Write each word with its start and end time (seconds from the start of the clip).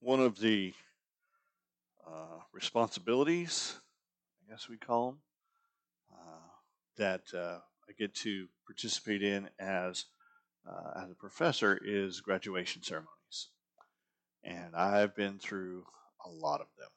one 0.00 0.20
of 0.20 0.40
the 0.40 0.72
uh, 2.06 2.40
responsibilities, 2.52 3.76
I 4.42 4.50
guess 4.50 4.68
we 4.68 4.76
call 4.76 5.06
them, 5.10 5.18
uh, 6.12 6.48
that 6.96 7.22
uh, 7.34 7.58
I 7.88 7.92
get 7.98 8.14
to 8.16 8.48
participate 8.66 9.22
in 9.22 9.48
as 9.58 10.06
uh, 10.68 11.02
as 11.04 11.10
a 11.10 11.14
professor 11.14 11.78
is 11.82 12.20
graduation 12.20 12.82
ceremonies, 12.82 13.48
and 14.42 14.74
I've 14.74 15.14
been 15.14 15.38
through 15.38 15.84
a 16.24 16.30
lot 16.30 16.60
of 16.60 16.66
them, 16.78 16.90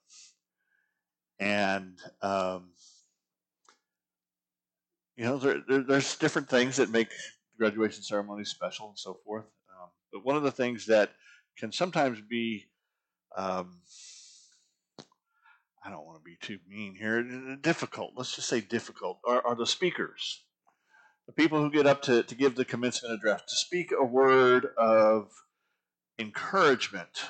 and 1.39 1.97
um, 2.21 2.71
you 5.15 5.25
know 5.25 5.37
there, 5.37 5.61
there, 5.67 5.83
there's 5.83 6.15
different 6.17 6.49
things 6.49 6.77
that 6.77 6.89
make 6.89 7.09
graduation 7.57 8.03
ceremonies 8.03 8.49
special 8.49 8.89
and 8.89 8.97
so 8.97 9.19
forth. 9.25 9.45
Um, 9.69 9.89
but 10.11 10.25
one 10.25 10.35
of 10.35 10.43
the 10.43 10.51
things 10.51 10.85
that 10.87 11.11
can 11.57 11.71
sometimes 11.71 12.19
be 12.21 12.65
um, 13.35 13.81
I 15.85 15.89
don't 15.89 16.05
want 16.05 16.19
to 16.19 16.23
be 16.23 16.37
too 16.41 16.59
mean 16.67 16.95
here. 16.95 17.21
Difficult. 17.61 18.13
Let's 18.15 18.35
just 18.35 18.47
say 18.47 18.61
difficult. 18.61 19.19
Are, 19.25 19.45
are 19.45 19.55
the 19.55 19.67
speakers, 19.67 20.43
the 21.27 21.33
people 21.33 21.59
who 21.59 21.69
get 21.69 21.87
up 21.87 22.01
to, 22.03 22.23
to 22.23 22.35
give 22.35 22.55
the 22.55 22.65
commencement 22.65 23.15
address, 23.15 23.41
to 23.49 23.55
speak 23.55 23.91
a 23.91 24.05
word 24.05 24.67
of 24.77 25.31
encouragement 26.17 27.25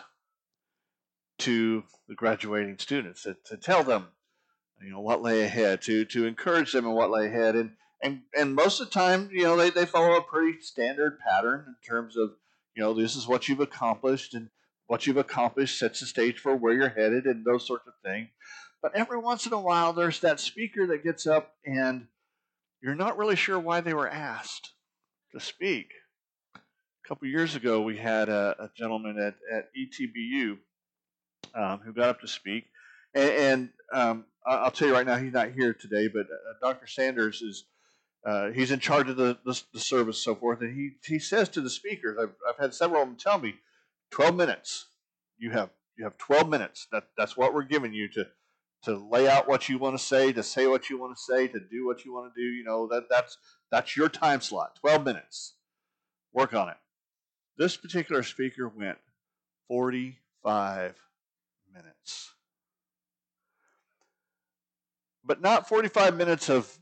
to 1.39 1.83
the 2.07 2.15
graduating 2.15 2.77
students, 2.77 3.23
to, 3.23 3.35
to 3.45 3.57
tell 3.57 3.83
them, 3.83 4.07
you 4.81 4.91
know, 4.91 4.99
what 4.99 5.21
lay 5.21 5.41
ahead, 5.41 5.81
to 5.81 6.05
to 6.05 6.27
encourage 6.27 6.73
them 6.73 6.85
in 6.85 6.91
what 6.91 7.09
lay 7.09 7.27
ahead, 7.27 7.55
and 7.55 7.71
and 8.03 8.21
and 8.37 8.53
most 8.53 8.79
of 8.79 8.87
the 8.87 8.93
time, 8.93 9.29
you 9.31 9.43
know, 9.43 9.55
they, 9.55 9.69
they 9.69 9.85
follow 9.85 10.17
a 10.17 10.21
pretty 10.21 10.59
standard 10.61 11.17
pattern 11.19 11.65
in 11.67 11.75
terms 11.87 12.17
of, 12.17 12.31
you 12.75 12.83
know, 12.83 12.93
this 12.93 13.15
is 13.15 13.27
what 13.27 13.47
you've 13.47 13.61
accomplished, 13.61 14.33
and 14.33 14.49
what 14.93 15.07
you've 15.07 15.17
accomplished 15.17 15.79
sets 15.79 16.01
the 16.01 16.05
stage 16.05 16.37
for 16.37 16.55
where 16.55 16.71
you're 16.71 16.87
headed 16.87 17.25
and 17.25 17.43
those 17.43 17.65
sorts 17.65 17.87
of 17.87 17.93
things. 18.05 18.29
But 18.79 18.95
every 18.95 19.17
once 19.17 19.47
in 19.47 19.53
a 19.53 19.59
while, 19.59 19.91
there's 19.91 20.19
that 20.19 20.39
speaker 20.39 20.85
that 20.85 21.03
gets 21.03 21.25
up 21.25 21.55
and 21.65 22.05
you're 22.79 22.93
not 22.93 23.17
really 23.17 23.35
sure 23.35 23.57
why 23.57 23.81
they 23.81 23.95
were 23.95 24.07
asked 24.07 24.73
to 25.31 25.39
speak. 25.39 25.87
A 26.55 27.07
couple 27.07 27.27
years 27.27 27.55
ago, 27.55 27.81
we 27.81 27.97
had 27.97 28.29
a, 28.29 28.55
a 28.59 28.69
gentleman 28.77 29.17
at, 29.17 29.33
at 29.51 29.69
ETBU 29.75 30.59
um, 31.55 31.79
who 31.79 31.91
got 31.91 32.09
up 32.09 32.21
to 32.21 32.27
speak. 32.27 32.65
And, 33.15 33.31
and 33.31 33.69
um, 33.91 34.25
I'll 34.45 34.69
tell 34.69 34.89
you 34.89 34.93
right 34.93 35.07
now, 35.07 35.17
he's 35.17 35.33
not 35.33 35.53
here 35.53 35.73
today, 35.73 36.07
but 36.07 36.27
uh, 36.27 36.71
Dr. 36.71 36.85
Sanders 36.85 37.41
is. 37.41 37.65
Uh, 38.25 38.51
he's 38.51 38.71
in 38.71 38.79
charge 38.79 39.09
of 39.09 39.17
the, 39.17 39.37
the, 39.43 39.61
the 39.73 39.79
service, 39.81 40.23
so 40.23 40.33
forth, 40.33 40.61
and 40.61 40.73
he, 40.73 40.91
he 41.13 41.19
says 41.19 41.49
to 41.49 41.59
the 41.59 41.69
speakers, 41.69 42.17
I've, 42.17 42.33
I've 42.47 42.57
had 42.57 42.73
several 42.73 43.01
of 43.01 43.09
them 43.09 43.17
tell 43.17 43.37
me, 43.37 43.55
12 44.11 44.35
minutes. 44.35 44.85
You 45.37 45.51
have 45.51 45.69
you 45.97 46.03
have 46.05 46.17
12 46.17 46.49
minutes. 46.49 46.87
That 46.91 47.05
that's 47.17 47.37
what 47.37 47.53
we're 47.53 47.63
giving 47.63 47.93
you 47.93 48.07
to 48.09 48.27
to 48.83 48.97
lay 48.97 49.29
out 49.29 49.47
what 49.47 49.69
you 49.69 49.77
want 49.77 49.97
to 49.97 50.03
say, 50.03 50.33
to 50.33 50.43
say 50.43 50.67
what 50.67 50.89
you 50.89 50.99
want 50.99 51.15
to 51.15 51.21
say, 51.21 51.47
to 51.47 51.59
do 51.59 51.85
what 51.85 52.03
you 52.03 52.13
want 52.13 52.33
to 52.33 52.41
do. 52.41 52.45
You 52.45 52.63
know 52.63 52.87
that 52.87 53.03
that's 53.09 53.37
that's 53.71 53.95
your 53.95 54.09
time 54.09 54.41
slot. 54.41 54.75
12 54.81 55.05
minutes. 55.05 55.55
Work 56.33 56.53
on 56.53 56.69
it. 56.69 56.77
This 57.57 57.77
particular 57.77 58.23
speaker 58.23 58.67
went 58.67 58.97
45 59.67 60.95
minutes. 61.73 62.33
But 65.23 65.41
not 65.41 65.69
45 65.69 66.17
minutes 66.17 66.49
of 66.49 66.77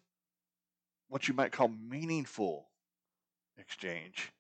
what 1.09 1.27
you 1.27 1.33
might 1.33 1.51
call 1.51 1.67
meaningful 1.67 2.69
exchange. 3.57 4.31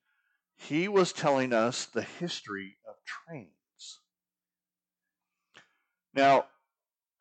He 0.55 0.87
was 0.87 1.11
telling 1.13 1.53
us 1.53 1.85
the 1.85 2.01
history 2.01 2.77
of 2.87 2.95
trains. 3.05 3.60
Now, 6.13 6.45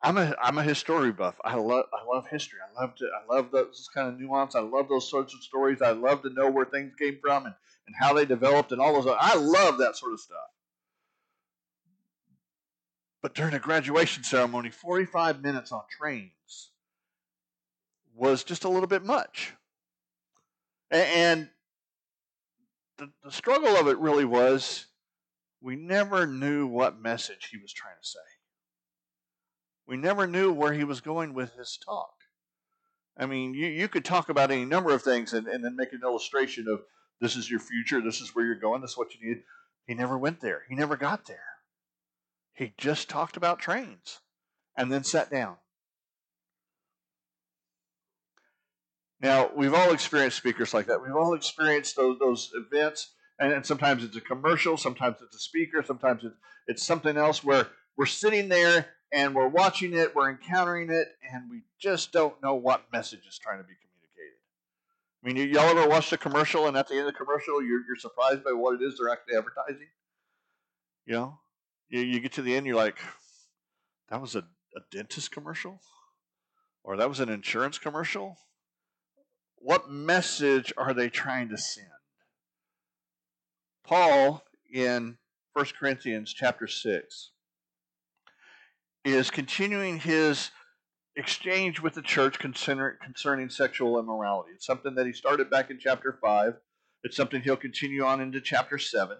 I'm 0.01 0.17
a 0.17 0.35
I'm 0.41 0.57
a 0.57 0.63
history 0.63 1.11
buff. 1.11 1.35
I 1.43 1.55
love 1.55 1.85
I 1.93 2.03
love 2.11 2.27
history. 2.27 2.59
I 2.59 2.81
love 2.81 2.95
to 2.95 3.05
I 3.05 3.33
love 3.33 3.51
those 3.51 3.87
kind 3.93 4.07
of 4.07 4.19
nuance. 4.19 4.55
I 4.55 4.61
love 4.61 4.89
those 4.89 5.09
sorts 5.09 5.33
of 5.33 5.43
stories. 5.43 5.81
I 5.81 5.91
love 5.91 6.23
to 6.23 6.29
know 6.31 6.49
where 6.49 6.65
things 6.65 6.93
came 6.97 7.19
from 7.21 7.45
and, 7.45 7.55
and 7.85 7.95
how 7.99 8.13
they 8.13 8.25
developed 8.25 8.71
and 8.71 8.81
all 8.81 8.99
those. 8.99 9.15
I 9.19 9.35
love 9.35 9.77
that 9.77 9.95
sort 9.95 10.13
of 10.13 10.19
stuff. 10.19 10.37
But 13.21 13.35
during 13.35 13.53
a 13.53 13.59
graduation 13.59 14.23
ceremony, 14.23 14.71
45 14.71 15.43
minutes 15.43 15.71
on 15.71 15.83
trains 15.89 16.71
was 18.15 18.43
just 18.43 18.63
a 18.63 18.69
little 18.69 18.87
bit 18.87 19.05
much. 19.05 19.53
And 20.89 21.49
the, 22.97 23.11
the 23.23 23.31
struggle 23.31 23.77
of 23.77 23.87
it 23.87 23.99
really 23.99 24.25
was 24.25 24.87
we 25.61 25.75
never 25.75 26.25
knew 26.25 26.65
what 26.65 26.99
message 26.99 27.49
he 27.51 27.57
was 27.57 27.71
trying 27.71 27.95
to 28.01 28.07
say. 28.07 28.19
We 29.91 29.97
never 29.97 30.25
knew 30.25 30.53
where 30.53 30.71
he 30.71 30.85
was 30.85 31.01
going 31.01 31.33
with 31.33 31.53
his 31.55 31.77
talk. 31.85 32.13
I 33.17 33.25
mean, 33.25 33.53
you, 33.53 33.67
you 33.67 33.89
could 33.89 34.05
talk 34.05 34.29
about 34.29 34.49
any 34.49 34.63
number 34.63 34.93
of 34.93 35.01
things 35.01 35.33
and, 35.33 35.47
and 35.47 35.65
then 35.65 35.75
make 35.75 35.91
an 35.91 35.99
illustration 36.01 36.65
of 36.69 36.79
this 37.19 37.35
is 37.35 37.51
your 37.51 37.59
future, 37.59 37.99
this 37.99 38.21
is 38.21 38.33
where 38.33 38.45
you're 38.45 38.55
going, 38.55 38.79
this 38.79 38.91
is 38.91 38.97
what 38.97 39.13
you 39.13 39.27
need. 39.27 39.43
He 39.87 39.93
never 39.93 40.17
went 40.17 40.39
there. 40.39 40.61
He 40.69 40.75
never 40.75 40.95
got 40.95 41.25
there. 41.25 41.43
He 42.53 42.73
just 42.77 43.09
talked 43.09 43.35
about 43.35 43.59
trains 43.59 44.21
and 44.77 44.89
then 44.89 45.03
sat 45.03 45.29
down. 45.29 45.57
Now, 49.19 49.51
we've 49.53 49.73
all 49.73 49.91
experienced 49.91 50.37
speakers 50.37 50.73
like 50.73 50.85
that. 50.85 51.03
We've 51.03 51.17
all 51.17 51.33
experienced 51.33 51.97
those, 51.97 52.17
those 52.17 52.49
events, 52.55 53.11
and, 53.37 53.51
and 53.51 53.65
sometimes 53.65 54.05
it's 54.05 54.15
a 54.15 54.21
commercial, 54.21 54.77
sometimes 54.77 55.17
it's 55.21 55.35
a 55.35 55.39
speaker, 55.39 55.83
sometimes 55.85 56.23
it's, 56.23 56.37
it's 56.67 56.83
something 56.83 57.17
else 57.17 57.43
where 57.43 57.67
we're 58.01 58.07
sitting 58.07 58.49
there 58.49 58.87
and 59.13 59.35
we're 59.35 59.47
watching 59.47 59.93
it, 59.93 60.15
we're 60.15 60.31
encountering 60.31 60.89
it, 60.89 61.09
and 61.31 61.51
we 61.51 61.61
just 61.79 62.11
don't 62.11 62.33
know 62.41 62.55
what 62.55 62.91
message 62.91 63.27
is 63.29 63.37
trying 63.37 63.59
to 63.59 63.63
be 63.63 63.75
communicated. 63.75 64.39
I 65.23 65.27
mean, 65.27 65.53
y'all 65.53 65.77
ever 65.77 65.87
watched 65.87 66.11
a 66.11 66.17
commercial, 66.17 66.65
and 66.65 66.75
at 66.75 66.87
the 66.87 66.95
end 66.95 67.01
of 67.01 67.13
the 67.13 67.17
commercial, 67.19 67.61
you're, 67.61 67.85
you're 67.85 67.95
surprised 67.95 68.43
by 68.43 68.53
what 68.53 68.73
it 68.73 68.83
is 68.83 68.97
they're 68.97 69.09
actually 69.09 69.37
advertising? 69.37 69.85
You 71.05 71.13
know, 71.13 71.39
you, 71.89 71.99
you 71.99 72.19
get 72.19 72.31
to 72.33 72.41
the 72.41 72.55
end, 72.55 72.65
you're 72.65 72.75
like, 72.75 72.97
that 74.09 74.19
was 74.19 74.33
a, 74.33 74.39
a 74.39 74.79
dentist 74.91 75.29
commercial? 75.29 75.79
Or 76.83 76.97
that 76.97 77.07
was 77.07 77.19
an 77.19 77.29
insurance 77.29 77.77
commercial? 77.77 78.35
what 79.57 79.91
message 79.91 80.73
are 80.75 80.91
they 80.91 81.07
trying 81.07 81.49
to 81.49 81.57
send? 81.59 81.85
Paul 83.83 84.43
in 84.73 85.19
1 85.53 85.65
Corinthians 85.79 86.33
chapter 86.33 86.65
6 86.65 87.29
is 89.03 89.31
continuing 89.31 89.99
his 89.99 90.51
exchange 91.15 91.81
with 91.81 91.93
the 91.93 92.01
church 92.01 92.39
concerning 92.39 93.49
sexual 93.49 93.99
immorality. 93.99 94.51
It's 94.55 94.65
something 94.65 94.95
that 94.95 95.05
he 95.05 95.13
started 95.13 95.49
back 95.49 95.69
in 95.69 95.79
chapter 95.79 96.17
5. 96.21 96.53
It's 97.03 97.17
something 97.17 97.41
he'll 97.41 97.57
continue 97.57 98.03
on 98.03 98.21
into 98.21 98.39
chapter 98.39 98.77
7. 98.77 99.17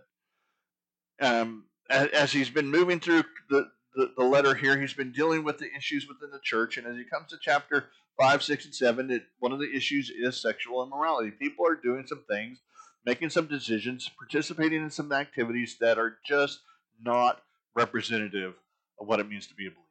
Um, 1.19 1.65
as 1.89 2.31
he's 2.31 2.49
been 2.49 2.69
moving 2.69 2.99
through 2.99 3.23
the, 3.49 3.69
the, 3.95 4.11
the 4.17 4.23
letter 4.23 4.55
here, 4.55 4.79
he's 4.79 4.93
been 4.93 5.11
dealing 5.11 5.43
with 5.43 5.57
the 5.57 5.69
issues 5.75 6.07
within 6.07 6.31
the 6.31 6.39
church. 6.43 6.77
And 6.77 6.87
as 6.87 6.95
he 6.95 7.03
comes 7.03 7.29
to 7.29 7.37
chapter 7.41 7.89
5, 8.19 8.43
6, 8.43 8.65
and 8.65 8.75
7, 8.75 9.11
it, 9.11 9.23
one 9.39 9.51
of 9.51 9.59
the 9.59 9.71
issues 9.75 10.09
is 10.09 10.41
sexual 10.41 10.83
immorality. 10.83 11.31
People 11.31 11.67
are 11.67 11.75
doing 11.75 12.05
some 12.07 12.23
things, 12.29 12.59
making 13.05 13.31
some 13.31 13.47
decisions, 13.47 14.09
participating 14.17 14.81
in 14.81 14.89
some 14.89 15.11
activities 15.11 15.77
that 15.81 15.97
are 15.97 16.17
just 16.25 16.61
not 17.03 17.41
representative 17.75 18.53
of 19.01 19.07
what 19.07 19.19
it 19.19 19.27
means 19.27 19.47
to 19.47 19.55
be 19.55 19.65
a 19.65 19.71
believer. 19.71 19.87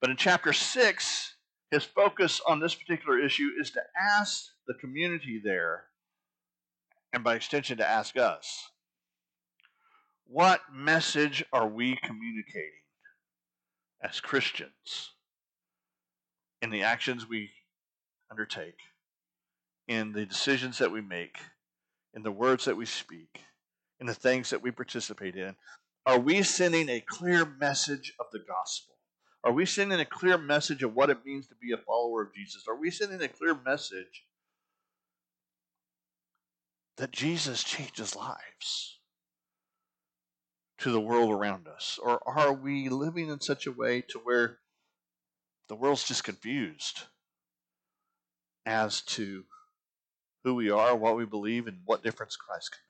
But 0.00 0.10
in 0.10 0.16
chapter 0.16 0.52
6, 0.52 1.34
his 1.70 1.84
focus 1.84 2.40
on 2.46 2.58
this 2.58 2.74
particular 2.74 3.18
issue 3.18 3.50
is 3.60 3.70
to 3.70 3.80
ask 3.98 4.46
the 4.66 4.74
community 4.74 5.40
there, 5.42 5.84
and 7.12 7.22
by 7.22 7.36
extension 7.36 7.78
to 7.78 7.88
ask 7.88 8.16
us, 8.16 8.70
what 10.26 10.60
message 10.72 11.44
are 11.52 11.68
we 11.68 11.96
communicating 12.02 12.70
as 14.02 14.20
Christians 14.20 15.10
in 16.62 16.70
the 16.70 16.82
actions 16.82 17.28
we 17.28 17.50
undertake, 18.30 18.78
in 19.86 20.12
the 20.12 20.26
decisions 20.26 20.78
that 20.78 20.90
we 20.90 21.00
make, 21.00 21.36
in 22.14 22.22
the 22.22 22.32
words 22.32 22.64
that 22.64 22.76
we 22.76 22.86
speak, 22.86 23.42
in 24.00 24.06
the 24.06 24.14
things 24.14 24.50
that 24.50 24.62
we 24.62 24.70
participate 24.70 25.36
in? 25.36 25.54
Are 26.06 26.18
we 26.18 26.42
sending 26.42 26.88
a 26.88 27.00
clear 27.00 27.44
message 27.44 28.14
of 28.18 28.26
the 28.32 28.38
gospel? 28.38 28.94
Are 29.44 29.52
we 29.52 29.66
sending 29.66 30.00
a 30.00 30.04
clear 30.04 30.36
message 30.38 30.82
of 30.82 30.94
what 30.94 31.10
it 31.10 31.24
means 31.24 31.46
to 31.48 31.54
be 31.54 31.72
a 31.72 31.78
follower 31.78 32.22
of 32.22 32.34
Jesus? 32.34 32.64
Are 32.68 32.76
we 32.76 32.90
sending 32.90 33.22
a 33.22 33.28
clear 33.28 33.54
message 33.54 34.26
that 36.96 37.10
Jesus 37.10 37.64
changes 37.64 38.14
lives? 38.16 39.00
to 40.80 40.90
the 40.90 41.00
world 41.00 41.30
around 41.30 41.68
us? 41.68 41.98
Or 42.02 42.26
are 42.26 42.52
we 42.52 42.88
living 42.88 43.28
in 43.28 43.40
such 43.40 43.66
a 43.66 43.72
way 43.72 44.02
to 44.08 44.18
where 44.18 44.58
the 45.68 45.76
world's 45.76 46.04
just 46.04 46.24
confused 46.24 47.02
as 48.66 49.02
to 49.02 49.44
who 50.42 50.54
we 50.54 50.70
are, 50.70 50.96
what 50.96 51.16
we 51.16 51.26
believe, 51.26 51.66
and 51.66 51.78
what 51.84 52.02
difference 52.02 52.36
Christ 52.36 52.72
can 52.72 52.80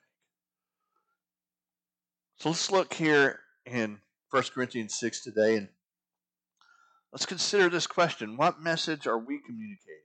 So 2.41 2.49
let's 2.49 2.71
look 2.71 2.95
here 2.95 3.39
in 3.67 3.99
1 4.31 4.43
Corinthians 4.55 4.97
6 4.97 5.23
today 5.23 5.57
and 5.57 5.67
let's 7.13 7.27
consider 7.27 7.69
this 7.69 7.85
question 7.85 8.35
What 8.35 8.59
message 8.59 9.05
are 9.05 9.19
we 9.19 9.37
communicating? 9.45 10.01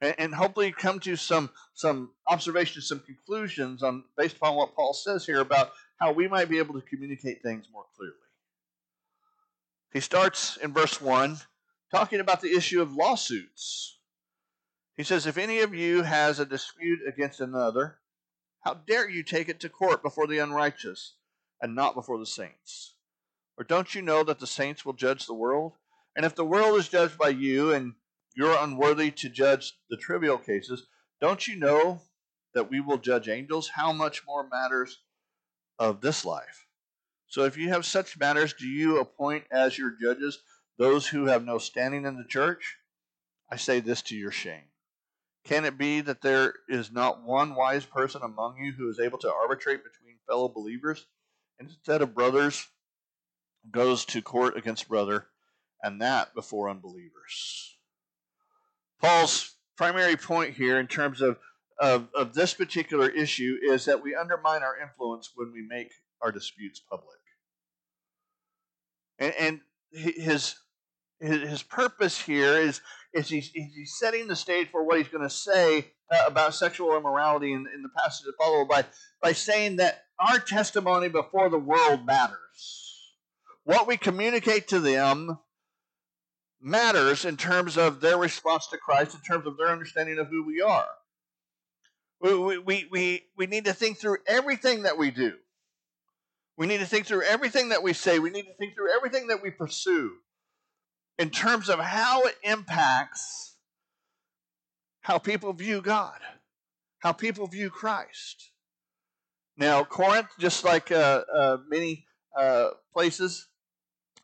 And, 0.00 0.14
and 0.18 0.34
hopefully 0.34 0.72
come 0.72 0.98
to 0.98 1.14
some, 1.14 1.50
some 1.74 2.10
observations, 2.26 2.88
some 2.88 2.98
conclusions 2.98 3.84
on 3.84 4.02
based 4.16 4.38
upon 4.38 4.56
what 4.56 4.74
Paul 4.74 4.92
says 4.92 5.24
here 5.24 5.38
about 5.38 5.70
how 6.00 6.10
we 6.10 6.26
might 6.26 6.48
be 6.48 6.58
able 6.58 6.74
to 6.74 6.80
communicate 6.80 7.44
things 7.44 7.66
more 7.72 7.84
clearly. 7.96 8.16
He 9.92 10.00
starts 10.00 10.56
in 10.56 10.72
verse 10.72 11.00
1 11.00 11.38
talking 11.92 12.18
about 12.18 12.40
the 12.40 12.56
issue 12.56 12.82
of 12.82 12.96
lawsuits. 12.96 14.00
He 14.96 15.04
says, 15.04 15.28
If 15.28 15.38
any 15.38 15.60
of 15.60 15.72
you 15.72 16.02
has 16.02 16.40
a 16.40 16.44
dispute 16.44 16.98
against 17.06 17.38
another, 17.38 17.98
how 18.62 18.74
dare 18.74 19.08
you 19.08 19.22
take 19.22 19.48
it 19.48 19.60
to 19.60 19.68
court 19.68 20.02
before 20.02 20.26
the 20.26 20.38
unrighteous 20.38 21.12
and 21.60 21.74
not 21.74 21.94
before 21.94 22.18
the 22.18 22.26
saints? 22.26 22.94
Or 23.56 23.64
don't 23.64 23.94
you 23.94 24.02
know 24.02 24.22
that 24.24 24.38
the 24.38 24.46
saints 24.46 24.84
will 24.84 24.92
judge 24.92 25.26
the 25.26 25.34
world? 25.34 25.72
And 26.16 26.24
if 26.24 26.34
the 26.34 26.44
world 26.44 26.78
is 26.78 26.88
judged 26.88 27.18
by 27.18 27.28
you 27.28 27.72
and 27.72 27.94
you're 28.34 28.56
unworthy 28.56 29.10
to 29.10 29.28
judge 29.28 29.74
the 29.90 29.96
trivial 29.96 30.38
cases, 30.38 30.86
don't 31.20 31.46
you 31.46 31.56
know 31.56 32.00
that 32.54 32.70
we 32.70 32.80
will 32.80 32.98
judge 32.98 33.28
angels? 33.28 33.70
How 33.74 33.92
much 33.92 34.24
more 34.26 34.48
matters 34.48 34.98
of 35.78 36.00
this 36.00 36.24
life? 36.24 36.66
So 37.26 37.44
if 37.44 37.56
you 37.56 37.68
have 37.68 37.84
such 37.84 38.18
matters, 38.18 38.54
do 38.54 38.66
you 38.66 39.00
appoint 39.00 39.44
as 39.50 39.76
your 39.76 39.90
judges 40.00 40.40
those 40.78 41.06
who 41.06 41.26
have 41.26 41.44
no 41.44 41.58
standing 41.58 42.06
in 42.06 42.16
the 42.16 42.24
church? 42.24 42.78
I 43.50 43.56
say 43.56 43.80
this 43.80 44.02
to 44.02 44.16
your 44.16 44.30
shame. 44.30 44.64
Can 45.44 45.64
it 45.64 45.78
be 45.78 46.00
that 46.02 46.20
there 46.20 46.54
is 46.68 46.92
not 46.92 47.22
one 47.22 47.54
wise 47.54 47.84
person 47.84 48.22
among 48.22 48.58
you 48.58 48.72
who 48.72 48.88
is 48.88 49.00
able 49.00 49.18
to 49.18 49.32
arbitrate 49.32 49.82
between 49.82 50.18
fellow 50.26 50.48
believers? 50.48 51.06
Instead 51.60 52.02
of 52.02 52.14
brothers, 52.14 52.66
goes 53.70 54.04
to 54.06 54.22
court 54.22 54.56
against 54.56 54.88
brother, 54.88 55.26
and 55.82 56.00
that 56.00 56.34
before 56.34 56.68
unbelievers. 56.68 57.76
Paul's 59.00 59.54
primary 59.76 60.16
point 60.16 60.54
here 60.54 60.78
in 60.78 60.86
terms 60.86 61.20
of, 61.20 61.38
of, 61.78 62.08
of 62.14 62.34
this 62.34 62.54
particular 62.54 63.08
issue 63.08 63.56
is 63.62 63.84
that 63.84 64.02
we 64.02 64.14
undermine 64.14 64.62
our 64.62 64.78
influence 64.80 65.30
when 65.34 65.52
we 65.52 65.64
make 65.68 65.92
our 66.20 66.32
disputes 66.32 66.80
public. 66.80 67.18
And, 69.18 69.34
and 69.38 69.60
his, 69.92 70.56
his 71.20 71.62
purpose 71.62 72.20
here 72.20 72.54
is, 72.54 72.80
is 73.14 73.28
he's, 73.28 73.50
he's 73.50 73.96
setting 73.98 74.28
the 74.28 74.36
stage 74.36 74.68
for 74.70 74.84
what 74.84 74.98
he's 74.98 75.08
going 75.08 75.28
to 75.28 75.34
say 75.34 75.92
uh, 76.10 76.24
about 76.26 76.54
sexual 76.54 76.96
immorality 76.96 77.52
in, 77.52 77.66
in 77.72 77.82
the 77.82 77.88
passage 77.96 78.26
that 78.26 78.34
follow 78.38 78.64
by, 78.64 78.84
by 79.22 79.32
saying 79.32 79.76
that 79.76 80.04
our 80.18 80.38
testimony 80.38 81.08
before 81.08 81.48
the 81.48 81.58
world 81.58 82.04
matters. 82.04 83.14
What 83.64 83.86
we 83.86 83.96
communicate 83.96 84.68
to 84.68 84.80
them 84.80 85.38
matters 86.60 87.24
in 87.24 87.36
terms 87.36 87.76
of 87.76 88.00
their 88.00 88.16
response 88.16 88.66
to 88.68 88.78
Christ, 88.78 89.14
in 89.14 89.20
terms 89.20 89.46
of 89.46 89.56
their 89.56 89.68
understanding 89.68 90.18
of 90.18 90.28
who 90.28 90.44
we 90.44 90.60
are. 90.60 90.88
We, 92.20 92.58
we, 92.58 92.88
we, 92.90 93.24
we 93.36 93.46
need 93.46 93.66
to 93.66 93.72
think 93.72 93.98
through 93.98 94.18
everything 94.26 94.82
that 94.82 94.98
we 94.98 95.10
do. 95.10 95.34
We 96.56 96.66
need 96.66 96.78
to 96.78 96.86
think 96.86 97.06
through 97.06 97.22
everything 97.22 97.68
that 97.68 97.84
we 97.84 97.92
say. 97.92 98.18
We 98.18 98.30
need 98.30 98.46
to 98.46 98.54
think 98.54 98.74
through 98.74 98.92
everything 98.92 99.28
that 99.28 99.42
we 99.42 99.50
pursue 99.50 100.12
in 101.18 101.30
terms 101.30 101.68
of 101.68 101.78
how 101.78 102.22
it 102.22 102.36
impacts 102.42 103.56
how 105.02 105.18
people 105.18 105.52
view 105.52 105.80
God, 105.80 106.18
how 106.98 107.12
people 107.12 107.46
view 107.46 107.70
Christ. 107.70 108.50
Now, 109.58 109.82
Corinth, 109.82 110.28
just 110.38 110.64
like 110.64 110.92
uh, 110.92 111.24
uh, 111.34 111.56
many 111.68 112.06
uh, 112.38 112.68
places 112.92 113.48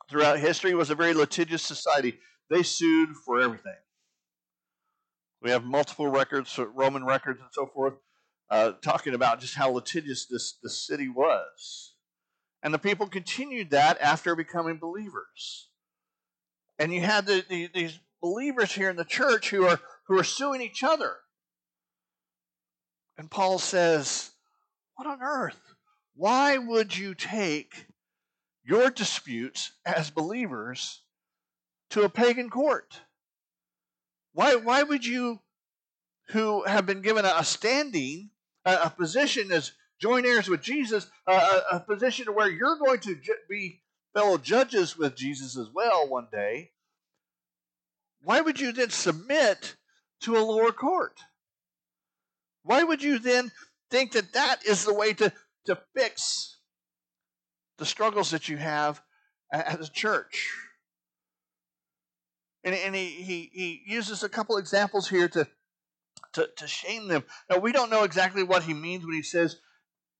throughout 0.09 0.39
history, 0.39 0.73
was 0.73 0.89
a 0.89 0.95
very 0.95 1.13
litigious 1.13 1.61
society. 1.61 2.17
They 2.49 2.63
sued 2.63 3.09
for 3.25 3.41
everything. 3.41 3.75
We 5.41 5.51
have 5.51 5.65
multiple 5.65 6.07
records, 6.07 6.57
Roman 6.57 7.03
records 7.03 7.41
and 7.41 7.49
so 7.51 7.67
forth, 7.67 7.95
uh, 8.49 8.71
talking 8.81 9.13
about 9.13 9.41
just 9.41 9.55
how 9.55 9.71
litigious 9.71 10.25
this, 10.25 10.57
this 10.63 10.87
city 10.87 11.09
was. 11.09 11.95
And 12.63 12.73
the 12.73 12.79
people 12.79 13.07
continued 13.07 13.71
that 13.71 13.99
after 13.99 14.35
becoming 14.35 14.77
believers. 14.77 15.69
And 16.79 16.93
you 16.93 17.01
had 17.01 17.25
the, 17.25 17.43
the, 17.49 17.69
these 17.73 17.99
believers 18.21 18.71
here 18.71 18.89
in 18.89 18.95
the 18.95 19.03
church 19.03 19.49
who 19.49 19.65
are, 19.65 19.81
who 20.07 20.17
are 20.17 20.23
suing 20.23 20.61
each 20.61 20.81
other. 20.81 21.17
And 23.17 23.29
Paul 23.29 23.59
says, 23.59 24.31
What 24.95 25.07
on 25.07 25.21
earth? 25.21 25.75
Why 26.15 26.57
would 26.57 26.95
you 26.95 27.13
take 27.13 27.87
your 28.63 28.89
disputes 28.89 29.71
as 29.85 30.09
believers 30.09 31.01
to 31.89 32.03
a 32.03 32.09
pagan 32.09 32.49
court? 32.49 33.01
Why, 34.33 34.55
why 34.55 34.83
would 34.83 35.05
you, 35.05 35.39
who 36.29 36.63
have 36.63 36.85
been 36.85 37.01
given 37.01 37.25
a 37.25 37.43
standing, 37.43 38.29
a, 38.63 38.75
a 38.85 38.89
position 38.89 39.51
as 39.51 39.73
joint 39.99 40.25
heirs 40.25 40.47
with 40.47 40.61
Jesus, 40.61 41.07
a, 41.27 41.61
a 41.73 41.79
position 41.79 42.33
where 42.33 42.49
you're 42.49 42.77
going 42.77 42.99
to 43.01 43.15
ju- 43.15 43.33
be 43.49 43.81
fellow 44.13 44.37
judges 44.37 44.97
with 44.97 45.15
Jesus 45.15 45.57
as 45.57 45.67
well 45.73 46.07
one 46.07 46.27
day, 46.31 46.71
why 48.23 48.41
would 48.41 48.59
you 48.59 48.71
then 48.71 48.89
submit 48.89 49.75
to 50.21 50.37
a 50.37 50.39
lower 50.39 50.71
court? 50.71 51.19
Why 52.63 52.83
would 52.83 53.03
you 53.03 53.19
then 53.19 53.51
think 53.89 54.13
that 54.13 54.33
that 54.33 54.65
is 54.65 54.85
the 54.85 54.93
way 54.93 55.13
to, 55.13 55.31
to 55.65 55.77
fix 55.95 56.57
the 57.77 57.85
struggles 57.85 58.31
that 58.31 58.49
you 58.49 58.57
have 58.57 59.01
as 59.51 59.87
a 59.87 59.91
church? 59.91 60.51
And, 62.63 62.73
and 62.73 62.95
he, 62.95 63.09
he, 63.09 63.51
he 63.53 63.81
uses 63.85 64.23
a 64.23 64.29
couple 64.29 64.57
examples 64.57 65.07
here 65.07 65.27
to, 65.29 65.47
to, 66.33 66.49
to 66.57 66.67
shame 66.67 67.07
them. 67.07 67.23
Now, 67.49 67.59
we 67.59 67.71
don't 67.71 67.91
know 67.91 68.03
exactly 68.03 68.43
what 68.43 68.63
he 68.63 68.73
means 68.73 69.05
when 69.05 69.13
he 69.13 69.21
says 69.21 69.57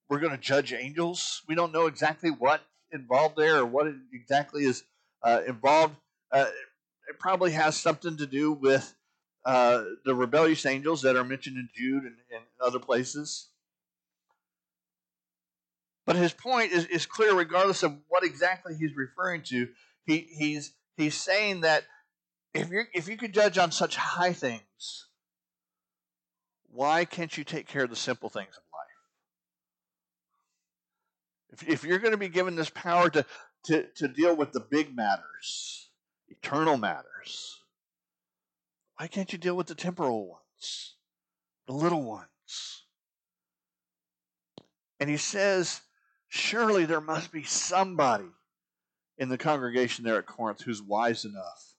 we're 0.09 0.19
going 0.19 0.31
to 0.31 0.37
judge 0.37 0.71
angels. 0.71 1.41
We 1.47 1.55
don't 1.55 1.73
know 1.73 1.87
exactly 1.87 2.29
what 2.29 2.61
involved 2.91 3.35
there 3.35 3.57
or 3.57 3.65
what 3.65 3.87
exactly 4.13 4.63
is 4.65 4.83
uh, 5.23 5.41
involved. 5.47 5.95
Uh, 6.31 6.45
it 7.09 7.19
probably 7.19 7.51
has 7.51 7.75
something 7.75 8.17
to 8.17 8.27
do 8.27 8.51
with 8.51 8.93
uh, 9.45 9.83
the 10.05 10.15
rebellious 10.15 10.65
angels 10.65 11.01
that 11.01 11.15
are 11.15 11.23
mentioned 11.23 11.57
in 11.57 11.69
Jude 11.75 12.03
and, 12.03 12.15
and 12.33 12.43
other 12.61 12.79
places. 12.79 13.49
But 16.05 16.15
his 16.15 16.33
point 16.33 16.71
is, 16.71 16.85
is 16.85 17.05
clear 17.05 17.33
regardless 17.33 17.83
of 17.83 17.97
what 18.07 18.23
exactly 18.23 18.75
he's 18.75 18.95
referring 18.95 19.41
to. 19.43 19.67
He, 20.05 20.27
he's, 20.37 20.73
he's 20.97 21.15
saying 21.15 21.61
that 21.61 21.83
if, 22.53 22.69
you 22.69 22.83
if 22.93 23.07
you 23.09 23.17
could 23.17 23.33
judge 23.33 23.57
on 23.57 23.71
such 23.71 23.95
high 23.95 24.33
things, 24.33 25.07
why 26.67 27.05
can't 27.05 27.35
you 27.37 27.43
take 27.43 27.67
care 27.67 27.83
of 27.85 27.89
the 27.89 27.95
simple 27.95 28.29
things 28.29 28.55
of 28.55 28.63
life? 31.53 31.61
If, 31.63 31.69
if 31.69 31.83
you're 31.83 31.99
going 31.99 32.11
to 32.11 32.17
be 32.17 32.29
given 32.29 32.55
this 32.55 32.69
power 32.69 33.09
to, 33.09 33.25
to, 33.65 33.85
to 33.95 34.07
deal 34.07 34.35
with 34.35 34.51
the 34.51 34.59
big 34.59 34.95
matters, 34.95 35.89
eternal 36.27 36.77
matters, 36.77 37.63
why 38.97 39.07
can't 39.07 39.31
you 39.33 39.39
deal 39.39 39.55
with 39.55 39.67
the 39.67 39.75
temporal 39.75 40.27
ones, 40.27 40.95
the 41.67 41.73
little 41.73 42.03
ones? 42.03 42.83
And 44.99 45.09
he 45.09 45.17
says, 45.17 45.81
surely 46.35 46.85
there 46.85 47.01
must 47.01 47.31
be 47.31 47.43
somebody 47.43 48.29
in 49.17 49.29
the 49.29 49.37
congregation 49.37 50.03
there 50.03 50.17
at 50.17 50.25
Corinth 50.25 50.61
who's 50.61 50.81
wise 50.81 51.23
enough 51.23 51.75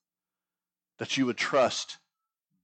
that 0.98 1.16
you 1.16 1.26
would 1.26 1.36
trust 1.36 1.98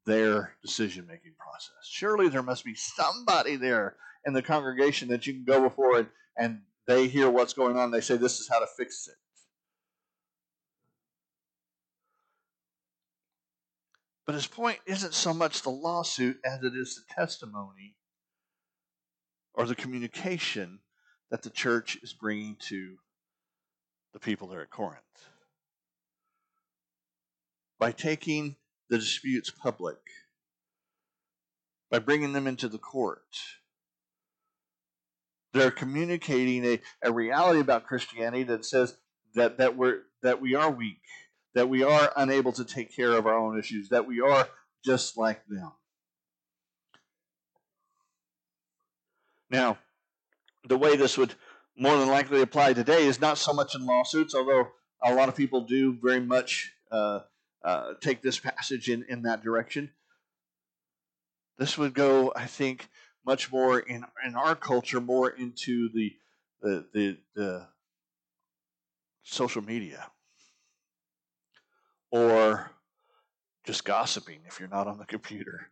their 0.07 0.55
decision 0.63 1.07
making 1.07 1.35
process. 1.39 1.87
Surely 1.87 2.29
there 2.29 2.43
must 2.43 2.65
be 2.65 2.75
somebody 2.75 3.57
there 3.57 3.97
in 4.25 4.33
the 4.33 4.43
congregation 4.43 5.09
that 5.09 5.27
you 5.27 5.35
can 5.35 5.45
go 5.45 5.61
before 5.61 5.99
and, 5.99 6.09
and 6.37 6.61
they 6.87 7.07
hear 7.07 7.29
what's 7.29 7.53
going 7.53 7.77
on. 7.77 7.91
They 7.91 8.01
say, 8.01 8.17
This 8.17 8.41
is 8.41 8.49
how 8.49 8.61
to 8.61 8.67
fix 8.67 9.07
it. 9.07 9.15
But 14.25 14.35
his 14.35 14.47
point 14.47 14.79
isn't 14.87 15.15
so 15.15 15.35
much 15.35 15.63
the 15.63 15.71
lawsuit 15.71 16.39
as 16.45 16.63
it 16.63 16.73
is 16.75 16.95
the 16.95 17.15
testimony 17.15 17.97
or 19.53 19.67
the 19.67 19.75
communication 19.75 20.79
that 21.33 21.43
the 21.43 21.51
church 21.51 21.99
is 22.03 22.13
bringing 22.13 22.57
to 22.57 22.99
the 24.13 24.19
people 24.19 24.49
there 24.49 24.61
at 24.61 24.71
Corinth. 24.71 25.01
By 27.81 27.91
taking 27.91 28.57
the 28.91 28.99
disputes 28.99 29.51
public, 29.51 29.97
by 31.91 32.01
bringing 32.01 32.35
them 32.35 32.47
into 32.47 32.69
the 32.69 32.77
court, 32.77 33.41
they're 35.55 35.71
communicating 35.71 36.67
a, 36.67 36.81
a 37.03 37.11
reality 37.11 37.61
about 37.61 37.87
Christianity 37.87 38.43
that 38.45 38.67
says 38.67 38.99
that, 39.35 39.57
that 39.57 39.75
we're 39.75 40.03
that 40.23 40.41
we 40.41 40.55
are 40.55 40.71
weak, 40.71 41.01
that 41.55 41.71
we 41.71 41.83
are 41.83 42.13
unable 42.15 42.53
to 42.53 42.65
take 42.65 42.95
care 42.95 43.13
of 43.13 43.27
our 43.27 43.39
own 43.39 43.59
issues, 43.59 43.89
that 43.89 44.07
we 44.07 44.21
are 44.21 44.47
just 44.85 45.17
like 45.17 45.45
them. 45.47 45.73
Now, 49.51 49.79
the 50.65 50.77
way 50.77 50.97
this 50.97 51.19
would 51.19 51.35
more 51.77 51.97
than 51.97 52.09
likely 52.09 52.43
apply 52.43 52.73
today 52.73 53.07
is 53.07 53.21
not 53.21 53.39
so 53.39 53.53
much 53.53 53.75
in 53.75 53.87
lawsuits, 53.87 54.35
although 54.35 54.69
a 55.03 55.15
lot 55.15 55.29
of 55.29 55.37
people 55.37 55.63
do 55.63 55.99
very 56.03 56.21
much 56.21 56.73
uh, 56.91 57.21
uh, 57.65 57.95
take 58.01 58.23
this 58.23 58.39
passage 58.39 58.89
in, 58.89 59.05
in 59.09 59.23
that 59.23 59.43
direction. 59.43 59.91
This 61.59 61.79
would 61.79 61.95
go, 61.95 62.33
I 62.35 62.47
think, 62.47 62.89
much 63.25 63.53
more 63.53 63.79
in 63.79 64.05
in 64.27 64.35
our 64.35 64.57
culture, 64.57 65.01
more 65.01 65.31
into 65.31 65.89
the 65.93 66.13
the 66.61 66.87
the, 66.93 67.19
the 67.35 67.69
social 69.23 69.63
media 69.63 70.11
or 72.13 72.71
just 73.65 73.85
gossiping 73.85 74.41
if 74.47 74.61
you're 74.61 74.69
not 74.69 74.87
on 74.87 74.99
the 74.99 75.07
computer, 75.07 75.71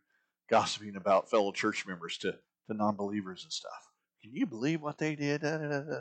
gossiping 0.49 0.95
about 0.95 1.29
fellow 1.29 1.51
church 1.51 1.85
members 1.87 2.17
to, 2.17 2.31
to 2.67 2.73
non 2.73 2.95
believers 2.95 3.43
and 3.43 3.53
stuff. 3.53 3.90
Can 4.23 4.35
you 4.35 4.45
believe 4.45 4.81
what 4.81 4.97
they 4.97 5.15
did? 5.15 5.41
Da, 5.41 5.57
da, 5.57 5.67
da, 5.67 5.95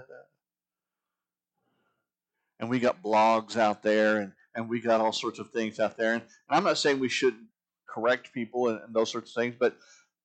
and 2.60 2.68
we 2.68 2.78
got 2.78 3.02
blogs 3.02 3.56
out 3.56 3.82
there 3.82 4.18
and, 4.18 4.32
and 4.54 4.68
we 4.68 4.80
got 4.80 5.00
all 5.00 5.12
sorts 5.12 5.38
of 5.38 5.50
things 5.50 5.80
out 5.80 5.96
there. 5.96 6.12
And, 6.12 6.22
and 6.22 6.56
I'm 6.56 6.64
not 6.64 6.78
saying 6.78 7.00
we 7.00 7.08
shouldn't 7.08 7.46
correct 7.88 8.32
people 8.32 8.68
and, 8.68 8.80
and 8.82 8.94
those 8.94 9.10
sorts 9.10 9.30
of 9.30 9.42
things, 9.42 9.56
but 9.58 9.76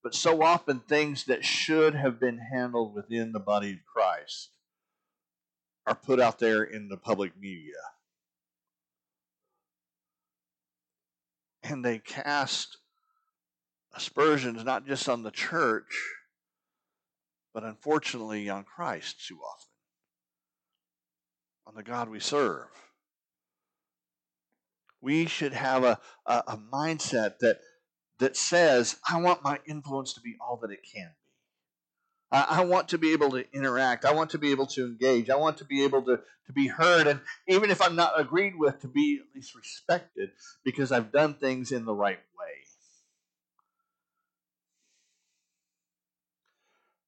but 0.03 0.13
so 0.13 0.43
often 0.43 0.81
things 0.81 1.23
that 1.25 1.43
should 1.43 1.95
have 1.95 2.19
been 2.19 2.37
handled 2.37 2.93
within 2.93 3.31
the 3.31 3.39
body 3.39 3.71
of 3.71 3.79
Christ 3.91 4.51
are 5.87 5.95
put 5.95 6.19
out 6.19 6.37
there 6.37 6.61
in 6.61 6.89
the 6.89 6.97
public 6.97 7.31
media. 7.39 7.73
And 11.63 11.83
they 11.83 11.97
cast 11.97 12.77
aspersions 13.95 14.63
not 14.63 14.85
just 14.85 15.09
on 15.09 15.23
the 15.23 15.31
church, 15.31 15.97
but 17.55 17.63
unfortunately 17.63 18.49
on 18.49 18.65
Christ 18.65 19.25
too 19.25 19.37
often, 19.37 19.69
on 21.65 21.75
the 21.75 21.83
God 21.83 22.09
we 22.09 22.19
serve. 22.19 22.67
We 25.01 25.25
should 25.25 25.53
have 25.53 25.85
a, 25.85 25.99
a, 26.25 26.43
a 26.47 26.57
mindset 26.57 27.39
that 27.39 27.59
that 28.19 28.35
says, 28.35 28.97
I 29.09 29.21
want 29.21 29.43
my 29.43 29.59
influence 29.65 30.13
to 30.13 30.21
be 30.21 30.35
all 30.39 30.57
that 30.61 30.71
it 30.71 30.81
can 30.93 31.07
be. 31.07 31.25
I, 32.31 32.63
want 32.63 32.89
to 32.89 32.97
be 32.97 33.13
able 33.13 33.29
to 33.31 33.45
interact. 33.53 34.03
I 34.03 34.13
want 34.13 34.31
to 34.31 34.37
be 34.37 34.51
able 34.51 34.65
to 34.67 34.85
engage. 34.85 35.29
I 35.29 35.35
want 35.35 35.57
to 35.59 35.65
be 35.65 35.83
able 35.83 36.01
to, 36.03 36.19
to 36.47 36.53
be 36.53 36.67
heard. 36.67 37.07
And 37.07 37.21
even 37.47 37.71
if 37.71 37.81
I'm 37.81 37.95
not 37.95 38.19
agreed 38.19 38.57
with, 38.57 38.81
to 38.81 38.87
be 38.87 39.21
at 39.21 39.33
least 39.35 39.55
respected 39.55 40.31
because 40.63 40.91
I've 40.91 41.11
done 41.11 41.35
things 41.35 41.71
in 41.71 41.85
the 41.85 41.93
right 41.93 42.19
way. 42.37 42.64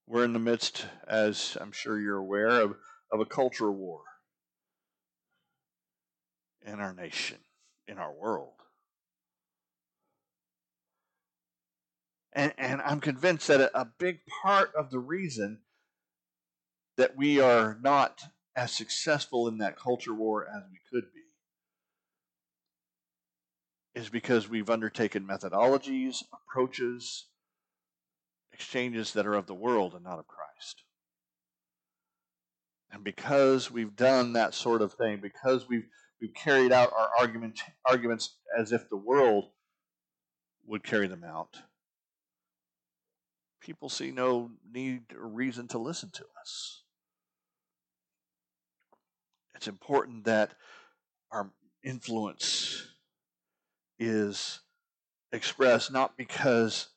We're 0.08 0.24
in 0.24 0.32
the 0.32 0.40
midst, 0.40 0.86
as 1.06 1.58
I'm 1.60 1.74
sure 1.74 2.00
you're 2.00 2.18
aware, 2.18 2.62
of, 2.62 2.76
of 3.12 3.20
a 3.20 3.26
culture 3.26 3.70
war 3.70 4.04
in 6.66 6.80
our 6.80 6.94
nation, 6.94 7.40
in 7.90 7.98
our 7.98 8.14
world. 8.14 8.54
And, 12.32 12.54
and 12.58 12.82
I'm 12.82 13.02
convinced 13.02 13.48
that 13.50 13.60
a, 13.60 13.82
a 13.82 13.86
big 14.00 14.20
part 14.44 14.72
of 14.76 14.92
the 14.92 15.00
reason 15.00 15.60
that 16.96 17.18
we 17.18 17.42
are 17.42 17.78
not 17.82 18.22
as 18.56 18.72
successful 18.72 19.48
in 19.48 19.58
that 19.58 19.78
culture 19.78 20.14
war 20.14 20.48
as 20.48 20.64
we 20.72 20.80
could 20.90 21.12
be 21.14 21.22
is 24.00 24.10
because 24.10 24.48
we've 24.48 24.70
undertaken 24.70 25.28
methodologies, 25.28 26.24
approaches, 26.32 27.27
exchanges 28.58 29.14
that 29.14 29.28
are 29.28 29.36
of 29.36 29.46
the 29.46 29.54
world 29.54 29.94
and 29.94 30.04
not 30.04 30.18
of 30.18 30.28
Christ. 30.28 30.84
And 32.92 33.04
because 33.04 33.70
we've 33.70 33.96
done 33.96 34.34
that 34.34 34.56
sort 34.56 34.82
of 34.82 34.94
thing, 34.94 35.20
because 35.22 35.70
we've 35.70 35.86
we've 36.20 36.34
carried 36.34 36.72
out 36.72 36.92
our 36.92 37.10
argument 37.20 37.60
arguments 37.86 38.36
as 38.58 38.72
if 38.72 38.90
the 38.90 38.98
world 38.98 39.52
would 40.66 40.84
carry 40.84 41.08
them 41.08 41.24
out, 41.24 41.58
people 43.62 43.90
see 43.90 44.10
no 44.10 44.50
need 44.74 45.04
or 45.14 45.28
reason 45.28 45.68
to 45.68 45.78
listen 45.78 46.10
to 46.14 46.26
us. 46.42 46.82
It's 49.54 49.68
important 49.68 50.24
that 50.24 50.54
our 51.32 51.52
influence 51.84 52.88
is 54.00 54.62
expressed 55.32 55.92
not 55.92 56.18
because 56.18 56.88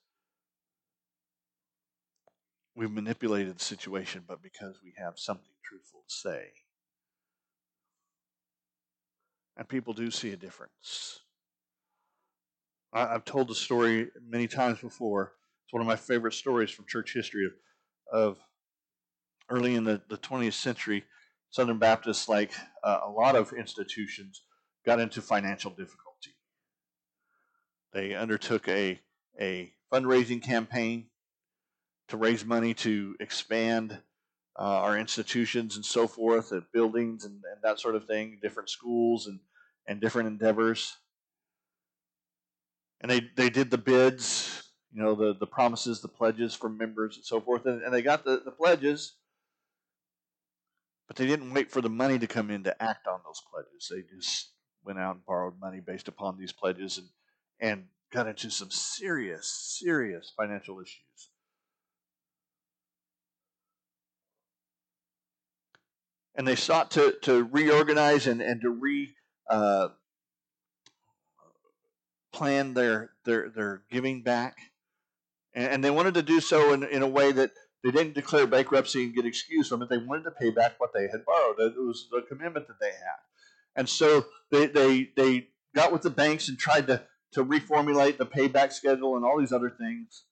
we've 2.75 2.91
manipulated 2.91 3.59
the 3.59 3.65
situation, 3.65 4.25
but 4.27 4.43
because 4.43 4.77
we 4.83 4.93
have 4.97 5.19
something 5.19 5.53
truthful 5.65 6.01
to 6.09 6.15
say. 6.15 6.47
And 9.57 9.69
people 9.69 9.93
do 9.93 10.11
see 10.11 10.33
a 10.33 10.37
difference. 10.37 11.21
I, 12.93 13.13
have 13.13 13.25
told 13.25 13.49
the 13.49 13.55
story 13.55 14.09
many 14.27 14.49
times 14.49 14.81
before 14.81 15.33
it's 15.65 15.73
one 15.73 15.81
of 15.81 15.87
my 15.87 15.97
favorite 15.97 16.35
stories 16.35 16.71
from 16.71 16.87
church 16.89 17.13
history 17.13 17.47
of, 17.47 17.53
of 18.13 18.39
early 19.49 19.75
in 19.75 19.85
the, 19.85 20.01
the 20.09 20.17
20th 20.17 20.55
century. 20.55 21.05
Southern 21.51 21.79
Baptists, 21.79 22.29
like 22.29 22.53
uh, 22.85 23.01
a 23.05 23.11
lot 23.11 23.37
of 23.37 23.53
institutions, 23.53 24.43
got 24.87 25.01
into 25.01 25.21
financial 25.21 25.71
difficulty. 25.71 26.35
They 27.93 28.15
undertook 28.15 28.69
a, 28.69 29.01
a 29.41 29.73
fundraising 29.93 30.43
campaign 30.43 31.07
to 32.11 32.17
raise 32.17 32.45
money 32.45 32.75
to 32.75 33.17
expand 33.21 33.93
uh, 34.59 34.63
our 34.63 34.99
institutions 34.99 35.77
and 35.77 35.85
so 35.85 36.07
forth, 36.07 36.53
uh, 36.53 36.61
buildings 36.73 37.25
and, 37.25 37.35
and, 37.35 37.63
that 37.63 37.81
sort 37.81 37.95
of 37.95 38.07
thing, 38.07 38.39
different 38.43 38.69
schools 38.69 39.27
and, 39.27 39.41
and 39.87 40.01
different 40.01 40.29
endeavors. 40.29 40.97
And 43.01 43.11
they, 43.11 43.23
they 43.37 43.49
did 43.49 43.71
the 43.71 43.79
bids 43.79 44.61
you 44.93 45.03
know, 45.03 45.15
the, 45.15 45.35
the 45.39 45.47
promises, 45.47 46.01
the 46.01 46.09
pledges 46.09 46.55
from 46.55 46.77
members 46.77 47.17
and 47.17 47.25
so 47.25 47.41
forth. 47.41 47.67
And, 47.67 47.83
and 47.83 47.95
they 47.95 48.03
got 48.03 48.25
the, 48.25 48.43
the 48.45 48.51
pledges, 48.51 49.15
but 51.07 51.17
they 51.17 51.27
didn't 51.27 51.53
wait 51.53 51.71
for 51.71 51.81
the 51.81 51.89
money 51.89 52.19
to 52.19 52.27
come 52.27 52.51
in 52.51 52.65
to 52.65 52.83
act 52.83 53.07
on 53.07 53.21
those 53.25 53.41
pledges. 53.51 53.91
They 53.91 54.03
just 54.17 54.51
went 54.85 54.99
out 54.99 55.17
and 55.17 55.27
borrowed 55.27 55.61
money 55.61 55.81
based 55.81 56.09
upon 56.09 56.39
these 56.39 56.53
pledges 56.53 56.99
and, 56.99 57.09
and 57.61 57.85
got 58.13 58.27
into 58.27 58.51
some 58.51 58.71
serious, 58.71 59.77
serious 59.79 60.33
financial 60.37 60.81
issues. 60.81 61.31
And 66.41 66.49
they 66.49 66.57
sought 66.57 66.91
to, 66.93 67.17
to 67.25 67.45
reorganize 67.45 68.27
and, 68.27 68.41
and 68.41 68.63
to 68.63 68.71
re 68.71 69.13
uh, 69.51 69.89
plan 72.33 72.73
their, 72.73 73.11
their, 73.27 73.51
their 73.51 73.83
giving 73.91 74.23
back 74.23 74.57
and, 75.53 75.71
and 75.71 75.85
they 75.85 75.91
wanted 75.91 76.15
to 76.15 76.23
do 76.23 76.41
so 76.41 76.73
in, 76.73 76.83
in 76.85 77.03
a 77.03 77.07
way 77.07 77.31
that 77.31 77.51
they 77.85 77.91
didn't 77.91 78.15
declare 78.15 78.47
bankruptcy 78.47 79.05
and 79.05 79.15
get 79.15 79.27
excused 79.27 79.69
from 79.69 79.83
it. 79.83 79.91
They 79.91 79.99
wanted 79.99 80.25
to 80.25 80.31
pay 80.31 80.49
back 80.49 80.79
what 80.79 80.95
they 80.95 81.09
had 81.09 81.27
borrowed. 81.27 81.59
It 81.59 81.75
was 81.77 82.09
the 82.11 82.23
commitment 82.23 82.69
that 82.69 82.81
they 82.81 82.87
had. 82.87 83.21
And 83.77 83.87
so 83.87 84.25
they, 84.51 84.67
they, 84.67 85.11
they 85.15 85.49
got 85.75 85.93
with 85.93 86.01
the 86.01 86.11
banks 86.11 86.49
and 86.49 86.59
tried 86.59 86.87
to, 86.87 87.03
to 87.33 87.45
reformulate 87.45 88.17
the 88.17 88.25
payback 88.25 88.73
schedule 88.73 89.17
and 89.17 89.27
all 89.27 89.39
these 89.39 89.53
other 89.53 89.69
things. 89.69 90.25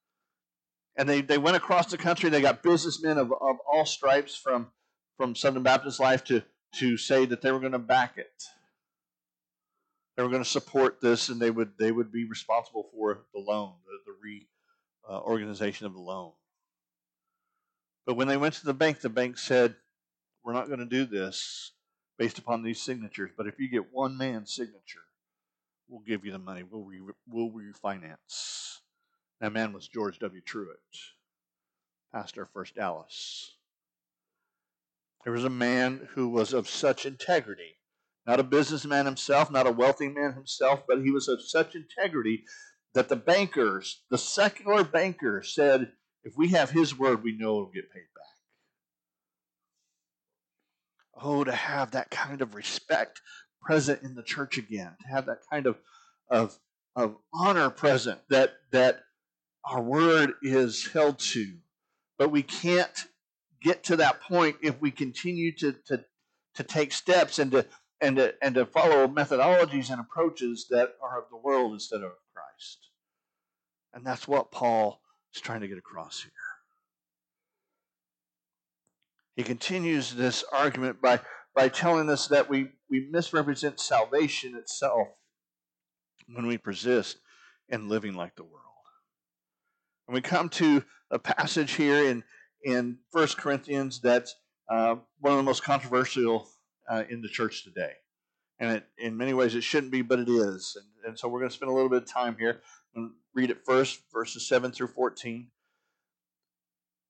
And 0.97 1.07
they, 1.07 1.21
they 1.21 1.37
went 1.37 1.59
across 1.59 1.91
the 1.91 1.99
country. 1.99 2.31
They 2.31 2.41
got 2.41 2.63
businessmen 2.63 3.19
of, 3.19 3.31
of 3.31 3.57
all 3.71 3.85
stripes 3.85 4.35
from, 4.35 4.69
from 5.19 5.35
Southern 5.35 5.63
Baptist 5.63 6.01
Life 6.01 6.25
to, 6.25 6.43
to 6.77 6.97
say 6.97 7.27
that 7.27 7.43
they 7.43 7.53
were 7.53 7.61
going 7.61 7.73
to 7.73 7.79
back 7.79 8.17
it. 8.17 8.45
They 10.17 10.23
were 10.23 10.31
going 10.31 10.43
to 10.43 10.49
support 10.49 11.01
this, 11.03 11.29
and 11.29 11.39
they 11.41 11.51
would 11.51 11.73
they 11.79 11.93
would 11.93 12.11
be 12.11 12.25
responsible 12.25 12.89
for 12.93 13.21
the 13.35 13.41
loan, 13.41 13.75
the, 13.85 14.11
the 14.11 14.17
re 14.23 14.47
uh, 15.09 15.19
of 15.19 15.93
the 15.93 16.01
loan. 16.01 16.33
But 18.07 18.15
when 18.15 18.27
they 18.27 18.37
went 18.37 18.55
to 18.55 18.65
the 18.65 18.75
bank, 18.75 19.01
the 19.01 19.11
bank 19.11 19.39
said, 19.39 19.77
We're 20.43 20.55
not 20.55 20.69
going 20.69 20.81
to 20.81 20.87
do 20.87 21.05
this 21.05 21.73
based 22.19 22.39
upon 22.39 22.63
these 22.63 22.81
signatures, 22.81 23.31
but 23.37 23.47
if 23.47 23.61
you 23.61 23.69
get 23.69 23.93
one 23.93 24.17
man's 24.17 24.53
signature, 24.53 25.05
we'll 25.89 26.01
give 26.01 26.25
you 26.25 26.33
the 26.33 26.39
money. 26.39 26.63
We'll, 26.63 26.85
re- 26.85 27.15
we'll 27.29 27.51
refinance. 27.51 28.79
That 29.41 29.53
man 29.53 29.73
was 29.73 29.87
George 29.87 30.19
W. 30.19 30.41
Truett, 30.41 30.79
pastor 32.13 32.43
of 32.43 32.51
First 32.51 32.75
Dallas. 32.75 33.58
There 35.29 35.35
was 35.35 35.45
a 35.45 35.51
man 35.51 36.09
who 36.15 36.31
was 36.31 36.55
of 36.55 36.71
such 36.71 37.05
integrity, 37.05 37.77
not 38.27 38.41
a 38.41 38.43
businessman 38.43 39.05
himself, 39.05 39.51
not 39.51 39.67
a 39.67 39.71
wealthy 39.71 40.09
man 40.09 40.33
himself, 40.33 40.85
but 40.89 41.03
he 41.03 41.11
was 41.11 41.29
of 41.29 41.43
such 41.43 41.75
integrity 41.75 42.45
that 42.95 43.11
the 43.11 43.17
bankers, 43.17 44.05
the 44.09 44.17
secular 44.17 44.85
bankers, 44.85 45.55
said, 45.55 45.93
if 46.25 46.33
we 46.39 46.49
have 46.53 46.71
his 46.71 46.99
word, 46.99 47.23
we 47.23 47.37
know 47.37 47.57
it'll 47.57 47.67
get 47.67 47.93
paid 47.93 48.07
back. 48.17 48.25
Oh, 51.23 51.45
to 51.45 51.53
have 51.53 51.91
that 51.91 52.11
kind 52.11 52.41
of 52.41 52.55
respect 52.55 53.21
present 53.61 54.03
in 54.03 54.15
the 54.15 54.23
church 54.23 54.57
again, 54.57 54.97
to 55.03 55.09
have 55.09 55.27
that 55.27 55.41
kind 55.53 55.67
of, 55.67 55.77
of, 56.31 56.59
of 56.97 57.19
honor 57.35 57.69
present 57.69 58.19
that, 58.31 58.55
that 58.73 59.01
our 59.63 59.83
word 59.83 60.33
is 60.41 60.89
held 60.91 61.19
to. 61.19 61.59
But 62.17 62.31
we 62.31 62.43
can't 62.43 63.07
get 63.63 63.85
to 63.85 63.97
that 63.97 64.21
point 64.23 64.57
if 64.63 64.81
we 64.81 64.91
continue 64.91 65.53
to, 65.57 65.73
to, 65.87 66.05
to 66.55 66.63
take 66.63 66.93
steps 66.93 67.39
and 67.39 67.51
to, 67.53 67.67
and, 68.01 68.17
to, 68.17 68.35
and 68.43 68.55
to 68.55 68.67
follow 68.67 69.07
methodologies 69.09 69.91
and 69.91 70.01
approaches 70.01 70.67
that 70.71 70.95
are 71.03 71.19
of 71.19 71.25
the 71.31 71.37
world 71.37 71.73
instead 71.73 72.03
of 72.03 72.13
Christ. 72.35 72.89
And 73.93 74.07
that's 74.07 74.29
what 74.29 74.53
Paul 74.53 75.01
is 75.35 75.41
trying 75.41 75.61
to 75.61 75.69
get 75.69 75.79
across 75.79 76.23
here. 76.23 76.33
He 79.37 79.45
continues 79.45 80.15
this 80.15 80.45
argument 80.53 81.01
by, 81.01 81.21
by 81.55 81.69
telling 81.69 82.11
us 82.11 82.27
that 82.29 82.49
we, 82.49 82.71
we 82.91 83.09
misrepresent 83.11 83.79
salvation 83.79 84.57
itself 84.57 85.09
when 86.33 86.47
we 86.47 86.59
persist 86.59 87.19
in 87.69 87.89
living 87.89 88.15
like 88.15 88.35
the 88.35 88.43
world. 88.43 88.65
And 90.07 90.15
we 90.15 90.21
come 90.23 90.49
to 90.51 90.83
a 91.11 91.19
passage 91.19 91.73
here 91.73 92.09
in, 92.09 92.25
in 92.65 92.99
1 93.13 93.29
Corinthians 93.39 94.01
that's 94.01 94.35
uh, 94.69 94.97
one 95.21 95.33
of 95.33 95.39
the 95.39 95.43
most 95.43 95.63
controversial 95.63 96.49
uh, 96.91 97.05
in 97.09 97.23
the 97.23 97.29
church 97.29 97.65
today. 97.65 97.93
And 98.61 98.79
it, 98.79 98.85
in 98.99 99.17
many 99.17 99.35
ways 99.35 99.55
it 99.55 99.63
shouldn't 99.63 99.93
be, 99.93 100.03
but 100.03 100.19
it 100.19 100.29
is. 100.29 100.77
And, 100.77 101.11
and 101.11 101.19
so 101.19 101.29
we're 101.29 101.41
going 101.41 101.51
to 101.51 101.57
spend 101.57 101.71
a 101.71 101.75
little 101.75 101.89
bit 101.89 102.03
of 102.03 102.13
time 102.13 102.37
here 102.39 102.61
and 102.95 103.13
read 103.35 103.51
it 103.51 103.65
first, 103.65 104.01
verses 104.13 104.49
7 104.49 104.73
through 104.73 104.89
14. 104.89 105.49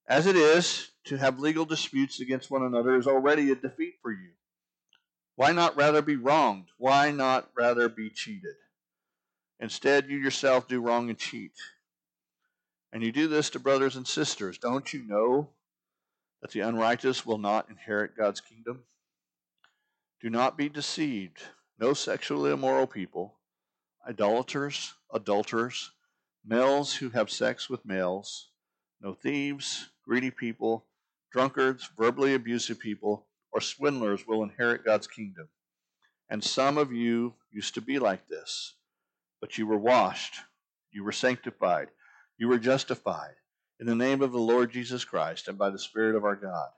As 0.07 0.27
it 0.27 0.37
is, 0.37 0.91
to 1.05 1.17
have 1.17 1.39
legal 1.39 1.65
disputes 1.65 2.21
against 2.21 2.51
one 2.51 2.63
another 2.63 2.97
is 2.97 3.07
already 3.07 3.51
a 3.51 3.55
defeat 3.55 3.95
for 4.03 4.11
you. 4.11 4.31
Why 5.37 5.53
not 5.53 5.77
rather 5.77 6.03
be 6.03 6.17
wronged? 6.17 6.67
Why 6.79 7.11
not 7.11 7.51
rather 7.57 7.89
be 7.89 8.11
cheated? 8.11 8.57
Instead, 9.61 10.09
you 10.09 10.19
yourself 10.19 10.69
do 10.69 10.81
wrong 10.81 11.11
and 11.11 11.19
cheat. 11.19 11.53
And 12.93 13.03
you 13.03 13.13
do 13.13 13.29
this 13.29 13.51
to 13.51 13.59
brothers 13.59 13.97
and 13.97 14.07
sisters. 14.07 14.59
Don't 14.59 14.93
you 14.93 15.03
know 15.07 15.51
that 16.41 16.53
the 16.53 16.61
unrighteous 16.61 17.27
will 17.27 17.39
not 17.39 17.69
inherit 17.69 18.17
God's 18.17 18.41
kingdom? 18.41 18.85
Do 20.21 20.31
not 20.31 20.57
be 20.57 20.69
deceived. 20.69 21.43
No 21.79 21.95
sexually 21.95 22.51
immoral 22.51 22.87
people, 22.87 23.35
idolaters, 24.09 24.95
adulterers, 25.13 25.93
males 26.45 26.95
who 26.97 27.11
have 27.11 27.31
sex 27.31 27.71
with 27.71 27.85
males, 27.85 28.49
no 29.01 29.15
thieves, 29.15 29.91
greedy 30.05 30.31
people, 30.31 30.87
drunkards, 31.31 31.89
verbally 31.97 32.35
abusive 32.35 32.81
people, 32.81 33.27
or 33.53 33.61
swindlers 33.61 34.27
will 34.27 34.43
inherit 34.43 34.85
God's 34.85 35.07
kingdom. 35.07 35.49
And 36.29 36.43
some 36.43 36.79
of 36.79 36.93
you 36.93 37.35
used 37.51 37.75
to 37.75 37.81
be 37.81 37.99
like 37.99 38.27
this, 38.29 38.75
but 39.41 39.57
you 39.57 39.67
were 39.67 39.79
washed, 39.79 40.35
you 40.91 41.05
were 41.05 41.13
sanctified, 41.13 41.89
you 42.39 42.49
were 42.49 42.59
justified 42.59 43.35
in 43.81 43.87
the 43.87 43.95
name 43.95 44.23
of 44.23 44.33
the 44.33 44.39
Lord 44.39 44.73
Jesus 44.73 45.05
Christ 45.05 45.49
and 45.49 45.59
by 45.59 45.71
the 45.71 45.79
Spirit 45.79 46.15
of 46.15 46.25
our 46.25 46.37
God. 46.37 46.69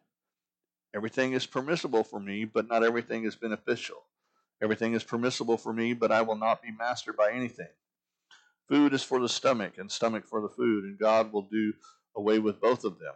Everything 0.95 1.33
is 1.33 1.47
permissible 1.47 2.03
for 2.03 2.19
me, 2.19 2.45
but 2.45 2.69
not 2.69 2.83
everything 2.83 3.25
is 3.25 3.37
beneficial. 3.37 4.03
Everything 4.63 4.95
is 4.95 5.05
permissible 5.05 5.57
for 5.57 5.73
me, 5.73 5.93
but 5.95 6.11
I 6.11 6.23
will 6.23 6.37
not 6.37 6.63
be 6.63 6.71
mastered 6.73 7.17
by 7.17 7.33
anything. 7.33 7.69
Food 8.69 8.93
is 8.95 9.03
for 9.03 9.21
the 9.21 9.29
stomach, 9.29 9.79
and 9.79 9.91
stomach 9.91 10.27
for 10.27 10.41
the 10.41 10.49
food, 10.49 10.85
and 10.85 10.99
God 10.99 11.33
will 11.33 11.43
do 11.43 11.73
away 12.17 12.39
with 12.39 12.61
both 12.61 12.85
of 12.85 12.99
them. 12.99 13.15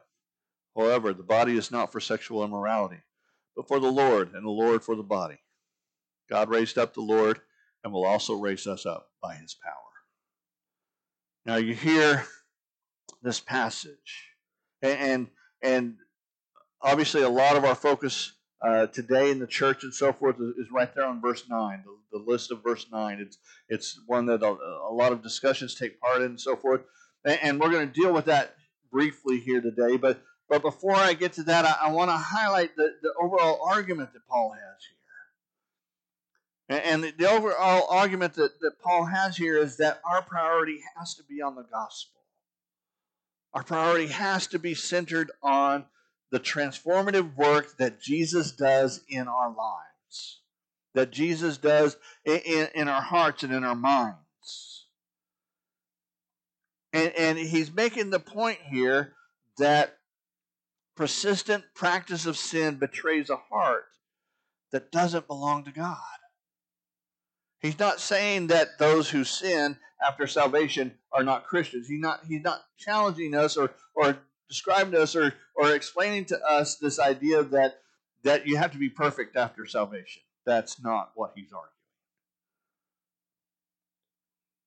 However, 0.77 1.13
the 1.13 1.23
body 1.23 1.57
is 1.57 1.71
not 1.71 1.93
for 1.93 2.01
sexual 2.01 2.45
immorality, 2.45 3.03
but 3.57 3.69
for 3.69 3.79
the 3.81 3.91
Lord, 3.91 4.35
and 4.35 4.45
the 4.45 4.51
Lord 4.51 4.83
for 4.83 4.97
the 4.97 5.03
body. 5.03 5.39
God 6.29 6.49
raised 6.49 6.79
up 6.79 6.95
the 6.95 7.03
Lord 7.03 7.41
and 7.83 7.93
will 7.93 8.07
also 8.07 8.35
raise 8.35 8.67
us 8.67 8.87
up 8.87 9.11
by 9.23 9.35
his 9.35 9.55
power. 9.55 9.94
Now 11.47 11.57
you 11.57 11.75
hear 11.75 12.25
this 13.23 13.39
passage, 13.39 14.31
and 14.83 15.29
and 15.63 15.97
obviously 16.81 17.23
a 17.23 17.29
lot 17.29 17.57
of 17.57 17.65
our 17.65 17.75
focus 17.75 18.33
uh, 18.63 18.87
today 18.87 19.31
in 19.31 19.39
the 19.39 19.47
church 19.47 19.85
and 19.85 19.93
so 19.93 20.11
forth 20.11 20.37
is, 20.41 20.71
right 20.73 20.95
there 20.95 21.05
on 21.05 21.21
verse 21.21 21.45
nine, 21.51 21.85
the, 21.85 22.19
the, 22.19 22.25
list 22.25 22.51
of 22.51 22.63
verse 22.63 22.87
nine. 22.91 23.21
It's 23.21 23.37
it's 23.69 24.01
one 24.07 24.25
that 24.27 24.43
a, 24.43 24.57
a 24.89 24.93
lot 24.93 25.13
of 25.13 25.23
discussions 25.23 25.75
take 25.75 26.01
part 26.01 26.23
in 26.23 26.29
and 26.29 26.41
so 26.41 26.57
forth, 26.57 26.81
and, 27.27 27.39
and 27.43 27.61
we're 27.61 27.71
going 27.71 27.87
to 27.87 28.01
deal 28.01 28.13
with 28.13 28.25
that 28.25 28.55
briefly 28.91 29.39
here 29.39 29.61
today. 29.61 29.99
But 29.99 30.23
but 30.49 30.63
before 30.63 30.97
I 30.97 31.13
get 31.13 31.35
to 31.35 31.43
that, 31.43 31.67
I, 31.67 31.89
I 31.89 31.93
want 31.93 32.11
to 32.11 32.17
highlight 32.17 32.75
the, 32.75 32.95
the 33.03 33.13
overall 33.21 33.61
argument 33.67 34.15
that 34.15 34.27
Paul 34.27 34.53
has 34.53 34.83
here. 34.89 35.04
And, 36.69 37.05
the, 37.05 37.29
overall 37.29 37.87
argument 37.91 38.35
that, 38.35 38.59
that 38.61 38.81
Paul 38.83 39.05
has 39.05 39.37
here 39.37 39.59
is 39.59 39.77
that 39.77 40.01
our 40.09 40.23
priority 40.23 40.81
has 40.97 41.15
to 41.17 41.23
be 41.23 41.43
on 41.43 41.57
the 41.57 41.65
gospel. 41.71 42.21
Our 43.53 43.63
priority 43.63 44.07
has 44.09 44.47
to 44.49 44.59
be 44.59 44.75
centered 44.75 45.31
on 45.43 45.85
the 46.31 46.41
transformative 46.41 47.37
work 47.37 47.77
that 47.77 48.01
Jesus 48.01 48.51
does 48.51 49.03
in 49.09 49.29
our 49.29 49.55
lives, 49.55 50.41
that 50.95 51.11
Jesus 51.11 51.59
does 51.59 51.97
in, 52.25 52.39
in, 52.39 52.69
in 52.75 52.89
our 52.89 53.03
hearts 53.03 53.43
and 53.43 53.53
in 53.53 53.63
our 53.63 53.77
minds. 53.77 54.87
And, 56.95 57.13
and 57.17 57.39
he's 57.39 57.73
making 57.73 58.11
the 58.11 58.21
point 58.21 58.59
here 58.71 59.13
that 59.59 59.99
persistent 60.97 61.65
practice 61.75 62.25
of 62.25 62.39
sin 62.39 62.77
betrays 62.77 63.29
a 63.29 63.37
heart 63.37 63.85
that 64.73 64.91
doesn't 64.91 65.27
belong 65.27 65.65
to 65.65 65.71
God. 65.71 65.99
He's 67.65 67.79
not 67.79 67.99
saying 67.99 68.49
that 68.49 68.79
those 68.79 69.09
who 69.09 69.25
sin 69.25 69.79
after 70.07 70.27
salvation 70.27 70.99
are 71.11 71.23
not 71.25 71.47
Christians. 71.47 71.89
He's 71.89 71.99
not, 71.99 72.21
he's 72.29 72.43
not 72.43 72.63
challenging 72.77 73.35
us 73.35 73.57
or, 73.57 73.71
or 73.95 74.19
describing 74.51 75.01
us 75.01 75.17
or, 75.17 75.33
or 75.57 75.75
explaining 75.75 76.27
to 76.27 76.39
us 76.45 76.77
this 76.77 76.99
idea 76.99 77.43
that, 77.43 77.79
that 78.23 78.47
you 78.47 78.59
have 78.59 78.73
to 78.73 78.79
be 78.79 78.91
perfect 78.91 79.35
after 79.35 79.65
salvation. 79.65 80.21
That's 80.45 80.83
not 80.85 81.13
what 81.15 81.33
he's 81.35 81.55
arguing. 81.55 81.71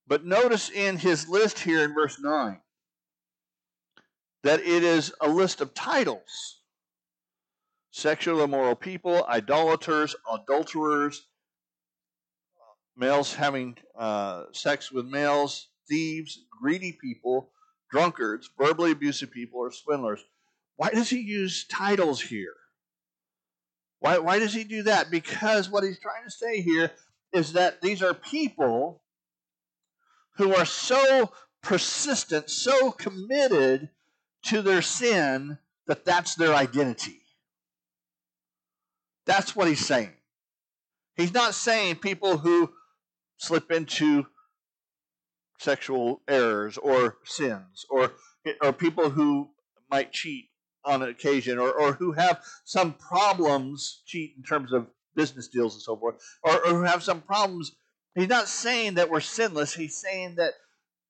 But 0.08 0.26
notice 0.26 0.72
in 0.72 0.98
his 0.98 1.30
list 1.30 1.60
here 1.60 1.84
in 1.84 1.94
verse 1.94 2.18
9 2.20 2.60
that 4.42 4.62
it 4.62 4.82
is 4.84 5.14
a 5.22 5.30
list 5.30 5.62
of 5.62 5.76
titles 5.76 6.62
sexual 7.92 8.44
immoral 8.44 8.76
people, 8.76 9.24
idolaters, 9.28 10.16
adulterers, 10.32 11.28
males 12.98 13.34
having 13.34 13.78
uh, 13.98 14.46
sex 14.52 14.92
with 14.92 15.06
males, 15.06 15.70
thieves, 15.88 16.40
greedy 16.62 16.98
people, 17.02 17.52
drunkards, 17.92 18.50
verbally 18.58 18.92
abusive 18.92 19.32
people, 19.32 19.60
or 19.60 19.72
swindlers. 19.72 20.24
Why 20.76 20.90
does 20.90 21.10
he 21.10 21.20
use 21.20 21.66
titles 21.68 22.22
here? 22.22 22.56
Why, 24.00 24.20
why 24.20 24.40
does 24.40 24.54
he 24.54 24.64
do 24.64 24.84
that? 24.84 25.10
Because 25.10 25.70
what 25.70 25.84
he's 25.84 26.00
trying 26.00 26.24
to 26.24 26.32
say 26.32 26.62
here 26.62 26.92
is 27.34 27.54
that 27.54 27.82
these 27.82 28.02
are 28.02 28.14
people 28.14 29.02
who 30.36 30.56
are 30.56 30.66
so 30.66 31.32
persistent, 31.64 32.50
so 32.50 32.92
committed 32.92 33.90
to 34.44 34.62
their 34.62 34.82
sin 34.82 35.58
that 35.88 36.06
that's 36.06 36.36
their 36.36 36.54
identity. 36.54 37.22
That's 39.26 39.56
what 39.56 39.68
he's 39.68 39.86
saying. 39.86 40.14
He's 41.16 41.34
not 41.34 41.56
saying 41.56 41.96
people 41.96 42.38
who 42.38 42.72
slip 43.38 43.72
into 43.72 44.28
sexual 45.60 46.22
errors 46.28 46.78
or 46.78 47.18
sins 47.24 47.86
or, 47.90 48.14
or 48.62 48.74
people 48.74 49.10
who 49.10 49.50
might 49.90 50.12
cheat 50.12 50.50
on 50.86 51.02
occasion 51.02 51.58
or, 51.58 51.72
or 51.72 51.94
who 51.94 52.12
have 52.12 52.42
some 52.64 52.94
problems, 52.94 54.02
cheat 54.06 54.34
in 54.38 54.44
terms 54.44 54.72
of 54.72 54.88
business 55.16 55.48
deals 55.48 55.74
and 55.74 55.82
so 55.82 55.96
forth, 55.98 56.16
or, 56.44 56.54
or 56.66 56.76
who 56.76 56.84
have 56.84 57.02
some 57.02 57.22
problems 57.22 57.72
He's 58.18 58.30
not 58.30 58.48
saying 58.48 58.96
that 58.96 59.12
we're 59.12 59.20
sinless. 59.20 59.76
He's 59.76 59.96
saying 59.96 60.36
that 60.38 60.54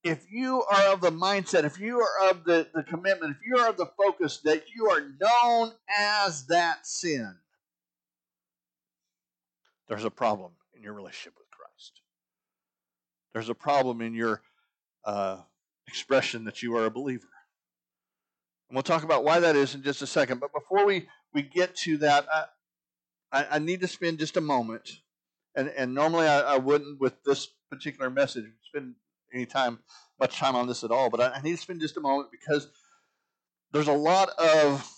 if 0.04 0.30
you 0.30 0.62
are 0.63 0.92
of 0.92 1.00
the 1.00 1.10
mindset, 1.10 1.63
if 1.63 1.80
you 1.80 2.02
are 2.02 2.30
of 2.30 2.44
the, 2.44 2.68
the 2.74 2.84
commitment, 2.84 3.38
if 3.38 3.48
you 3.48 3.58
are 3.60 3.70
of 3.70 3.78
the 3.78 3.90
focus 3.98 4.42
that 4.44 4.63
you 4.76 4.90
are 4.90 5.00
known 5.22 5.72
as 5.98 6.48
that 6.48 6.86
sin, 6.86 7.34
there's 9.88 10.04
a 10.04 10.12
problem 10.12 10.52
in 10.76 10.84
your 10.84 10.92
relationship 10.92 11.34
with. 11.38 11.47
There's 13.38 13.50
a 13.50 13.54
problem 13.54 14.02
in 14.02 14.15
your 14.15 14.41
uh, 15.06 15.38
expression 15.88 16.43
that 16.45 16.63
you 16.63 16.76
are 16.76 16.86
a 16.86 16.89
believer. 16.89 17.28
And 18.67 18.76
we'll 18.76 18.82
talk 18.82 19.04
about 19.04 19.23
why 19.23 19.39
that 19.39 19.56
is 19.56 19.76
in 19.76 19.84
just 19.84 20.02
a 20.02 20.08
second. 20.08 20.39
But 20.39 20.52
before 20.52 20.88
we, 20.88 21.08
we 21.36 21.43
get 21.43 21.76
to 21.84 21.97
that, 21.97 22.26
I, 22.34 22.45
I, 23.32 23.47
I 23.52 23.60
need 23.60 23.82
to 23.82 23.88
spend 23.88 24.17
just 24.17 24.38
a 24.38 24.41
moment 24.41 24.89
and 25.54 25.69
and 25.69 25.93
normally 25.93 26.28
I, 26.28 26.56
I 26.56 26.58
wouldn't 26.58 27.00
with 27.00 27.23
this 27.23 27.50
particular 27.69 28.10
message 28.10 28.45
spend 28.63 28.95
any 29.32 29.45
time 29.45 29.80
much 30.19 30.38
time 30.38 30.56
on 30.56 30.67
this 30.67 30.84
at 30.84 30.89
all, 30.89 31.12
but 31.12 31.21
I, 31.21 31.34
I 31.36 31.41
need 31.41 31.52
to 31.52 31.62
spend 31.62 31.82
just 31.82 31.97
a 31.97 32.02
moment 32.02 32.30
because 32.32 32.69
there's 33.71 33.88
a 33.88 33.93
lot 33.93 34.30
of 34.39 34.89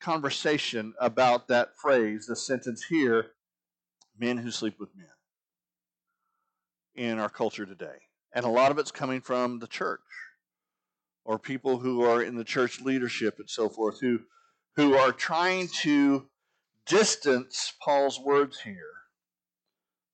conversation 0.00 0.94
about 0.98 1.48
that 1.48 1.76
phrase, 1.76 2.26
the 2.26 2.36
sentence 2.36 2.84
here, 2.84 3.32
men 4.18 4.38
who 4.38 4.50
sleep 4.50 4.76
with 4.80 4.96
men 4.96 5.08
in 6.96 7.18
our 7.18 7.28
culture 7.28 7.66
today. 7.66 7.98
And 8.34 8.44
a 8.44 8.50
lot 8.50 8.70
of 8.70 8.78
it's 8.78 8.90
coming 8.90 9.20
from 9.20 9.58
the 9.58 9.66
church 9.66 10.00
or 11.24 11.38
people 11.38 11.78
who 11.78 12.02
are 12.02 12.22
in 12.22 12.36
the 12.36 12.44
church 12.44 12.80
leadership 12.80 13.36
and 13.38 13.48
so 13.48 13.68
forth 13.68 14.00
who 14.00 14.20
who 14.76 14.94
are 14.94 15.10
trying 15.10 15.68
to 15.68 16.26
distance 16.86 17.72
Paul's 17.82 18.20
words 18.20 18.60
here 18.60 18.92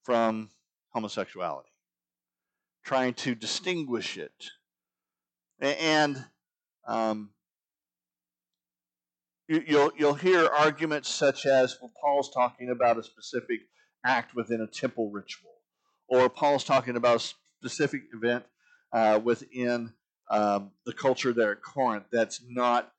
from 0.05 0.51
homosexuality, 0.91 1.71
trying 2.85 3.15
to 3.15 3.35
distinguish 3.35 4.17
it. 4.17 4.51
And 5.61 6.25
um, 6.87 7.31
you, 9.49 9.63
will 9.69 9.93
you'll 9.97 10.15
hear 10.15 10.47
arguments 10.47 11.09
such 11.09 11.47
as, 11.47 11.77
well, 11.81 11.93
Paul's 12.01 12.31
talking 12.33 12.71
about 12.71 12.99
a 12.99 13.03
specific 13.03 13.61
act 14.05 14.35
within 14.35 14.61
a 14.61 14.67
temple 14.67 15.11
ritual, 15.11 15.52
or 16.13 16.29
Paul's 16.29 16.63
talking 16.63 16.95
about 16.97 17.17
a 17.17 17.35
specific 17.59 18.03
event 18.13 18.45
uh, 18.93 19.19
within 19.25 19.95
um, 20.31 20.71
the 20.85 20.93
culture 20.93 21.33
there 21.33 21.53
at 21.53 21.63
Corinth 21.63 22.05
that's 22.13 22.43
not 22.47 22.93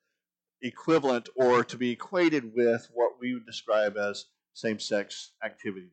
equivalent 0.63 1.29
or 1.35 1.63
to 1.63 1.77
be 1.77 1.91
equated 1.91 2.53
with 2.55 2.89
what 2.91 3.11
we 3.21 3.35
would 3.35 3.45
describe 3.45 3.97
as 3.97 4.25
same-sex 4.53 5.33
activity 5.43 5.91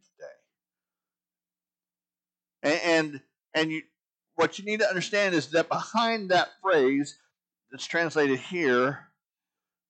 today. 2.63 2.73
And 2.75 2.81
and, 2.85 3.21
and 3.55 3.71
you, 3.71 3.83
what 4.37 4.59
you 4.59 4.65
need 4.65 4.81
to 4.81 4.89
understand 4.89 5.35
is 5.35 5.49
that 5.49 5.69
behind 5.69 6.31
that 6.31 6.49
phrase 6.63 7.19
that's 7.71 7.87
translated 7.87 8.39
here 8.39 9.09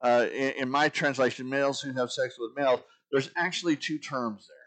uh, 0.02 0.26
in, 0.32 0.52
in, 0.62 0.70
my 0.70 0.88
translation, 0.88 1.48
males 1.48 1.80
who 1.80 1.92
have 1.92 2.10
sex 2.10 2.36
with 2.38 2.50
males, 2.56 2.80
there's 3.12 3.30
actually 3.36 3.76
two 3.76 3.98
terms 3.98 4.48
there. 4.48 4.59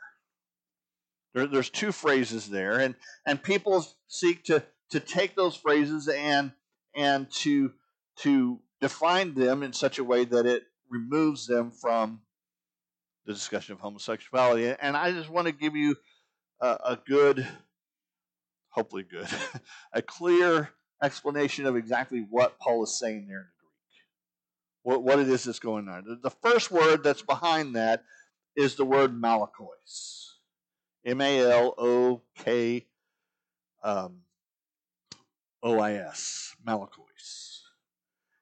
There. 1.33 1.47
There's 1.47 1.69
two 1.69 1.91
phrases 1.91 2.49
there, 2.49 2.79
and 2.79 2.95
and 3.25 3.41
people 3.41 3.85
seek 4.07 4.43
to 4.45 4.63
to 4.91 4.99
take 4.99 5.35
those 5.35 5.55
phrases 5.55 6.07
and 6.07 6.51
and 6.95 7.29
to 7.31 7.73
to 8.17 8.59
define 8.81 9.33
them 9.33 9.63
in 9.63 9.73
such 9.73 9.97
a 9.97 10.03
way 10.03 10.25
that 10.25 10.45
it 10.45 10.63
removes 10.89 11.47
them 11.47 11.71
from 11.71 12.21
the 13.25 13.33
discussion 13.33 13.73
of 13.73 13.79
homosexuality. 13.79 14.75
And 14.79 14.95
I 14.95 15.11
just 15.11 15.29
want 15.29 15.47
to 15.47 15.53
give 15.53 15.75
you 15.75 15.95
a, 16.61 16.67
a 16.67 16.99
good, 17.07 17.47
hopefully 18.69 19.03
good, 19.03 19.27
a 19.93 20.01
clear 20.01 20.69
explanation 21.01 21.65
of 21.65 21.75
exactly 21.75 22.25
what 22.29 22.59
Paul 22.59 22.83
is 22.83 22.97
saying 22.97 23.27
there 23.27 23.39
in 23.39 23.45
the 23.45 23.59
Greek. 23.59 23.71
what, 24.83 25.03
what 25.03 25.19
it 25.19 25.29
is 25.29 25.45
that's 25.45 25.59
going 25.59 25.87
on. 25.87 26.03
The, 26.05 26.29
the 26.29 26.29
first 26.29 26.71
word 26.71 27.03
that's 27.03 27.21
behind 27.21 27.75
that 27.75 28.03
is 28.55 28.75
the 28.75 28.85
word 28.85 29.13
malakos. 29.13 30.32
M 31.05 31.21
A 31.21 31.51
L 31.51 31.73
O 31.77 32.21
K 32.35 32.85
um, 33.83 34.21
O 35.61 35.79
I 35.79 35.93
S. 35.93 36.55
Malakos. 36.65 37.61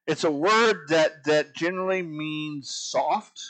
It's 0.07 0.23
a 0.23 0.31
word 0.31 0.87
that, 0.89 1.23
that 1.25 1.55
generally 1.55 2.01
means 2.01 2.69
soft 2.69 3.41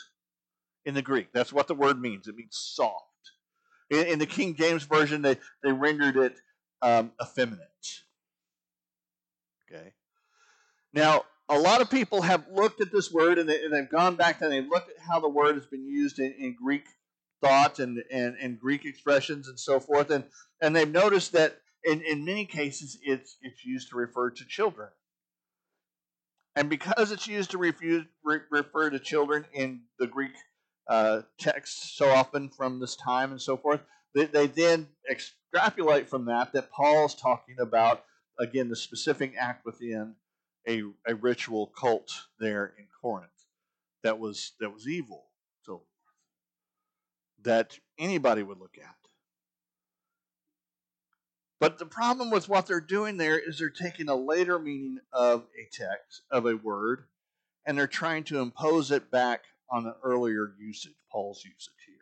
in 0.84 0.94
the 0.94 1.02
Greek. 1.02 1.32
That's 1.32 1.52
what 1.52 1.68
the 1.68 1.74
word 1.74 2.00
means. 2.00 2.28
It 2.28 2.36
means 2.36 2.56
soft. 2.56 3.06
In, 3.90 4.06
in 4.06 4.18
the 4.18 4.26
King 4.26 4.54
James 4.54 4.84
Version, 4.84 5.22
they, 5.22 5.38
they 5.62 5.72
rendered 5.72 6.16
it 6.16 6.36
um, 6.80 7.12
effeminate. 7.20 8.02
Okay. 9.70 9.92
Now, 10.92 11.24
a 11.48 11.58
lot 11.58 11.80
of 11.80 11.90
people 11.90 12.22
have 12.22 12.46
looked 12.52 12.80
at 12.80 12.92
this 12.92 13.12
word 13.12 13.38
and, 13.38 13.48
they, 13.48 13.60
have 13.62 13.90
gone 13.90 14.16
back 14.16 14.40
and 14.40 14.52
they've 14.52 14.68
looked 14.68 14.90
at 14.90 14.98
how 14.98 15.20
the 15.20 15.28
word 15.28 15.54
has 15.54 15.66
been 15.66 15.86
used 15.86 16.18
in, 16.18 16.32
in 16.38 16.54
Greek 16.54 16.84
thought 17.42 17.78
and, 17.78 18.02
and, 18.10 18.36
and, 18.40 18.58
Greek 18.58 18.84
expressions 18.84 19.48
and 19.48 19.58
so 19.58 19.80
forth. 19.80 20.10
And, 20.10 20.24
and 20.60 20.74
they've 20.74 20.90
noticed 20.90 21.32
that 21.32 21.58
in, 21.84 22.00
in 22.02 22.24
many 22.24 22.46
cases 22.46 22.98
it's, 23.02 23.36
it's 23.42 23.64
used 23.64 23.90
to 23.90 23.96
refer 23.96 24.30
to 24.30 24.44
children. 24.46 24.88
And 26.54 26.70
because 26.70 27.12
it's 27.12 27.26
used 27.26 27.50
to 27.50 27.58
refuse, 27.58 28.04
re, 28.24 28.38
refer 28.50 28.90
to 28.90 28.98
children 28.98 29.44
in 29.52 29.82
the 29.98 30.06
Greek 30.06 30.32
uh, 30.88 31.22
text 31.38 31.96
so 31.96 32.08
often 32.10 32.48
from 32.48 32.78
this 32.78 32.96
time 32.96 33.30
and 33.30 33.40
so 33.40 33.56
forth, 33.56 33.80
they, 34.14 34.26
they 34.26 34.46
then 34.46 34.88
extrapolate 35.10 36.08
from 36.08 36.26
that 36.26 36.52
that 36.52 36.70
Paul's 36.70 37.14
talking 37.14 37.56
about, 37.58 38.04
again, 38.38 38.68
the 38.68 38.76
specific 38.76 39.34
act 39.38 39.64
within 39.64 40.14
a, 40.68 40.82
a 41.06 41.14
ritual 41.14 41.72
cult 41.78 42.10
there 42.38 42.74
in 42.78 42.86
Corinth 43.00 43.30
that 44.02 44.18
was 44.18 44.52
that 44.60 44.72
was 44.72 44.86
evil, 44.86 45.24
that 47.44 47.78
anybody 47.98 48.42
would 48.42 48.58
look 48.58 48.76
at. 48.78 48.94
But 51.60 51.78
the 51.78 51.86
problem 51.86 52.30
with 52.30 52.48
what 52.48 52.66
they're 52.66 52.80
doing 52.80 53.18
there 53.18 53.38
is 53.38 53.58
they're 53.58 53.70
taking 53.70 54.08
a 54.08 54.16
later 54.16 54.58
meaning 54.58 54.98
of 55.12 55.46
a 55.56 55.68
text, 55.72 56.22
of 56.30 56.44
a 56.46 56.56
word, 56.56 57.04
and 57.64 57.78
they're 57.78 57.86
trying 57.86 58.24
to 58.24 58.40
impose 58.40 58.90
it 58.90 59.12
back 59.12 59.44
on 59.70 59.86
an 59.86 59.94
earlier 60.02 60.54
usage, 60.58 60.94
Paul's 61.10 61.44
usage 61.44 61.74
here. 61.86 61.96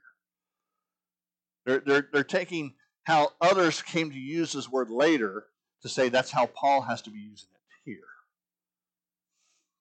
They're, 1.67 1.81
they're, 1.81 2.09
they're 2.11 2.25
taking 2.25 2.75
how 3.05 3.33
others 3.41 3.83
came 3.83 4.11
to 4.11 4.19
use 4.19 4.53
this 4.53 4.71
word 4.71 4.89
later 4.91 5.45
to 5.83 5.89
say 5.89 6.09
that's 6.09 6.31
how 6.31 6.47
Paul 6.47 6.83
has 6.83 7.03
to 7.03 7.11
be 7.11 7.19
using 7.19 7.49
it 7.53 7.61
here. 7.85 7.99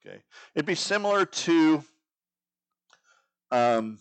Okay, 0.05 0.21
it'd 0.55 0.65
be 0.65 0.75
similar 0.75 1.25
to, 1.25 1.83
um, 3.51 3.97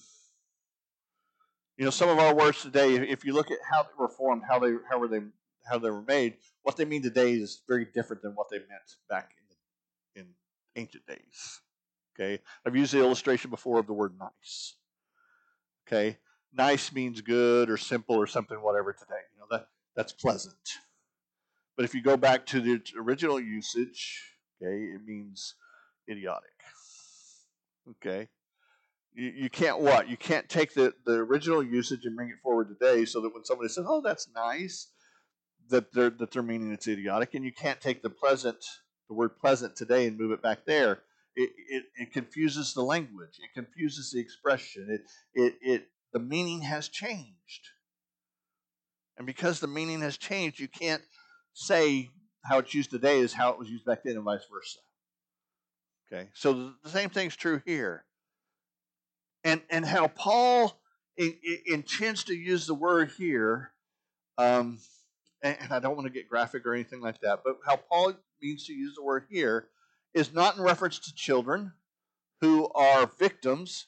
you 1.78 1.84
know, 1.84 1.90
some 1.90 2.08
of 2.08 2.18
our 2.18 2.34
words 2.34 2.60
today. 2.60 2.96
If 2.96 3.24
you 3.24 3.32
look 3.32 3.50
at 3.52 3.58
how 3.70 3.84
they 3.84 3.94
were 3.96 4.08
formed, 4.08 4.42
how 4.46 4.58
they 4.58 4.72
how 4.90 4.98
were 4.98 5.08
they 5.08 5.20
how 5.70 5.78
they 5.78 5.90
were 5.90 6.02
made, 6.02 6.34
what 6.62 6.76
they 6.76 6.84
mean 6.84 7.02
today 7.02 7.32
is 7.32 7.62
very 7.68 7.86
different 7.86 8.20
than 8.20 8.32
what 8.32 8.48
they 8.50 8.58
meant 8.58 8.96
back 9.08 9.30
in 10.14 10.22
in 10.22 10.28
ancient 10.74 11.06
days. 11.06 11.60
Okay, 12.14 12.42
I've 12.66 12.74
used 12.74 12.92
the 12.92 12.98
illustration 12.98 13.50
before 13.50 13.78
of 13.78 13.86
the 13.86 13.92
word 13.92 14.14
nice. 14.18 14.74
Okay, 15.86 16.18
nice 16.52 16.92
means 16.92 17.20
good 17.20 17.70
or 17.70 17.76
simple 17.76 18.16
or 18.16 18.26
something 18.26 18.58
whatever 18.60 18.92
today. 18.92 19.22
You 19.32 19.40
know 19.40 19.46
that 19.56 19.68
that's 19.94 20.12
pleasant. 20.12 20.56
But 21.76 21.84
if 21.84 21.94
you 21.94 22.02
go 22.02 22.16
back 22.16 22.44
to 22.46 22.60
the 22.60 22.82
original 22.98 23.38
usage, 23.38 24.34
okay, 24.60 24.82
it 24.82 25.00
means 25.06 25.54
idiotic. 26.10 26.50
Okay? 27.88 28.28
You, 29.18 29.32
you 29.34 29.50
can't 29.50 29.80
what? 29.80 30.08
You 30.08 30.16
can't 30.16 30.48
take 30.48 30.74
the, 30.74 30.94
the 31.04 31.14
original 31.14 31.60
usage 31.60 32.04
and 32.04 32.14
bring 32.14 32.28
it 32.28 32.36
forward 32.40 32.68
today 32.68 33.04
so 33.04 33.20
that 33.20 33.34
when 33.34 33.44
somebody 33.44 33.68
says, 33.68 33.84
oh, 33.88 34.00
that's 34.00 34.28
nice, 34.32 34.92
that 35.70 35.92
they're, 35.92 36.10
that 36.10 36.30
they're 36.30 36.42
meaning 36.42 36.72
it's 36.72 36.86
idiotic. 36.86 37.34
And 37.34 37.44
you 37.44 37.52
can't 37.52 37.80
take 37.80 38.00
the 38.00 38.10
pleasant, 38.10 38.64
the 39.08 39.14
word 39.14 39.36
pleasant 39.40 39.74
today 39.74 40.06
and 40.06 40.16
move 40.16 40.30
it 40.30 40.40
back 40.40 40.66
there. 40.66 41.00
It, 41.34 41.50
it, 41.68 41.84
it 41.96 42.12
confuses 42.12 42.74
the 42.74 42.82
language. 42.82 43.40
It 43.40 43.52
confuses 43.54 44.12
the 44.12 44.20
expression. 44.20 44.86
It, 44.88 45.00
it, 45.34 45.54
it, 45.62 45.86
the 46.12 46.20
meaning 46.20 46.62
has 46.62 46.88
changed. 46.88 47.70
And 49.16 49.26
because 49.26 49.58
the 49.58 49.66
meaning 49.66 50.00
has 50.00 50.16
changed, 50.16 50.60
you 50.60 50.68
can't 50.68 51.02
say 51.54 52.10
how 52.44 52.58
it's 52.58 52.72
used 52.72 52.90
today 52.90 53.18
is 53.18 53.32
how 53.32 53.50
it 53.50 53.58
was 53.58 53.68
used 53.68 53.84
back 53.84 54.04
then 54.04 54.14
and 54.14 54.24
vice 54.24 54.46
versa. 54.48 54.78
Okay, 56.10 56.30
so 56.34 56.72
the 56.84 56.88
same 56.88 57.10
thing's 57.10 57.34
true 57.34 57.60
here. 57.66 58.04
And 59.44 59.62
and 59.70 59.84
how 59.84 60.08
Paul 60.08 60.78
in, 61.16 61.34
in, 61.42 61.58
intends 61.66 62.24
to 62.24 62.34
use 62.34 62.66
the 62.66 62.74
word 62.74 63.10
here, 63.16 63.72
um, 64.36 64.78
and, 65.42 65.56
and 65.60 65.72
I 65.72 65.78
don't 65.78 65.96
want 65.96 66.06
to 66.06 66.12
get 66.12 66.28
graphic 66.28 66.66
or 66.66 66.74
anything 66.74 67.00
like 67.00 67.20
that, 67.20 67.40
but 67.44 67.58
how 67.66 67.76
Paul 67.76 68.14
means 68.42 68.66
to 68.66 68.72
use 68.72 68.94
the 68.94 69.02
word 69.02 69.24
here 69.30 69.68
is 70.14 70.32
not 70.32 70.56
in 70.56 70.62
reference 70.62 70.98
to 71.00 71.14
children 71.14 71.72
who 72.40 72.68
are 72.74 73.10
victims, 73.18 73.86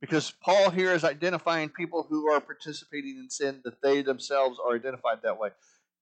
because 0.00 0.32
Paul 0.42 0.70
here 0.70 0.92
is 0.92 1.04
identifying 1.04 1.70
people 1.70 2.06
who 2.08 2.30
are 2.30 2.40
participating 2.40 3.16
in 3.18 3.30
sin 3.30 3.60
that 3.64 3.80
they 3.82 4.02
themselves 4.02 4.58
are 4.64 4.74
identified 4.74 5.18
that 5.22 5.38
way. 5.38 5.50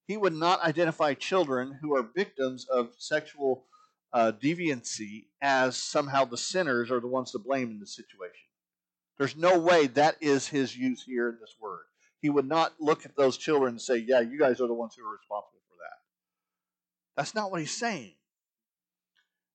He 0.07 0.17
would 0.17 0.33
not 0.33 0.61
identify 0.61 1.13
children 1.13 1.79
who 1.81 1.95
are 1.95 2.03
victims 2.15 2.67
of 2.69 2.89
sexual 2.97 3.65
uh, 4.13 4.31
deviancy 4.41 5.25
as 5.41 5.77
somehow 5.77 6.25
the 6.25 6.37
sinners 6.37 6.91
are 6.91 6.99
the 6.99 7.07
ones 7.07 7.31
to 7.31 7.39
blame 7.39 7.71
in 7.71 7.79
the 7.79 7.87
situation. 7.87 8.44
There's 9.17 9.35
no 9.35 9.57
way 9.59 9.87
that 9.87 10.17
is 10.21 10.47
his 10.47 10.75
use 10.75 11.03
here 11.03 11.29
in 11.29 11.37
this 11.39 11.55
word. 11.59 11.83
He 12.21 12.29
would 12.29 12.47
not 12.47 12.73
look 12.79 13.05
at 13.05 13.15
those 13.15 13.37
children 13.37 13.73
and 13.73 13.81
say, 13.81 13.97
Yeah, 13.97 14.19
you 14.21 14.37
guys 14.37 14.59
are 14.59 14.67
the 14.67 14.73
ones 14.73 14.95
who 14.95 15.05
are 15.05 15.11
responsible 15.11 15.61
for 15.69 15.75
that. 15.79 15.97
That's 17.15 17.35
not 17.35 17.51
what 17.51 17.59
he's 17.61 17.75
saying. 17.75 18.15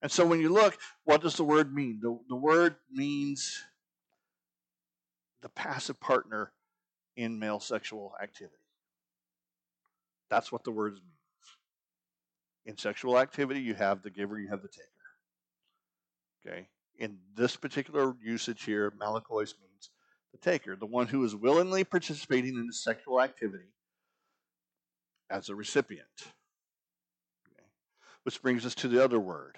And 0.03 0.11
so 0.11 0.25
when 0.25 0.41
you 0.41 0.49
look, 0.49 0.79
what 1.05 1.21
does 1.21 1.37
the 1.37 1.45
word 1.45 1.75
mean? 1.75 2.01
The, 2.01 2.19
the 2.29 2.37
word 2.37 2.77
means 2.91 3.63
the 5.43 5.51
passive 5.51 6.01
partner 6.01 6.53
in 7.17 7.39
male 7.39 7.61
sexual 7.61 8.15
activity. 8.23 8.55
That's 10.31 10.51
what 10.51 10.65
the 10.65 10.71
words 10.71 11.01
mean. 11.01 11.11
In 12.65 12.79
sexual 12.79 13.19
activity, 13.19 13.61
you 13.61 13.75
have 13.75 14.03
the 14.03 14.11
giver, 14.11 14.39
you 14.39 14.49
have 14.49 14.63
the 14.63 14.69
taker. 14.69 14.87
Okay? 16.47 16.69
In 17.01 17.17
this 17.35 17.57
particular 17.57 18.15
usage 18.23 18.63
here, 18.63 18.91
malakos 18.91 19.55
means 19.59 19.91
the 20.33 20.39
taker, 20.39 20.77
the 20.77 20.85
one 20.87 21.07
who 21.07 21.25
is 21.25 21.35
willingly 21.35 21.83
participating 21.83 22.57
in 22.57 22.67
the 22.67 22.75
sexual 22.75 23.23
activity 23.23 23.73
as 25.31 25.49
a 25.49 25.55
recipient. 25.55 26.07
Okay? 27.49 27.65
Which 28.25 28.43
brings 28.43 28.67
us 28.67 28.75
to 28.77 28.89
the 28.89 29.03
other 29.03 29.19
word. 29.19 29.57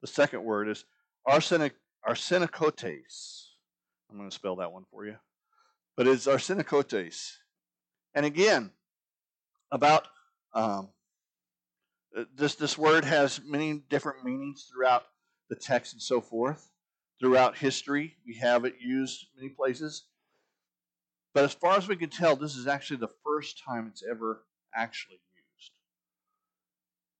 The 0.00 0.08
second 0.08 0.42
word 0.42 0.68
is 0.68 0.84
arsenic, 1.24 1.74
arsenokoites. 2.06 3.44
I'm 4.10 4.16
going 4.16 4.28
to 4.28 4.34
spell 4.34 4.56
that 4.56 4.72
one 4.72 4.84
for 4.90 5.06
you. 5.06 5.16
But 5.96 6.08
it's 6.08 6.26
arsenokoites. 6.26 7.36
And 8.14 8.26
again, 8.26 8.72
about 9.70 10.08
um, 10.54 10.88
this 12.34 12.56
this 12.56 12.76
word 12.76 13.04
has 13.04 13.40
many 13.44 13.74
different 13.88 14.24
meanings 14.24 14.68
throughout 14.68 15.04
the 15.48 15.54
text 15.54 15.92
and 15.92 16.02
so 16.02 16.20
forth. 16.20 16.68
Throughout 17.20 17.58
history, 17.58 18.16
we 18.26 18.36
have 18.36 18.64
it 18.64 18.76
used 18.80 19.26
many 19.36 19.50
places. 19.50 20.04
But 21.34 21.44
as 21.44 21.52
far 21.52 21.76
as 21.76 21.86
we 21.86 21.96
can 21.96 22.08
tell, 22.08 22.34
this 22.34 22.56
is 22.56 22.66
actually 22.66 22.96
the 22.96 23.14
first 23.24 23.62
time 23.62 23.86
it's 23.88 24.02
ever 24.08 24.42
actually 24.74 25.20
used. 25.34 25.72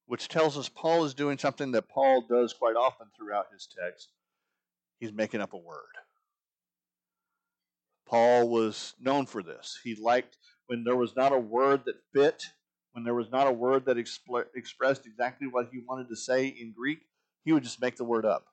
Which 0.07 0.29
tells 0.29 0.57
us 0.57 0.71
Paul 0.71 1.05
is 1.05 1.13
doing 1.13 1.37
something 1.37 1.73
that 1.73 1.89
Paul 1.89 2.23
does 2.23 2.55
quite 2.55 2.77
often 2.77 3.09
throughout 3.15 3.49
his 3.53 3.69
text. 3.79 4.09
He's 4.99 5.13
making 5.13 5.43
up 5.43 5.53
a 5.53 5.59
word. 5.59 5.95
Paul 8.09 8.49
was 8.49 8.95
known 8.99 9.27
for 9.27 9.43
this. 9.43 9.79
He 9.85 9.95
liked 9.95 10.39
when 10.67 10.83
there 10.83 10.97
was 10.97 11.15
not 11.15 11.33
a 11.33 11.39
word 11.39 11.83
that 11.85 12.03
fit, 12.15 12.43
when 12.93 13.05
there 13.05 13.15
was 13.15 13.31
not 13.31 13.47
a 13.47 13.53
word 13.53 13.85
that 13.85 13.99
expl- 13.99 14.47
expressed 14.57 15.07
exactly 15.07 15.47
what 15.47 15.69
he 15.71 15.79
wanted 15.87 16.09
to 16.09 16.17
say 16.17 16.47
in 16.47 16.73
Greek, 16.73 17.01
he 17.45 17.53
would 17.53 17.63
just 17.63 17.81
make 17.81 17.97
the 17.97 18.05
word 18.05 18.25
up 18.25 18.47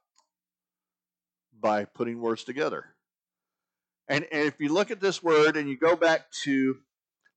by 1.60 1.86
putting 1.86 2.22
words 2.22 2.44
together. 2.44 2.86
And, 4.08 4.26
and 4.32 4.48
if 4.48 4.60
you 4.60 4.74
look 4.74 4.92
at 4.92 5.02
this 5.02 5.22
word 5.22 5.58
and 5.58 5.70
you 5.70 5.78
go 5.78 5.96
back 5.96 6.32
to 6.44 6.78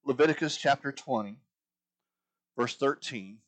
Leviticus 0.04 0.56
chapter 0.56 0.92
20, 0.92 1.36
verse 2.56 2.76
13, 2.76 3.38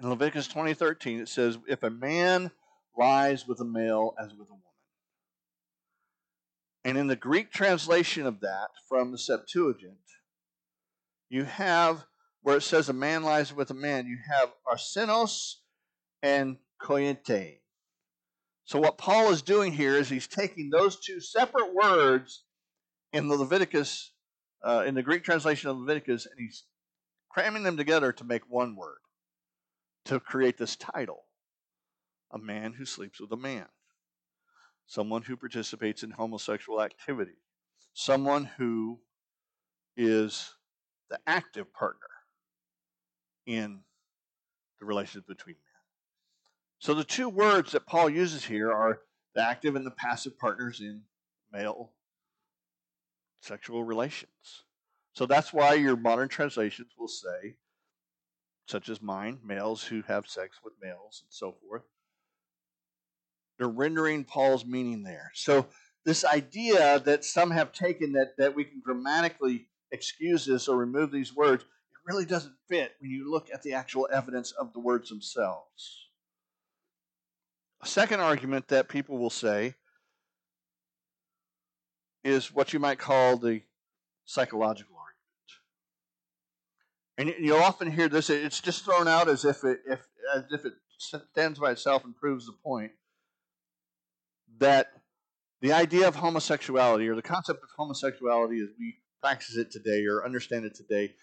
in 0.00 0.08
Leviticus 0.08 0.46
20, 0.46 0.74
13, 0.74 1.20
it 1.20 1.28
says, 1.28 1.58
If 1.66 1.82
a 1.82 1.90
man 1.90 2.52
lies 2.96 3.46
with 3.46 3.60
a 3.60 3.64
male 3.64 4.14
as 4.18 4.30
with 4.34 4.48
a 4.48 4.52
woman. 4.52 4.62
And 6.84 6.96
in 6.96 7.06
the 7.08 7.16
Greek 7.16 7.50
translation 7.50 8.26
of 8.26 8.40
that 8.40 8.68
from 8.88 9.10
the 9.10 9.18
Septuagint, 9.18 9.96
you 11.28 11.44
have 11.44 12.06
where 12.42 12.56
it 12.56 12.62
says 12.62 12.88
a 12.88 12.94
man 12.94 13.24
lies 13.24 13.52
with 13.52 13.70
a 13.70 13.74
man, 13.74 14.06
you 14.06 14.18
have 14.30 14.50
arsenos 14.66 15.56
and 16.22 16.56
kointe. 16.80 17.58
So 18.68 18.78
what 18.78 18.98
Paul 18.98 19.30
is 19.30 19.40
doing 19.40 19.72
here 19.72 19.94
is 19.96 20.10
he's 20.10 20.26
taking 20.26 20.68
those 20.68 21.00
two 21.00 21.20
separate 21.20 21.72
words 21.72 22.44
in 23.14 23.26
the 23.26 23.34
Leviticus, 23.34 24.12
uh, 24.62 24.84
in 24.86 24.94
the 24.94 25.02
Greek 25.02 25.24
translation 25.24 25.70
of 25.70 25.78
Leviticus, 25.78 26.26
and 26.26 26.34
he's 26.38 26.64
cramming 27.30 27.62
them 27.62 27.78
together 27.78 28.12
to 28.12 28.24
make 28.24 28.42
one 28.46 28.76
word, 28.76 28.98
to 30.04 30.20
create 30.20 30.58
this 30.58 30.76
title 30.76 31.24
a 32.30 32.36
man 32.36 32.74
who 32.74 32.84
sleeps 32.84 33.18
with 33.18 33.32
a 33.32 33.38
man, 33.38 33.64
someone 34.86 35.22
who 35.22 35.34
participates 35.34 36.02
in 36.02 36.10
homosexual 36.10 36.82
activity, 36.82 37.38
someone 37.94 38.44
who 38.58 39.00
is 39.96 40.52
the 41.08 41.18
active 41.26 41.72
partner 41.72 42.10
in 43.46 43.80
the 44.78 44.84
relationship 44.84 45.26
between 45.26 45.54
men. 45.54 45.67
So 46.78 46.94
the 46.94 47.04
two 47.04 47.28
words 47.28 47.72
that 47.72 47.86
Paul 47.86 48.08
uses 48.08 48.44
here 48.44 48.72
are 48.72 49.00
the 49.34 49.42
active 49.42 49.74
and 49.76 49.84
the 49.84 49.90
passive 49.90 50.38
partners 50.38 50.80
in 50.80 51.02
male 51.52 51.92
sexual 53.40 53.84
relations. 53.84 54.64
So 55.12 55.26
that's 55.26 55.52
why 55.52 55.74
your 55.74 55.96
modern 55.96 56.28
translations 56.28 56.92
will 56.98 57.08
say, 57.08 57.56
such 58.66 58.88
as 58.88 59.02
mine, 59.02 59.38
males 59.44 59.82
who 59.82 60.02
have 60.02 60.28
sex 60.28 60.58
with 60.62 60.74
males 60.80 61.22
and 61.24 61.32
so 61.32 61.56
forth. 61.66 61.82
They're 63.58 63.68
rendering 63.68 64.24
Paul's 64.24 64.64
meaning 64.64 65.02
there. 65.02 65.32
So 65.34 65.66
this 66.04 66.24
idea 66.24 67.00
that 67.00 67.24
some 67.24 67.50
have 67.50 67.72
taken 67.72 68.12
that, 68.12 68.36
that 68.38 68.54
we 68.54 68.64
can 68.64 68.80
grammatically 68.84 69.66
excuse 69.90 70.44
this 70.44 70.68
or 70.68 70.76
remove 70.76 71.10
these 71.10 71.34
words, 71.34 71.64
it 71.64 71.98
really 72.06 72.24
doesn't 72.24 72.54
fit 72.68 72.94
when 73.00 73.10
you 73.10 73.28
look 73.30 73.48
at 73.52 73.62
the 73.62 73.72
actual 73.72 74.08
evidence 74.12 74.52
of 74.52 74.72
the 74.72 74.80
words 74.80 75.08
themselves. 75.08 76.07
A 77.82 77.86
second 77.86 78.20
argument 78.20 78.68
that 78.68 78.88
people 78.88 79.18
will 79.18 79.30
say 79.30 79.74
is 82.24 82.52
what 82.52 82.72
you 82.72 82.78
might 82.78 82.98
call 82.98 83.36
the 83.36 83.62
psychological 84.24 84.96
argument. 84.96 85.08
And 87.18 87.44
you'll 87.44 87.62
often 87.62 87.90
hear 87.90 88.08
this, 88.08 88.30
it's 88.30 88.60
just 88.60 88.84
thrown 88.84 89.08
out 89.08 89.28
as 89.28 89.44
if 89.44 89.64
it, 89.64 89.80
if, 89.86 90.00
as 90.34 90.44
if 90.50 90.64
it 90.64 90.74
stands 90.98 91.58
by 91.58 91.72
itself 91.72 92.04
and 92.04 92.16
proves 92.16 92.46
the 92.46 92.52
point 92.52 92.92
that 94.58 94.88
the 95.60 95.72
idea 95.72 96.06
of 96.06 96.16
homosexuality 96.16 97.08
or 97.08 97.14
the 97.14 97.22
concept 97.22 97.62
of 97.62 97.68
homosexuality 97.76 98.60
as 98.60 98.68
we 98.78 98.96
practice 99.20 99.56
it 99.56 99.70
today 99.70 100.04
or 100.06 100.24
understand 100.24 100.64
it 100.64 100.74
today 100.74 101.14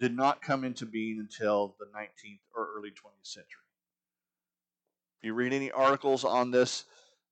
did 0.00 0.16
not 0.16 0.42
come 0.42 0.64
into 0.64 0.86
being 0.86 1.18
until 1.20 1.76
the 1.78 1.86
19th 1.86 2.40
or 2.54 2.68
early 2.76 2.90
20th 2.90 3.22
century. 3.22 3.65
If 5.20 5.26
you 5.26 5.34
read 5.34 5.52
any 5.52 5.70
articles 5.70 6.24
on 6.24 6.50
this, 6.50 6.84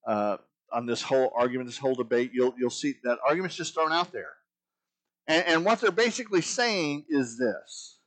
uh, 0.07 0.39
on 0.73 0.87
this 0.87 1.03
whole 1.03 1.33
argument, 1.37 1.69
this 1.69 1.79
whole 1.79 1.95
debate, 1.95 2.31
you'll 2.33 2.55
you'll 2.59 2.71
see 2.71 2.95
that 3.05 3.19
argument's 3.27 3.57
just 3.57 3.75
thrown 3.75 3.93
out 3.93 4.13
there. 4.13 4.33
And, 5.27 5.47
and 5.47 5.65
what 5.65 5.81
they're 5.81 5.91
basically 5.91 6.41
saying 6.41 7.05
is 7.09 7.39
this: 7.39 7.99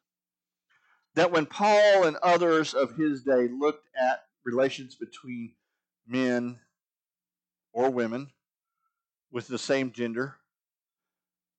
that 1.15 1.31
when 1.31 1.45
Paul 1.45 2.03
and 2.03 2.17
others 2.17 2.73
of 2.73 2.95
his 2.95 3.23
day 3.23 3.47
looked 3.47 3.87
at 3.99 4.23
relations 4.43 4.95
between 4.95 5.53
men 6.07 6.59
or 7.73 7.89
women 7.89 8.31
with 9.31 9.47
the 9.47 9.57
same 9.57 9.91
gender, 9.91 10.35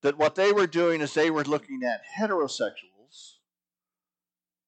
that 0.03 0.19
what 0.19 0.35
they 0.35 0.53
were 0.53 0.67
doing 0.67 1.01
is 1.01 1.15
they 1.15 1.31
were 1.31 1.45
looking 1.45 1.83
at 1.83 2.03
heterosexuals 2.19 3.35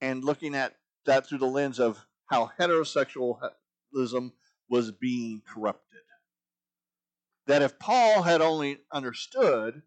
and 0.01 0.23
looking 0.23 0.55
at 0.55 0.75
that 1.05 1.27
through 1.27 1.37
the 1.37 1.45
lens 1.45 1.79
of 1.79 2.05
how 2.31 2.49
heterosexualism 2.57 4.31
was 4.69 4.91
being 4.91 5.41
corrupted. 5.53 5.99
That 7.45 7.61
if 7.61 7.77
Paul 7.77 8.21
had 8.23 8.41
only 8.41 8.79
understood 8.91 9.81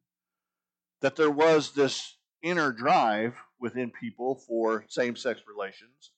that 1.01 1.17
there 1.17 1.31
was 1.31 1.73
this 1.73 2.17
inner 2.43 2.71
drive 2.71 3.35
within 3.59 3.91
people 3.91 4.37
for 4.47 4.85
same 4.89 5.17
sex 5.17 5.41
relations, 5.49 6.11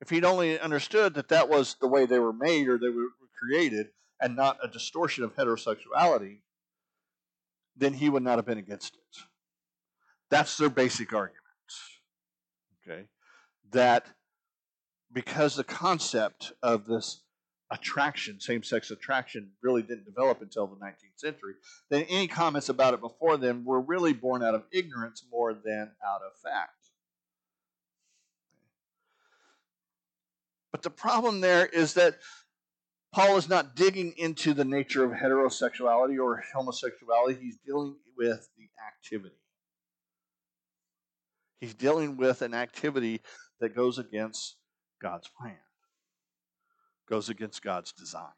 if 0.00 0.10
he'd 0.10 0.24
only 0.24 0.58
understood 0.58 1.14
that 1.14 1.28
that 1.28 1.48
was 1.48 1.76
the 1.80 1.86
way 1.86 2.04
they 2.04 2.18
were 2.18 2.32
made 2.32 2.66
or 2.68 2.76
they 2.76 2.88
were 2.88 3.08
created 3.38 3.90
and 4.20 4.34
not 4.34 4.58
a 4.62 4.68
distortion 4.68 5.22
of 5.22 5.36
heterosexuality, 5.36 6.40
then 7.76 7.94
he 7.94 8.08
would 8.08 8.24
not 8.24 8.38
have 8.38 8.46
been 8.46 8.58
against 8.58 8.94
it. 8.94 9.22
That's 10.30 10.56
their 10.56 10.68
basic 10.68 11.12
argument. 11.12 11.38
Okay? 12.84 13.04
That 13.70 14.06
because 15.12 15.56
the 15.56 15.64
concept 15.64 16.52
of 16.62 16.86
this 16.86 17.22
attraction, 17.70 18.40
same 18.40 18.62
sex 18.62 18.90
attraction, 18.90 19.50
really 19.62 19.82
didn't 19.82 20.04
develop 20.04 20.42
until 20.42 20.66
the 20.66 20.76
19th 20.76 21.16
century, 21.16 21.54
then 21.88 22.04
any 22.08 22.26
comments 22.26 22.68
about 22.68 22.94
it 22.94 23.00
before 23.00 23.36
then 23.36 23.64
were 23.64 23.80
really 23.80 24.12
born 24.12 24.42
out 24.42 24.54
of 24.54 24.64
ignorance 24.72 25.24
more 25.30 25.54
than 25.54 25.92
out 26.06 26.20
of 26.22 26.32
fact. 26.42 26.72
But 30.72 30.82
the 30.82 30.90
problem 30.90 31.40
there 31.40 31.66
is 31.66 31.94
that 31.94 32.16
Paul 33.12 33.36
is 33.36 33.48
not 33.48 33.74
digging 33.74 34.14
into 34.16 34.54
the 34.54 34.64
nature 34.64 35.04
of 35.04 35.10
heterosexuality 35.10 36.18
or 36.22 36.42
homosexuality, 36.54 37.40
he's 37.40 37.58
dealing 37.66 37.96
with 38.16 38.48
the 38.56 38.68
activity. 38.86 39.34
He's 41.60 41.74
dealing 41.74 42.16
with 42.16 42.40
an 42.42 42.54
activity 42.54 43.20
that 43.60 43.74
goes 43.74 43.98
against 43.98 44.56
God's 45.00 45.28
plan, 45.28 45.56
goes 47.08 47.28
against 47.28 47.62
God's 47.62 47.92
design. 47.92 48.32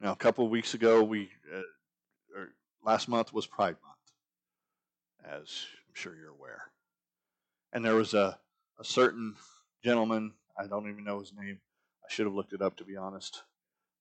Now, 0.00 0.12
a 0.12 0.16
couple 0.16 0.44
of 0.44 0.50
weeks 0.50 0.74
ago, 0.74 1.02
we 1.02 1.30
uh, 1.54 1.60
or 2.36 2.48
last 2.84 3.08
month 3.08 3.32
was 3.32 3.46
Pride 3.46 3.76
Month, 3.82 5.40
as 5.42 5.64
I'm 5.88 5.94
sure 5.94 6.14
you're 6.14 6.30
aware, 6.30 6.64
and 7.72 7.84
there 7.84 7.94
was 7.94 8.14
a, 8.14 8.38
a 8.78 8.84
certain 8.84 9.34
gentleman. 9.82 10.32
I 10.58 10.66
don't 10.66 10.88
even 10.88 11.04
know 11.04 11.20
his 11.20 11.32
name. 11.38 11.60
I 12.04 12.12
should 12.12 12.26
have 12.26 12.34
looked 12.34 12.52
it 12.52 12.62
up 12.62 12.76
to 12.76 12.84
be 12.84 12.96
honest. 12.96 13.42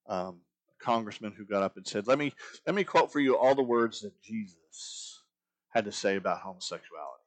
Um, 0.08 0.42
a 0.70 0.84
congressman 0.84 1.34
who 1.36 1.46
got 1.46 1.64
up 1.64 1.78
and 1.78 1.88
said, 1.88 2.08
"Let 2.08 2.20
me 2.20 2.34
let 2.68 2.76
me 2.76 2.84
quote 2.84 3.12
for 3.12 3.22
you 3.22 3.38
all 3.38 3.56
the 3.56 3.64
words 3.64 4.02
that 4.02 4.22
Jesus 4.22 5.22
had 5.70 5.86
to 5.86 5.92
say 5.92 6.18
about 6.18 6.42
homosexuality." 6.42 7.25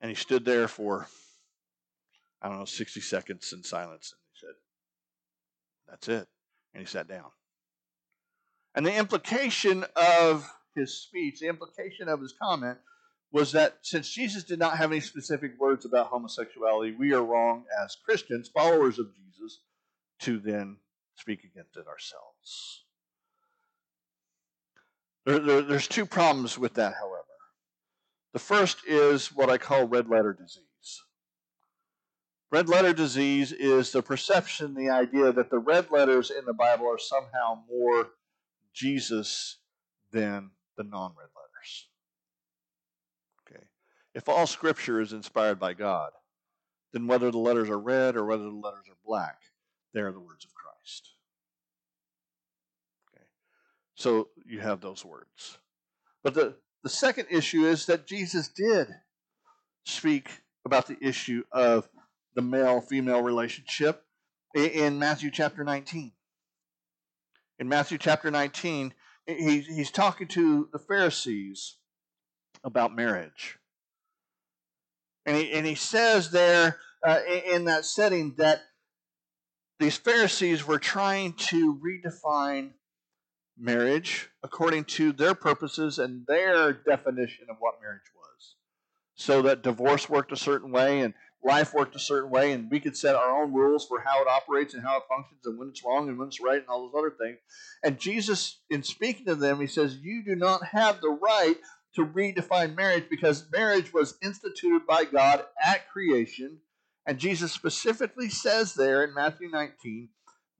And 0.00 0.10
he 0.10 0.14
stood 0.14 0.44
there 0.44 0.68
for, 0.68 1.06
I 2.42 2.48
don't 2.48 2.58
know, 2.58 2.64
60 2.64 3.00
seconds 3.00 3.52
in 3.52 3.62
silence. 3.62 4.12
And 4.12 4.20
he 4.32 4.46
said, 4.46 4.54
That's 5.88 6.08
it. 6.08 6.28
And 6.74 6.80
he 6.82 6.86
sat 6.86 7.08
down. 7.08 7.30
And 8.74 8.84
the 8.84 8.94
implication 8.94 9.84
of 9.96 10.46
his 10.74 10.94
speech, 10.98 11.40
the 11.40 11.48
implication 11.48 12.08
of 12.08 12.20
his 12.20 12.34
comment, 12.40 12.78
was 13.32 13.52
that 13.52 13.78
since 13.82 14.08
Jesus 14.08 14.44
did 14.44 14.58
not 14.58 14.76
have 14.76 14.92
any 14.92 15.00
specific 15.00 15.52
words 15.58 15.84
about 15.84 16.08
homosexuality, 16.08 16.94
we 16.98 17.12
are 17.12 17.22
wrong 17.22 17.64
as 17.82 17.96
Christians, 18.04 18.48
followers 18.48 18.98
of 18.98 19.08
Jesus, 19.14 19.60
to 20.20 20.38
then 20.38 20.76
speak 21.16 21.44
against 21.44 21.76
it 21.76 21.86
ourselves. 21.86 22.84
There, 25.24 25.38
there, 25.38 25.62
there's 25.62 25.88
two 25.88 26.06
problems 26.06 26.58
with 26.58 26.74
that, 26.74 26.94
however. 26.94 27.24
The 28.36 28.40
first 28.40 28.86
is 28.86 29.28
what 29.28 29.48
I 29.48 29.56
call 29.56 29.88
red 29.88 30.10
letter 30.10 30.34
disease. 30.34 31.04
Red 32.52 32.68
letter 32.68 32.92
disease 32.92 33.50
is 33.50 33.92
the 33.92 34.02
perception, 34.02 34.74
the 34.74 34.90
idea 34.90 35.32
that 35.32 35.48
the 35.48 35.58
red 35.58 35.90
letters 35.90 36.30
in 36.30 36.44
the 36.44 36.52
Bible 36.52 36.84
are 36.84 36.98
somehow 36.98 37.62
more 37.66 38.08
Jesus 38.74 39.56
than 40.10 40.50
the 40.76 40.84
non 40.84 41.14
red 41.18 41.30
letters. 41.34 41.88
Okay. 43.40 43.64
If 44.14 44.28
all 44.28 44.46
scripture 44.46 45.00
is 45.00 45.14
inspired 45.14 45.58
by 45.58 45.72
God, 45.72 46.10
then 46.92 47.06
whether 47.06 47.30
the 47.30 47.38
letters 47.38 47.70
are 47.70 47.80
red 47.80 48.16
or 48.16 48.26
whether 48.26 48.44
the 48.44 48.50
letters 48.50 48.84
are 48.90 48.98
black, 49.02 49.38
they 49.94 50.00
are 50.00 50.12
the 50.12 50.20
words 50.20 50.44
of 50.44 50.52
Christ. 50.52 51.08
Okay. 53.08 53.24
So 53.94 54.28
you 54.44 54.60
have 54.60 54.82
those 54.82 55.06
words. 55.06 55.56
But 56.22 56.34
the, 56.34 56.56
the 56.86 56.90
second 56.90 57.26
issue 57.32 57.66
is 57.66 57.86
that 57.86 58.06
Jesus 58.06 58.46
did 58.46 58.86
speak 59.86 60.30
about 60.64 60.86
the 60.86 60.96
issue 61.00 61.42
of 61.50 61.88
the 62.36 62.42
male 62.42 62.80
female 62.80 63.22
relationship 63.22 64.04
in 64.54 64.96
Matthew 64.96 65.32
chapter 65.32 65.64
19. 65.64 66.12
In 67.58 67.68
Matthew 67.68 67.98
chapter 67.98 68.30
19, 68.30 68.94
he's 69.26 69.90
talking 69.90 70.28
to 70.28 70.68
the 70.72 70.78
Pharisees 70.78 71.78
about 72.62 72.94
marriage. 72.94 73.58
And 75.24 75.36
he, 75.36 75.50
and 75.54 75.66
he 75.66 75.74
says 75.74 76.30
there 76.30 76.78
uh, 77.04 77.18
in 77.52 77.64
that 77.64 77.84
setting 77.84 78.36
that 78.38 78.60
these 79.80 79.96
Pharisees 79.96 80.64
were 80.64 80.78
trying 80.78 81.32
to 81.32 81.80
redefine 81.84 82.74
marriage 83.58 84.28
according 84.42 84.84
to 84.84 85.12
their 85.12 85.34
purposes 85.34 85.98
and 85.98 86.26
their 86.26 86.72
definition 86.72 87.46
of 87.48 87.56
what 87.58 87.80
marriage 87.80 88.10
was. 88.14 88.54
So 89.14 89.42
that 89.42 89.62
divorce 89.62 90.08
worked 90.08 90.32
a 90.32 90.36
certain 90.36 90.70
way 90.70 91.00
and 91.00 91.14
life 91.46 91.72
worked 91.72 91.94
a 91.94 92.00
certain 92.00 92.30
way, 92.30 92.52
and 92.52 92.70
we 92.70 92.80
could 92.80 92.96
set 92.96 93.14
our 93.14 93.42
own 93.42 93.54
rules 93.54 93.86
for 93.86 94.00
how 94.00 94.20
it 94.20 94.28
operates 94.28 94.74
and 94.74 94.82
how 94.82 94.98
it 94.98 95.04
functions 95.08 95.40
and 95.44 95.58
when 95.58 95.68
it's 95.68 95.84
wrong 95.84 96.08
and 96.08 96.18
when 96.18 96.28
it's 96.28 96.40
right 96.40 96.58
and 96.58 96.68
all 96.68 96.90
those 96.90 96.98
other 96.98 97.14
things. 97.18 97.38
And 97.82 97.98
Jesus, 97.98 98.58
in 98.68 98.82
speaking 98.82 99.26
to 99.26 99.34
them, 99.34 99.60
he 99.60 99.66
says, 99.66 99.96
You 99.96 100.22
do 100.24 100.34
not 100.34 100.64
have 100.66 101.00
the 101.00 101.08
right 101.08 101.56
to 101.94 102.04
redefine 102.04 102.76
marriage 102.76 103.04
because 103.08 103.46
marriage 103.50 103.92
was 103.92 104.18
instituted 104.22 104.86
by 104.86 105.04
God 105.04 105.44
at 105.64 105.88
creation. 105.88 106.58
And 107.06 107.18
Jesus 107.18 107.52
specifically 107.52 108.28
says 108.28 108.74
there 108.74 109.04
in 109.04 109.14
Matthew 109.14 109.48
19, 109.48 110.08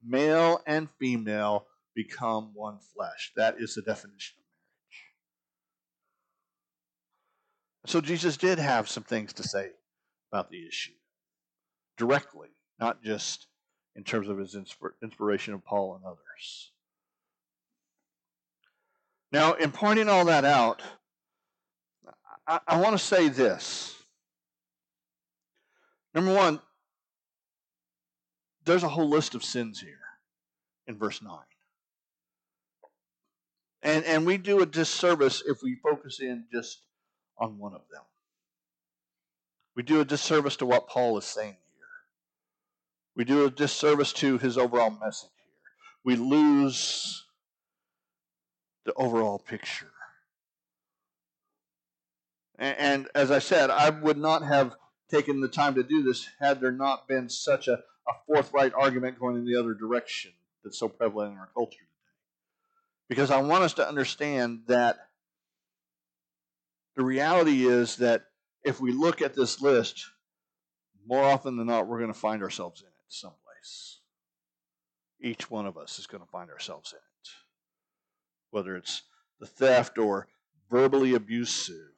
male 0.03 0.61
and 0.65 0.89
female 0.97 1.67
become 1.97 2.51
one 2.53 2.77
flesh. 2.93 3.33
That 3.35 3.55
is 3.57 3.73
the 3.73 3.81
definition 3.81 4.35
of 4.37 4.45
marriage. 4.53 5.03
So 7.87 8.01
Jesus 8.01 8.37
did 8.37 8.59
have 8.59 8.87
some 8.87 9.01
things 9.01 9.33
to 9.33 9.43
say 9.43 9.71
about 10.31 10.51
the 10.51 10.67
issue 10.67 10.93
directly, 11.97 12.49
not 12.79 13.01
just 13.01 13.47
in 13.95 14.03
terms 14.03 14.29
of 14.29 14.37
his 14.37 14.55
inspiration 15.01 15.55
of 15.55 15.65
Paul 15.65 15.95
and 15.95 16.05
others. 16.05 16.71
Now, 19.31 19.53
in 19.53 19.71
pointing 19.71 20.07
all 20.07 20.25
that 20.25 20.45
out, 20.45 20.83
I, 22.47 22.59
I 22.67 22.79
want 22.79 22.93
to 22.93 23.03
say 23.03 23.27
this. 23.27 23.95
Number 26.13 26.33
one, 26.33 26.61
there's 28.65 28.83
a 28.83 28.89
whole 28.89 29.09
list 29.09 29.33
of 29.33 29.43
sins 29.43 29.79
here 29.79 29.97
in 30.85 30.95
verse 30.95 31.23
9. 31.23 31.31
And, 33.81 34.03
and 34.05 34.25
we 34.25 34.37
do 34.37 34.61
a 34.61 34.65
disservice 34.65 35.43
if 35.45 35.61
we 35.61 35.75
focus 35.75 36.19
in 36.19 36.45
just 36.51 36.81
on 37.37 37.59
one 37.59 37.73
of 37.73 37.81
them. 37.91 38.03
We 39.75 39.83
do 39.83 40.01
a 40.01 40.05
disservice 40.05 40.55
to 40.57 40.65
what 40.65 40.87
Paul 40.87 41.17
is 41.17 41.25
saying 41.25 41.57
here. 41.75 41.85
We 43.15 43.23
do 43.23 43.45
a 43.45 43.51
disservice 43.51 44.11
to 44.13 44.37
his 44.39 44.57
overall 44.57 44.89
message 44.89 45.29
here. 45.37 45.53
We 46.03 46.15
lose 46.15 47.25
the 48.85 48.93
overall 48.93 49.37
picture. 49.37 49.91
And, 52.57 52.77
and 52.79 53.07
as 53.13 53.29
I 53.29 53.39
said, 53.39 53.69
I 53.69 53.91
would 53.91 54.17
not 54.17 54.43
have 54.43 54.75
taken 55.09 55.41
the 55.41 55.47
time 55.47 55.75
to 55.75 55.83
do 55.83 56.03
this 56.03 56.27
had 56.39 56.59
there 56.59 56.71
not 56.71 57.07
been 57.07 57.29
such 57.29 57.67
a, 57.67 57.73
a 57.73 58.13
forthright 58.25 58.73
argument 58.73 59.19
going 59.19 59.35
in 59.35 59.45
the 59.45 59.59
other 59.59 59.73
direction 59.73 60.31
that's 60.63 60.79
so 60.79 60.89
prevalent 60.89 61.33
in 61.33 61.37
our 61.37 61.49
culture. 61.53 61.86
Because 63.09 63.31
I 63.31 63.41
want 63.41 63.63
us 63.63 63.73
to 63.75 63.87
understand 63.87 64.61
that 64.67 64.97
the 66.95 67.03
reality 67.03 67.65
is 67.65 67.97
that 67.97 68.23
if 68.63 68.81
we 68.81 68.91
look 68.91 69.21
at 69.21 69.33
this 69.33 69.61
list, 69.61 70.05
more 71.05 71.23
often 71.23 71.55
than 71.55 71.67
not, 71.67 71.87
we're 71.87 71.99
going 71.99 72.11
to 72.11 72.19
find 72.19 72.43
ourselves 72.43 72.81
in 72.81 72.87
it 72.87 72.93
someplace. 73.07 74.01
Each 75.21 75.49
one 75.49 75.65
of 75.65 75.77
us 75.77 75.99
is 75.99 76.07
going 76.07 76.23
to 76.23 76.29
find 76.29 76.49
ourselves 76.49 76.91
in 76.91 76.97
it. 76.97 77.29
Whether 78.51 78.75
it's 78.75 79.03
the 79.39 79.45
theft 79.45 79.97
or 79.97 80.27
verbally 80.69 81.13
abusive, 81.13 81.93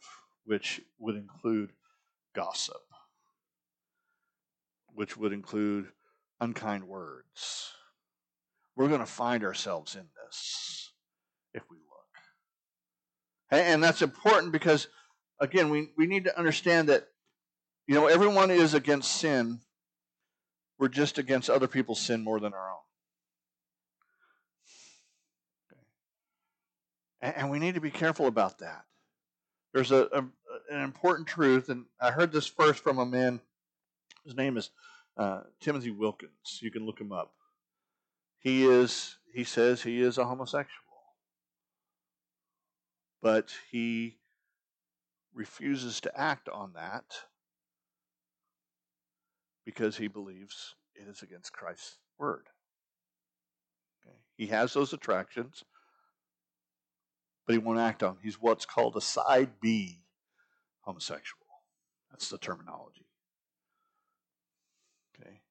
which 0.46 0.82
would 1.00 1.16
include 1.16 1.72
gossip, 2.36 2.82
which 4.94 5.18
would 5.18 5.34
include 5.34 5.88
unkind 6.40 6.88
words. 6.88 7.72
We're 8.76 8.88
going 8.88 9.00
to 9.00 9.06
find 9.06 9.44
ourselves 9.44 9.96
in 9.96 10.06
this 10.26 10.89
if 11.54 11.64
we 11.70 11.78
look. 11.78 11.86
And 13.52 13.84
that's 13.84 14.02
important 14.02 14.52
because 14.52 14.88
again, 15.40 15.70
we, 15.70 15.90
we 15.98 16.06
need 16.06 16.26
to 16.26 16.38
understand 16.38 16.90
that, 16.90 17.08
you 17.88 17.96
know, 17.96 18.08
everyone 18.08 18.52
is 18.52 18.74
against 18.74 19.12
sin. 19.12 19.60
We're 20.78 20.90
just 20.90 21.18
against 21.18 21.50
other 21.50 21.68
people's 21.68 22.00
sin 22.00 22.24
more 22.24 22.40
than 22.40 22.54
our 22.54 22.70
own. 22.70 22.78
Okay. 27.24 27.34
And, 27.38 27.50
we 27.50 27.60
need 27.60 27.76
to 27.76 27.82
be 27.82 27.92
careful 27.92 28.28
about 28.28 28.60
that. 28.60 28.86
There's 29.74 29.92
a, 29.92 30.08
a, 30.14 30.24
an 30.72 30.84
important 30.84 31.28
truth, 31.28 31.70
and 31.70 31.86
I 32.00 32.12
heard 32.12 32.32
this 32.32 32.48
first 32.48 32.82
from 32.82 32.98
a 32.98 33.06
man. 33.06 33.40
His 34.24 34.36
name 34.36 34.58
is 34.58 34.70
uh, 35.18 35.42
Timothy 35.60 35.92
Wilkins. 35.92 36.60
You 36.62 36.72
can 36.72 36.86
look 36.86 37.00
him 37.00 37.12
up. 37.12 37.34
He 38.40 38.66
is, 38.66 39.18
he 39.34 39.44
says, 39.44 39.84
he 39.84 40.02
is 40.02 40.18
a 40.18 40.26
homosexual, 40.26 40.89
but 43.22 43.52
he 43.72 44.18
refuses 45.34 46.02
to 46.02 46.20
act 46.20 46.50
on 46.50 46.74
that 46.74 47.04
because 49.66 49.98
he 49.98 50.08
believes 50.08 50.76
it 50.96 51.08
is 51.08 51.22
against 51.22 51.54
Christ's 51.54 51.98
word. 52.18 52.48
Okay. 54.04 54.16
He 54.36 54.48
has 54.48 54.74
those 54.74 54.94
attractions, 54.94 55.64
but 57.46 57.54
he 57.54 57.60
won't 57.60 57.80
act 57.80 58.04
on. 58.04 58.16
Them. 58.16 58.20
He's 58.24 58.42
what's 58.42 58.66
called 58.66 58.96
a 58.96 59.02
side 59.02 59.52
B 59.62 60.02
homosexual. 60.82 61.46
That's 62.10 62.30
the 62.30 62.38
terminology. 62.38 63.06
Okay. 65.16 65.42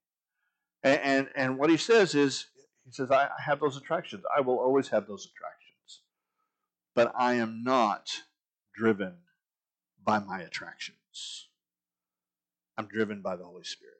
And, 0.82 1.00
and, 1.00 1.28
and 1.36 1.58
what 1.58 1.70
he 1.70 1.76
says 1.76 2.14
is, 2.14 2.46
he 2.84 2.92
says, 2.92 3.10
I 3.10 3.28
have 3.44 3.60
those 3.60 3.76
attractions. 3.76 4.24
I 4.36 4.40
will 4.40 4.58
always 4.58 4.88
have 4.88 5.06
those 5.06 5.26
attractions. 5.26 5.57
But 6.98 7.12
I 7.16 7.34
am 7.34 7.62
not 7.62 8.22
driven 8.74 9.18
by 10.04 10.18
my 10.18 10.40
attractions. 10.40 11.46
I'm 12.76 12.88
driven 12.88 13.22
by 13.22 13.36
the 13.36 13.44
Holy 13.44 13.62
Spirit. 13.62 13.94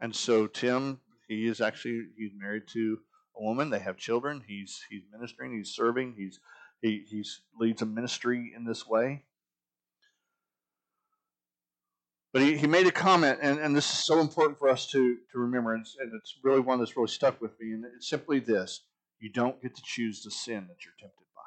And 0.00 0.16
so 0.16 0.46
Tim, 0.46 1.00
he 1.28 1.46
is 1.46 1.60
actually 1.60 2.06
he's 2.16 2.30
married 2.34 2.68
to 2.68 3.00
a 3.36 3.42
woman. 3.42 3.68
They 3.68 3.80
have 3.80 3.98
children. 3.98 4.44
He's 4.48 4.82
he's 4.88 5.02
ministering. 5.12 5.54
He's 5.54 5.74
serving. 5.74 6.14
He's 6.16 6.40
he 6.80 7.04
he's 7.06 7.42
leads 7.60 7.82
a 7.82 7.86
ministry 7.86 8.54
in 8.56 8.64
this 8.64 8.86
way. 8.86 9.24
But 12.32 12.40
he, 12.40 12.56
he 12.56 12.66
made 12.66 12.86
a 12.86 12.90
comment, 12.90 13.40
and, 13.42 13.58
and 13.58 13.76
this 13.76 13.92
is 13.92 14.06
so 14.06 14.20
important 14.20 14.58
for 14.58 14.70
us 14.70 14.86
to, 14.86 15.18
to 15.32 15.38
remember, 15.38 15.74
and, 15.74 15.86
and 16.00 16.12
it's 16.14 16.38
really 16.42 16.60
one 16.60 16.78
that's 16.78 16.96
really 16.96 17.08
stuck 17.08 17.42
with 17.42 17.52
me, 17.60 17.72
and 17.72 17.84
it's 17.84 18.08
simply 18.08 18.40
this 18.40 18.80
you 19.24 19.30
don't 19.30 19.62
get 19.62 19.74
to 19.74 19.80
choose 19.82 20.22
the 20.22 20.30
sin 20.30 20.66
that 20.68 20.84
you're 20.84 20.92
tempted 21.00 21.24
by. 21.34 21.40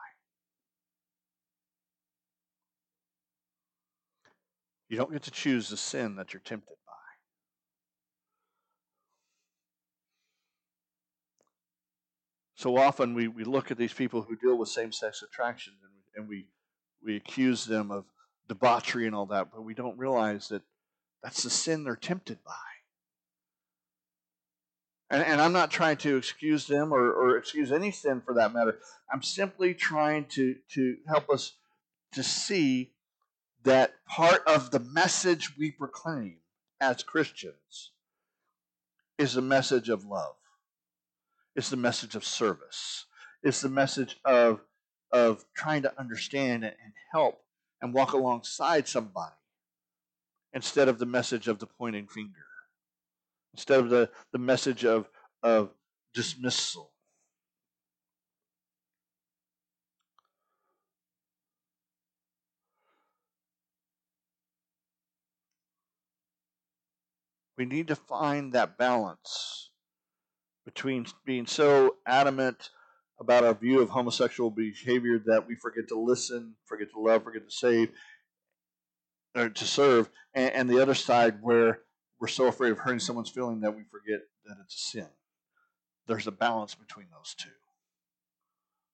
You 4.89 4.97
don't 4.97 5.11
get 5.11 5.21
to 5.21 5.31
choose 5.31 5.69
the 5.69 5.77
sin 5.77 6.15
that 6.15 6.33
you're 6.33 6.41
tempted 6.43 6.75
by. 6.87 6.93
So 12.55 12.77
often 12.77 13.13
we, 13.13 13.27
we 13.27 13.43
look 13.43 13.69
at 13.69 13.77
these 13.77 13.93
people 13.93 14.23
who 14.23 14.35
deal 14.35 14.57
with 14.57 14.69
same 14.69 14.91
sex 14.91 15.21
attraction 15.21 15.73
and, 15.83 16.21
and 16.23 16.27
we, 16.27 16.47
we 17.05 17.15
accuse 17.15 17.65
them 17.65 17.91
of 17.91 18.05
debauchery 18.49 19.05
and 19.05 19.13
all 19.13 19.27
that, 19.27 19.49
but 19.53 19.61
we 19.61 19.75
don't 19.75 19.99
realize 19.99 20.47
that 20.47 20.63
that's 21.21 21.43
the 21.43 21.51
sin 21.51 21.83
they're 21.83 21.95
tempted 21.95 22.39
by. 22.43 22.76
And, 25.09 25.23
and 25.23 25.41
I'm 25.41 25.53
not 25.53 25.71
trying 25.71 25.97
to 25.97 26.17
excuse 26.17 26.67
them 26.67 26.91
or, 26.91 27.11
or 27.11 27.37
excuse 27.37 27.71
any 27.71 27.91
sin 27.91 28.21
for 28.25 28.33
that 28.35 28.53
matter. 28.53 28.79
I'm 29.11 29.23
simply 29.23 29.73
trying 29.73 30.25
to, 30.31 30.55
to 30.73 30.97
help 31.07 31.29
us 31.29 31.53
to 32.13 32.23
see 32.23 32.91
that 33.63 33.93
part 34.07 34.43
of 34.47 34.71
the 34.71 34.79
message 34.79 35.57
we 35.57 35.71
proclaim 35.71 36.37
as 36.79 37.03
Christians 37.03 37.91
is 39.17 39.33
the 39.33 39.41
message 39.41 39.89
of 39.89 40.05
love. 40.05 40.35
It's 41.55 41.69
the 41.69 41.77
message 41.77 42.15
of 42.15 42.23
service. 42.23 43.05
It's 43.43 43.61
the 43.61 43.69
message 43.69 44.19
of, 44.25 44.61
of 45.11 45.45
trying 45.55 45.83
to 45.83 45.99
understand 45.99 46.63
and 46.63 46.75
help 47.11 47.41
and 47.81 47.93
walk 47.93 48.13
alongside 48.13 48.87
somebody 48.87 49.33
instead 50.53 50.87
of 50.87 50.99
the 50.99 51.05
message 51.05 51.47
of 51.47 51.59
the 51.59 51.67
pointing 51.67 52.07
finger, 52.07 52.45
instead 53.57 53.79
of 53.79 53.89
the, 53.89 54.07
the 54.31 54.37
message 54.37 54.85
of, 54.85 55.09
of 55.41 55.71
dismissal. 56.13 56.91
We 67.57 67.65
need 67.65 67.87
to 67.87 67.95
find 67.95 68.53
that 68.53 68.77
balance 68.77 69.71
between 70.63 71.07
being 71.25 71.47
so 71.47 71.95
adamant 72.05 72.69
about 73.19 73.43
our 73.43 73.55
view 73.55 73.81
of 73.81 73.89
homosexual 73.89 74.51
behavior 74.51 75.17
that 75.25 75.47
we 75.47 75.55
forget 75.55 75.87
to 75.87 75.99
listen, 75.99 76.53
forget 76.65 76.91
to 76.91 76.99
love, 76.99 77.23
forget 77.23 77.43
to 77.43 77.51
save, 77.51 77.89
or 79.35 79.49
to 79.49 79.65
serve, 79.65 80.11
and, 80.35 80.53
and 80.53 80.69
the 80.69 80.79
other 80.79 80.93
side 80.93 81.39
where 81.41 81.79
we're 82.19 82.27
so 82.27 82.47
afraid 82.47 82.71
of 82.71 82.79
hurting 82.79 82.99
someone's 82.99 83.29
feeling 83.29 83.61
that 83.61 83.75
we 83.75 83.83
forget 83.83 84.21
that 84.45 84.57
it's 84.63 84.75
a 84.75 84.79
sin. 84.79 85.07
There's 86.07 86.27
a 86.27 86.31
balance 86.31 86.73
between 86.73 87.07
those 87.11 87.35
two. 87.35 87.49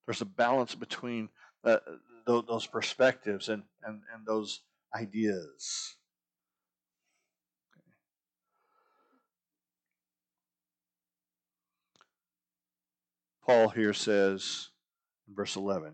There's 0.05 0.21
a 0.21 0.26
balance 0.26 0.76
between 0.76 1.30
uh, 1.63 1.78
those 2.26 2.67
perspectives 2.67 3.49
and, 3.49 3.63
and, 3.84 4.01
and 4.13 4.26
those 4.26 4.61
ideas. 4.93 5.95
Paul 13.45 13.69
here 13.69 13.93
says 13.93 14.69
in 15.28 15.36
verse 15.36 15.55
11, 15.55 15.93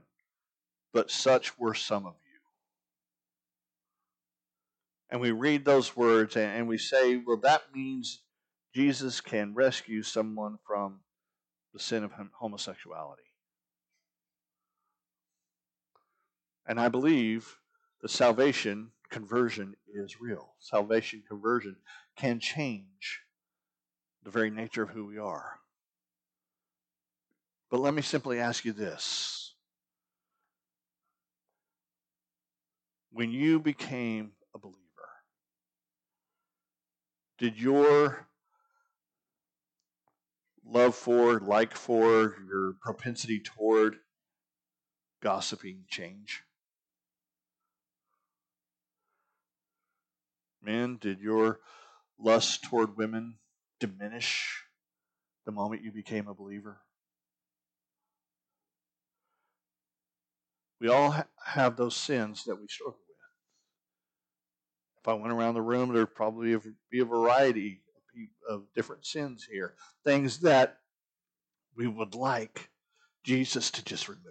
but 0.94 1.10
such 1.10 1.58
were 1.58 1.74
some 1.74 2.06
of 2.06 2.14
you. 2.24 2.29
And 5.10 5.20
we 5.20 5.32
read 5.32 5.66
those 5.66 5.96
words 5.96 6.36
and 6.38 6.68
we 6.68 6.78
say, 6.78 7.18
well, 7.18 7.38
that 7.38 7.64
means 7.74 8.22
Jesus 8.76 9.22
can 9.22 9.56
rescue 9.56 10.04
someone 10.04 10.60
from 10.68 11.00
the 11.74 11.80
sin 11.80 12.04
of 12.04 12.12
homosexuality. 12.40 13.24
And 16.68 16.80
I 16.80 16.90
believe 16.90 17.58
the 18.02 18.10
salvation 18.10 18.92
conversion 19.10 19.76
is 19.92 20.22
real. 20.22 20.54
Salvation 20.60 21.24
conversion 21.28 21.76
can 22.16 22.40
change 22.40 23.22
the 24.24 24.30
very 24.30 24.52
nature 24.52 24.84
of 24.84 24.90
who 24.90 25.06
we 25.06 25.18
are. 25.18 25.60
But 27.72 27.80
let 27.80 27.94
me 27.94 28.02
simply 28.02 28.40
ask 28.40 28.66
you 28.66 28.74
this. 28.74 29.54
When 33.12 33.32
you 33.32 33.60
became 33.60 34.34
a 34.54 34.60
believer, 34.60 34.78
did 37.40 37.60
your 37.60 38.28
love 40.66 40.94
for, 40.94 41.40
like 41.40 41.76
for, 41.76 42.36
your 42.48 42.74
propensity 42.82 43.40
toward 43.40 43.98
gossiping 45.22 45.86
change? 45.90 46.44
Men, 50.62 50.98
did 50.98 51.22
your 51.22 51.60
lust 52.20 52.64
toward 52.66 52.98
women 52.98 53.36
diminish 53.80 54.66
the 55.46 55.52
moment 55.54 55.84
you 55.84 55.92
became 55.92 56.28
a 56.28 56.34
believer? 56.34 56.82
We 60.82 60.90
all 60.90 61.12
ha- 61.12 61.28
have 61.46 61.78
those 61.78 61.96
sins 61.96 62.44
that 62.46 62.60
we 62.60 62.68
struggle. 62.68 63.00
If 65.02 65.08
I 65.08 65.14
went 65.14 65.32
around 65.34 65.54
the 65.54 65.62
room, 65.62 65.94
there'd 65.94 66.14
probably 66.14 66.56
be 66.92 67.00
a 67.00 67.06
variety 67.06 67.82
of 68.50 68.64
different 68.76 69.06
sins 69.06 69.48
here. 69.50 69.76
Things 70.04 70.40
that 70.40 70.78
we 71.76 71.88
would 71.88 72.16
like 72.16 72.70
Jesus 73.24 73.72
to 73.72 73.86
just 73.86 74.10
remove. 74.10 74.26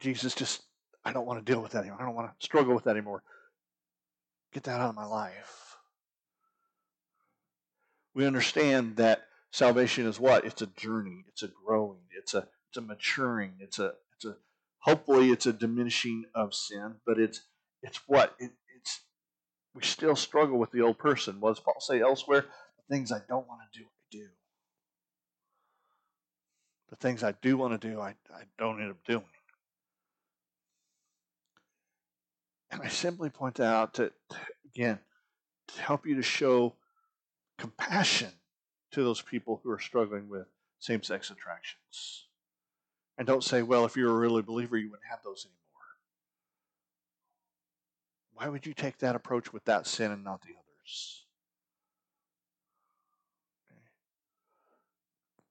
Jesus, 0.00 0.34
just, 0.34 0.62
I 1.04 1.12
don't 1.12 1.26
want 1.26 1.44
to 1.44 1.52
deal 1.52 1.60
with 1.60 1.72
that 1.72 1.80
anymore. 1.80 1.98
I 2.00 2.04
don't 2.04 2.14
want 2.14 2.28
to 2.28 2.44
struggle 2.44 2.74
with 2.74 2.84
that 2.84 2.96
anymore. 2.96 3.22
Get 4.52 4.64
that 4.64 4.80
out 4.80 4.90
of 4.90 4.96
my 4.96 5.04
life. 5.04 5.76
We 8.14 8.26
understand 8.26 8.96
that 8.96 9.24
salvation 9.52 10.06
is 10.06 10.18
what? 10.18 10.44
It's 10.44 10.62
a 10.62 10.66
journey, 10.66 11.24
it's 11.28 11.42
a 11.42 11.50
growing, 11.64 12.00
it's 12.16 12.34
a 12.34 12.48
it's 12.68 12.76
a 12.76 12.80
maturing. 12.82 13.54
It's 13.60 13.78
a 13.78 13.92
it's 14.14 14.24
a 14.24 14.36
hopefully 14.80 15.30
it's 15.30 15.46
a 15.46 15.52
diminishing 15.52 16.24
of 16.34 16.54
sin, 16.54 16.96
but 17.06 17.18
it's 17.18 17.42
it's 17.82 18.00
what 18.06 18.34
it, 18.38 18.50
it's 18.76 19.00
we 19.74 19.82
still 19.82 20.16
struggle 20.16 20.58
with 20.58 20.72
the 20.72 20.80
old 20.80 20.98
person. 20.98 21.40
What 21.40 21.54
does 21.54 21.60
Paul 21.60 21.80
say 21.80 22.00
elsewhere? 22.00 22.42
The 22.42 22.94
things 22.94 23.12
I 23.12 23.20
don't 23.28 23.46
want 23.46 23.60
to 23.72 23.78
do, 23.78 23.84
I 23.84 24.06
do. 24.10 24.26
The 26.90 26.96
things 26.96 27.22
I 27.22 27.32
do 27.32 27.56
want 27.56 27.80
to 27.80 27.88
do, 27.88 28.00
I, 28.00 28.14
I 28.34 28.42
don't 28.58 28.80
end 28.80 28.90
up 28.90 29.04
doing. 29.06 29.24
And 32.70 32.82
I 32.82 32.88
simply 32.88 33.30
point 33.30 33.60
out 33.60 33.94
to, 33.94 34.12
again, 34.74 34.98
to 35.68 35.80
help 35.80 36.06
you 36.06 36.16
to 36.16 36.22
show 36.22 36.74
compassion 37.58 38.30
to 38.92 39.02
those 39.02 39.20
people 39.20 39.60
who 39.62 39.70
are 39.70 39.78
struggling 39.78 40.28
with 40.28 40.46
same 40.78 41.02
sex 41.02 41.30
attractions. 41.30 42.26
And 43.16 43.26
don't 43.26 43.44
say, 43.44 43.62
well, 43.62 43.84
if 43.84 43.96
you're 43.96 44.10
a 44.10 44.18
really 44.18 44.42
believer, 44.42 44.76
you 44.76 44.90
wouldn't 44.90 45.08
have 45.10 45.20
those 45.24 45.44
anymore. 45.44 45.57
Why 48.38 48.48
would 48.48 48.66
you 48.66 48.72
take 48.72 48.98
that 48.98 49.16
approach 49.16 49.52
with 49.52 49.64
that 49.64 49.86
sin 49.86 50.12
and 50.12 50.22
not 50.22 50.42
the 50.42 50.52
others? 50.52 51.24
Okay. 53.70 53.80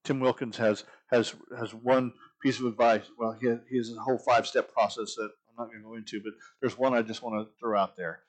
Tim 0.04 0.20
Wilkins 0.20 0.56
has 0.56 0.84
has 1.10 1.34
has 1.58 1.74
one 1.74 2.14
piece 2.42 2.58
of 2.58 2.66
advice. 2.66 3.04
Well, 3.18 3.36
he 3.38 3.46
has, 3.48 3.58
he 3.70 3.76
has 3.76 3.92
a 3.92 4.00
whole 4.00 4.18
five 4.18 4.46
step 4.46 4.72
process 4.72 5.14
that 5.16 5.30
I'm 5.48 5.56
not 5.58 5.66
going 5.66 5.82
to 5.82 5.88
go 5.88 5.94
into, 5.96 6.20
but 6.22 6.32
there's 6.60 6.78
one 6.78 6.94
I 6.94 7.02
just 7.02 7.22
want 7.22 7.36
to 7.36 7.52
throw 7.60 7.78
out 7.78 7.96
there. 7.96 8.20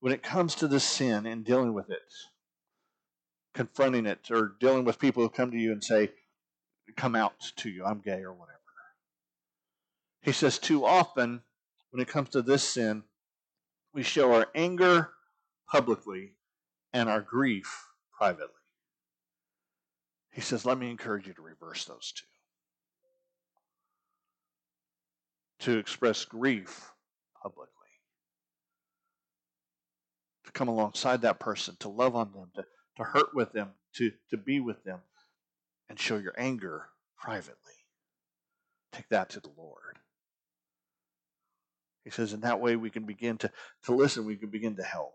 When 0.00 0.12
it 0.12 0.22
comes 0.22 0.54
to 0.56 0.66
the 0.66 0.80
sin 0.80 1.26
and 1.26 1.44
dealing 1.44 1.72
with 1.72 1.90
it, 1.90 2.12
confronting 3.54 4.06
it, 4.06 4.30
or 4.30 4.56
dealing 4.58 4.84
with 4.84 4.98
people 4.98 5.22
who 5.22 5.28
come 5.28 5.50
to 5.52 5.58
you 5.58 5.72
and 5.72 5.84
say, 5.84 6.10
"Come 6.96 7.14
out 7.14 7.52
to 7.56 7.70
you, 7.70 7.84
I'm 7.84 8.00
gay" 8.00 8.22
or 8.22 8.32
whatever 8.32 8.60
he 10.22 10.32
says, 10.32 10.58
too 10.58 10.84
often, 10.84 11.42
when 11.90 12.02
it 12.02 12.08
comes 12.08 12.28
to 12.30 12.42
this 12.42 12.62
sin, 12.62 13.04
we 13.92 14.02
show 14.02 14.32
our 14.34 14.46
anger 14.54 15.10
publicly 15.70 16.32
and 16.92 17.08
our 17.08 17.20
grief 17.20 17.86
privately. 18.16 18.46
He 20.32 20.40
says, 20.40 20.64
let 20.64 20.78
me 20.78 20.90
encourage 20.90 21.26
you 21.26 21.34
to 21.34 21.42
reverse 21.42 21.84
those 21.84 22.12
two. 22.12 22.26
To 25.66 25.78
express 25.78 26.24
grief 26.24 26.92
publicly. 27.42 27.68
To 30.46 30.52
come 30.52 30.68
alongside 30.68 31.22
that 31.22 31.40
person, 31.40 31.76
to 31.80 31.88
love 31.88 32.16
on 32.16 32.32
them, 32.32 32.50
to, 32.56 32.64
to 32.96 33.04
hurt 33.04 33.34
with 33.34 33.52
them, 33.52 33.70
to, 33.96 34.12
to 34.30 34.36
be 34.36 34.60
with 34.60 34.82
them, 34.84 35.00
and 35.88 35.98
show 35.98 36.16
your 36.16 36.34
anger 36.38 36.86
privately. 37.18 37.54
Take 38.92 39.08
that 39.10 39.30
to 39.30 39.40
the 39.40 39.50
Lord. 39.56 39.98
He 42.10 42.16
says, 42.16 42.32
in 42.32 42.40
that 42.40 42.60
way 42.60 42.74
we 42.76 42.90
can 42.90 43.04
begin 43.04 43.38
to, 43.38 43.50
to 43.84 43.94
listen, 43.94 44.24
we 44.24 44.36
can 44.36 44.50
begin 44.50 44.76
to 44.76 44.82
help. 44.82 45.14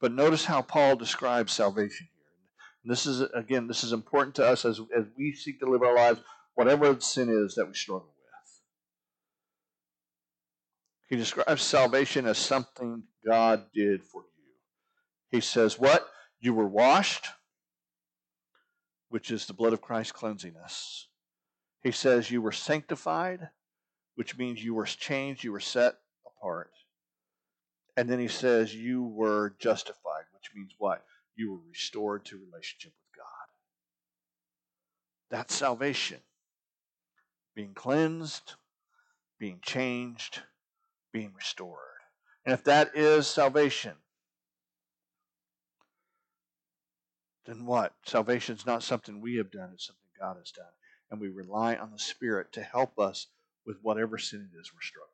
But 0.00 0.12
notice 0.12 0.44
how 0.44 0.62
Paul 0.62 0.96
describes 0.96 1.52
salvation 1.52 2.08
here. 2.10 2.22
And 2.82 2.90
this 2.90 3.06
is, 3.06 3.20
again, 3.34 3.68
this 3.68 3.84
is 3.84 3.92
important 3.92 4.34
to 4.36 4.46
us 4.46 4.64
as, 4.64 4.80
as 4.96 5.04
we 5.16 5.34
seek 5.34 5.60
to 5.60 5.70
live 5.70 5.82
our 5.82 5.94
lives, 5.94 6.20
whatever 6.54 6.98
sin 7.00 7.28
is 7.28 7.54
that 7.54 7.66
we 7.66 7.74
struggle 7.74 8.06
with. 8.08 8.22
He 11.12 11.16
describes 11.16 11.60
salvation 11.60 12.26
as 12.26 12.38
something 12.38 13.02
God 13.28 13.66
did 13.74 14.02
for 14.02 14.22
you. 14.22 14.54
He 15.30 15.42
says, 15.42 15.78
What? 15.78 16.08
You 16.40 16.54
were 16.54 16.66
washed, 16.66 17.26
which 19.10 19.30
is 19.30 19.44
the 19.44 19.52
blood 19.52 19.74
of 19.74 19.82
Christ 19.82 20.14
cleansing 20.14 20.56
us. 20.56 21.08
He 21.82 21.90
says, 21.90 22.30
You 22.30 22.40
were 22.40 22.52
sanctified, 22.52 23.48
which 24.14 24.36
means 24.38 24.62
you 24.62 24.74
were 24.74 24.86
changed, 24.86 25.44
you 25.44 25.52
were 25.52 25.60
set 25.60 25.96
apart. 26.26 26.70
And 27.96 28.08
then 28.08 28.18
he 28.18 28.28
says, 28.28 28.74
You 28.74 29.04
were 29.04 29.54
justified, 29.58 30.24
which 30.32 30.50
means 30.54 30.72
what? 30.78 31.04
You 31.36 31.52
were 31.52 31.68
restored 31.68 32.24
to 32.26 32.38
relationship 32.38 32.92
with 32.92 33.16
God. 33.16 33.26
That's 35.30 35.54
salvation. 35.54 36.20
Being 37.54 37.74
cleansed, 37.74 38.54
being 39.38 39.58
changed, 39.62 40.40
being 41.12 41.32
restored. 41.36 41.78
And 42.44 42.52
if 42.54 42.64
that 42.64 42.96
is 42.96 43.26
salvation, 43.26 43.92
then 47.44 47.66
what? 47.66 47.92
Salvation 48.06 48.56
is 48.56 48.66
not 48.66 48.82
something 48.82 49.20
we 49.20 49.36
have 49.36 49.50
done, 49.50 49.70
it's 49.74 49.86
something 49.86 50.00
God 50.18 50.36
has 50.38 50.50
done. 50.52 50.64
And 51.12 51.20
we 51.20 51.28
rely 51.28 51.76
on 51.76 51.92
the 51.92 51.98
Spirit 51.98 52.54
to 52.54 52.62
help 52.62 52.98
us 52.98 53.26
with 53.66 53.76
whatever 53.82 54.16
sin 54.16 54.48
it 54.50 54.58
is 54.58 54.72
we're 54.72 54.80
struggling 54.80 55.10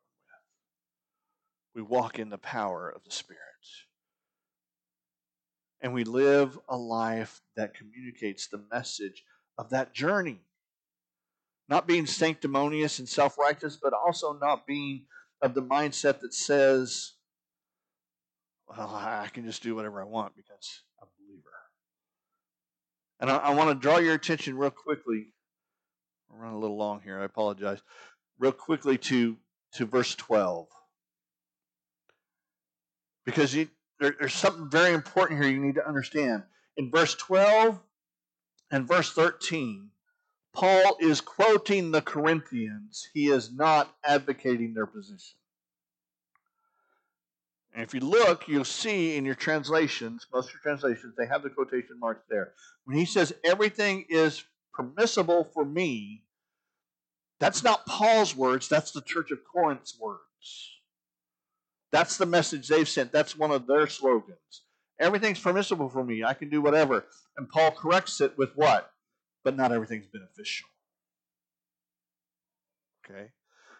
with. 1.75 1.83
We 1.83 1.87
walk 1.87 2.17
in 2.17 2.29
the 2.29 2.37
power 2.37 2.89
of 2.89 3.03
the 3.03 3.11
Spirit. 3.11 3.43
And 5.81 5.93
we 5.93 6.05
live 6.05 6.57
a 6.69 6.77
life 6.77 7.41
that 7.57 7.75
communicates 7.75 8.47
the 8.47 8.63
message 8.71 9.25
of 9.57 9.71
that 9.71 9.93
journey. 9.93 10.39
Not 11.67 11.85
being 11.85 12.05
sanctimonious 12.05 12.99
and 12.99 13.07
self 13.07 13.37
righteous, 13.37 13.77
but 13.81 13.93
also 13.93 14.31
not 14.33 14.65
being 14.65 15.05
of 15.41 15.53
the 15.53 15.61
mindset 15.61 16.21
that 16.21 16.33
says, 16.33 17.13
well, 18.67 18.89
I 18.89 19.27
can 19.33 19.45
just 19.45 19.63
do 19.63 19.75
whatever 19.75 20.01
I 20.01 20.05
want 20.05 20.35
because 20.37 20.81
I'm 21.01 21.07
a 21.07 21.11
believer. 21.21 21.49
And 23.19 23.29
I, 23.29 23.37
I 23.37 23.53
want 23.53 23.69
to 23.69 23.75
draw 23.75 23.97
your 23.97 24.13
attention 24.13 24.57
real 24.57 24.71
quickly. 24.71 25.33
I'm 26.31 26.39
running 26.39 26.57
a 26.57 26.59
little 26.59 26.77
long 26.77 27.01
here. 27.01 27.19
I 27.19 27.25
apologize. 27.25 27.81
Real 28.37 28.51
quickly 28.51 28.97
to 28.97 29.37
to 29.73 29.85
verse 29.85 30.15
12. 30.15 30.67
Because 33.25 33.53
you, 33.53 33.69
there, 33.99 34.15
there's 34.19 34.33
something 34.33 34.69
very 34.69 34.93
important 34.93 35.41
here 35.41 35.51
you 35.51 35.59
need 35.59 35.75
to 35.75 35.87
understand. 35.87 36.43
In 36.77 36.89
verse 36.89 37.13
12 37.15 37.79
and 38.71 38.87
verse 38.87 39.11
13, 39.11 39.89
Paul 40.53 40.97
is 40.99 41.21
quoting 41.21 41.91
the 41.91 42.01
Corinthians. 42.01 43.07
He 43.13 43.27
is 43.27 43.53
not 43.53 43.93
advocating 44.03 44.73
their 44.73 44.87
position. 44.87 45.37
And 47.73 47.83
if 47.83 47.93
you 47.93 47.99
look, 47.99 48.47
you'll 48.47 48.65
see 48.65 49.15
in 49.15 49.25
your 49.25 49.35
translations, 49.35 50.25
most 50.33 50.47
of 50.47 50.53
your 50.55 50.61
translations, 50.61 51.13
they 51.17 51.27
have 51.27 51.43
the 51.43 51.49
quotation 51.49 51.99
marks 51.99 52.23
there. 52.29 52.53
When 52.85 52.97
he 52.97 53.05
says 53.05 53.31
everything 53.45 54.05
is 54.09 54.43
permissible 54.73 55.43
for 55.43 55.65
me, 55.65 56.23
that's 57.39 57.63
not 57.63 57.85
Paul's 57.85 58.35
words, 58.35 58.67
that's 58.67 58.91
the 58.91 59.01
Church 59.01 59.31
of 59.31 59.39
Corinth's 59.43 59.97
words. 59.99 60.79
That's 61.91 62.17
the 62.17 62.25
message 62.25 62.67
they've 62.67 62.87
sent. 62.87 63.11
That's 63.11 63.37
one 63.37 63.51
of 63.51 63.65
their 63.65 63.87
slogans. 63.87 64.63
Everything's 64.99 65.39
permissible 65.39 65.89
for 65.89 66.03
me. 66.03 66.23
I 66.23 66.33
can 66.33 66.49
do 66.49 66.61
whatever. 66.61 67.05
And 67.37 67.49
Paul 67.49 67.71
corrects 67.71 68.21
it 68.21 68.37
with 68.37 68.51
what? 68.55 68.91
But 69.43 69.55
not 69.55 69.71
everything's 69.71 70.05
beneficial. 70.07 70.67
Okay? 73.05 73.29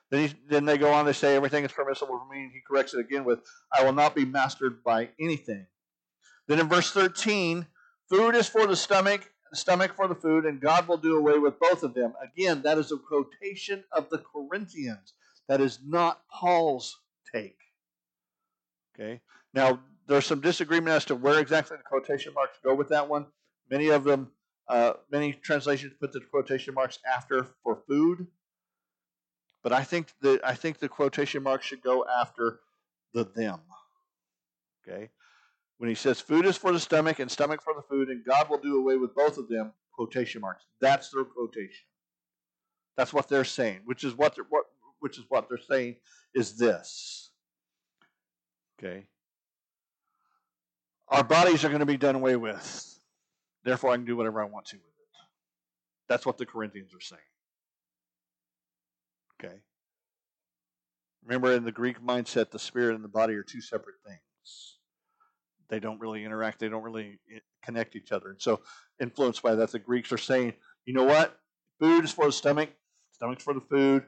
Then, 0.09 0.27
he, 0.27 0.35
then 0.49 0.65
they 0.65 0.77
go 0.77 0.91
on 0.91 1.05
to 1.05 1.13
say 1.13 1.35
everything 1.35 1.65
is 1.65 1.71
permissible 1.71 2.17
for 2.17 2.33
me, 2.33 2.43
and 2.43 2.51
he 2.51 2.61
corrects 2.67 2.93
it 2.93 2.99
again 2.99 3.25
with, 3.25 3.39
I 3.77 3.83
will 3.83 3.93
not 3.93 4.15
be 4.15 4.25
mastered 4.25 4.83
by 4.83 5.09
anything. 5.19 5.67
Then 6.47 6.59
in 6.59 6.67
verse 6.67 6.91
13, 6.91 7.67
food 8.09 8.33
is 8.33 8.47
for 8.47 8.65
the 8.65 8.75
stomach, 8.75 9.29
stomach 9.53 9.93
for 9.95 10.07
the 10.07 10.15
food, 10.15 10.45
and 10.45 10.61
God 10.61 10.87
will 10.87 10.97
do 10.97 11.17
away 11.17 11.37
with 11.39 11.59
both 11.59 11.83
of 11.83 11.93
them. 11.93 12.13
Again, 12.23 12.61
that 12.63 12.77
is 12.77 12.91
a 12.91 12.97
quotation 12.97 13.83
of 13.91 14.09
the 14.09 14.19
Corinthians. 14.19 15.13
That 15.47 15.61
is 15.61 15.79
not 15.85 16.21
Paul's 16.31 16.99
take. 17.33 17.57
Okay? 18.95 19.21
Now, 19.53 19.79
there's 20.07 20.25
some 20.25 20.41
disagreement 20.41 20.95
as 20.95 21.05
to 21.05 21.15
where 21.15 21.39
exactly 21.39 21.77
the 21.77 21.83
quotation 21.83 22.33
marks 22.33 22.57
go 22.63 22.73
with 22.73 22.89
that 22.89 23.07
one. 23.07 23.27
Many 23.69 23.89
of 23.89 24.03
them, 24.03 24.31
uh, 24.67 24.93
many 25.11 25.33
translations 25.33 25.93
put 25.99 26.11
the 26.11 26.19
quotation 26.19 26.73
marks 26.73 26.99
after 27.11 27.47
for 27.63 27.83
food. 27.87 28.27
But 29.63 29.73
I 29.73 29.83
think 29.83 30.13
the 30.21 30.39
I 30.43 30.55
think 30.55 30.79
the 30.79 30.89
quotation 30.89 31.43
marks 31.43 31.65
should 31.65 31.83
go 31.83 32.05
after 32.05 32.59
the 33.13 33.23
them. 33.23 33.59
Okay? 34.87 35.09
When 35.79 35.89
he 35.89 35.95
says 35.95 36.19
food 36.19 36.45
is 36.45 36.57
for 36.57 36.71
the 36.73 36.79
stomach 36.79 37.19
and 37.19 37.31
stomach 37.31 37.63
for 37.63 37.73
the 37.73 37.81
food, 37.81 38.09
and 38.09 38.23
God 38.23 38.49
will 38.49 38.57
do 38.57 38.77
away 38.77 38.97
with 38.97 39.15
both 39.15 39.37
of 39.37 39.47
them, 39.47 39.71
quotation 39.93 40.41
marks. 40.41 40.65
That's 40.81 41.09
their 41.09 41.23
quotation. 41.23 41.85
That's 42.97 43.13
what 43.13 43.29
they're 43.29 43.45
saying, 43.45 43.79
which 43.85 44.03
is 44.03 44.13
what 44.13 44.35
they're 44.35 44.45
what 44.49 44.65
which 44.99 45.17
is 45.17 45.23
what 45.29 45.47
they're 45.47 45.57
saying 45.57 45.95
is 46.35 46.57
this. 46.57 47.31
Okay. 48.77 49.05
Our 51.07 51.23
bodies 51.23 51.63
are 51.63 51.69
going 51.69 51.79
to 51.79 51.85
be 51.85 51.97
done 51.97 52.15
away 52.15 52.35
with. 52.35 52.99
Therefore 53.63 53.91
I 53.91 53.95
can 53.95 54.05
do 54.05 54.17
whatever 54.17 54.41
I 54.41 54.45
want 54.45 54.65
to 54.67 54.75
with 54.75 54.83
it. 54.83 55.07
That's 56.09 56.25
what 56.25 56.37
the 56.37 56.45
Corinthians 56.45 56.93
are 56.93 56.99
saying. 56.99 57.21
Okay. 59.41 59.55
Remember, 61.23 61.53
in 61.53 61.63
the 61.63 61.71
Greek 61.71 62.01
mindset, 62.03 62.51
the 62.51 62.59
spirit 62.59 62.95
and 62.95 63.03
the 63.03 63.09
body 63.09 63.35
are 63.35 63.43
two 63.43 63.61
separate 63.61 63.95
things. 64.05 64.78
They 65.69 65.79
don't 65.79 65.99
really 65.99 66.25
interact, 66.25 66.59
they 66.59 66.69
don't 66.69 66.83
really 66.83 67.19
eh, 67.33 67.39
connect 67.63 67.95
each 67.95 68.11
other. 68.11 68.29
And 68.29 68.41
so, 68.41 68.61
influenced 68.99 69.41
by 69.43 69.55
that, 69.55 69.71
the 69.71 69.79
Greeks 69.79 70.11
are 70.11 70.17
saying, 70.17 70.53
you 70.85 70.93
know 70.93 71.03
what? 71.03 71.39
Food 71.79 72.03
is 72.03 72.11
for 72.11 72.25
the 72.25 72.31
stomach, 72.31 72.69
stomach's 73.11 73.43
for 73.43 73.53
the 73.53 73.61
food. 73.61 74.05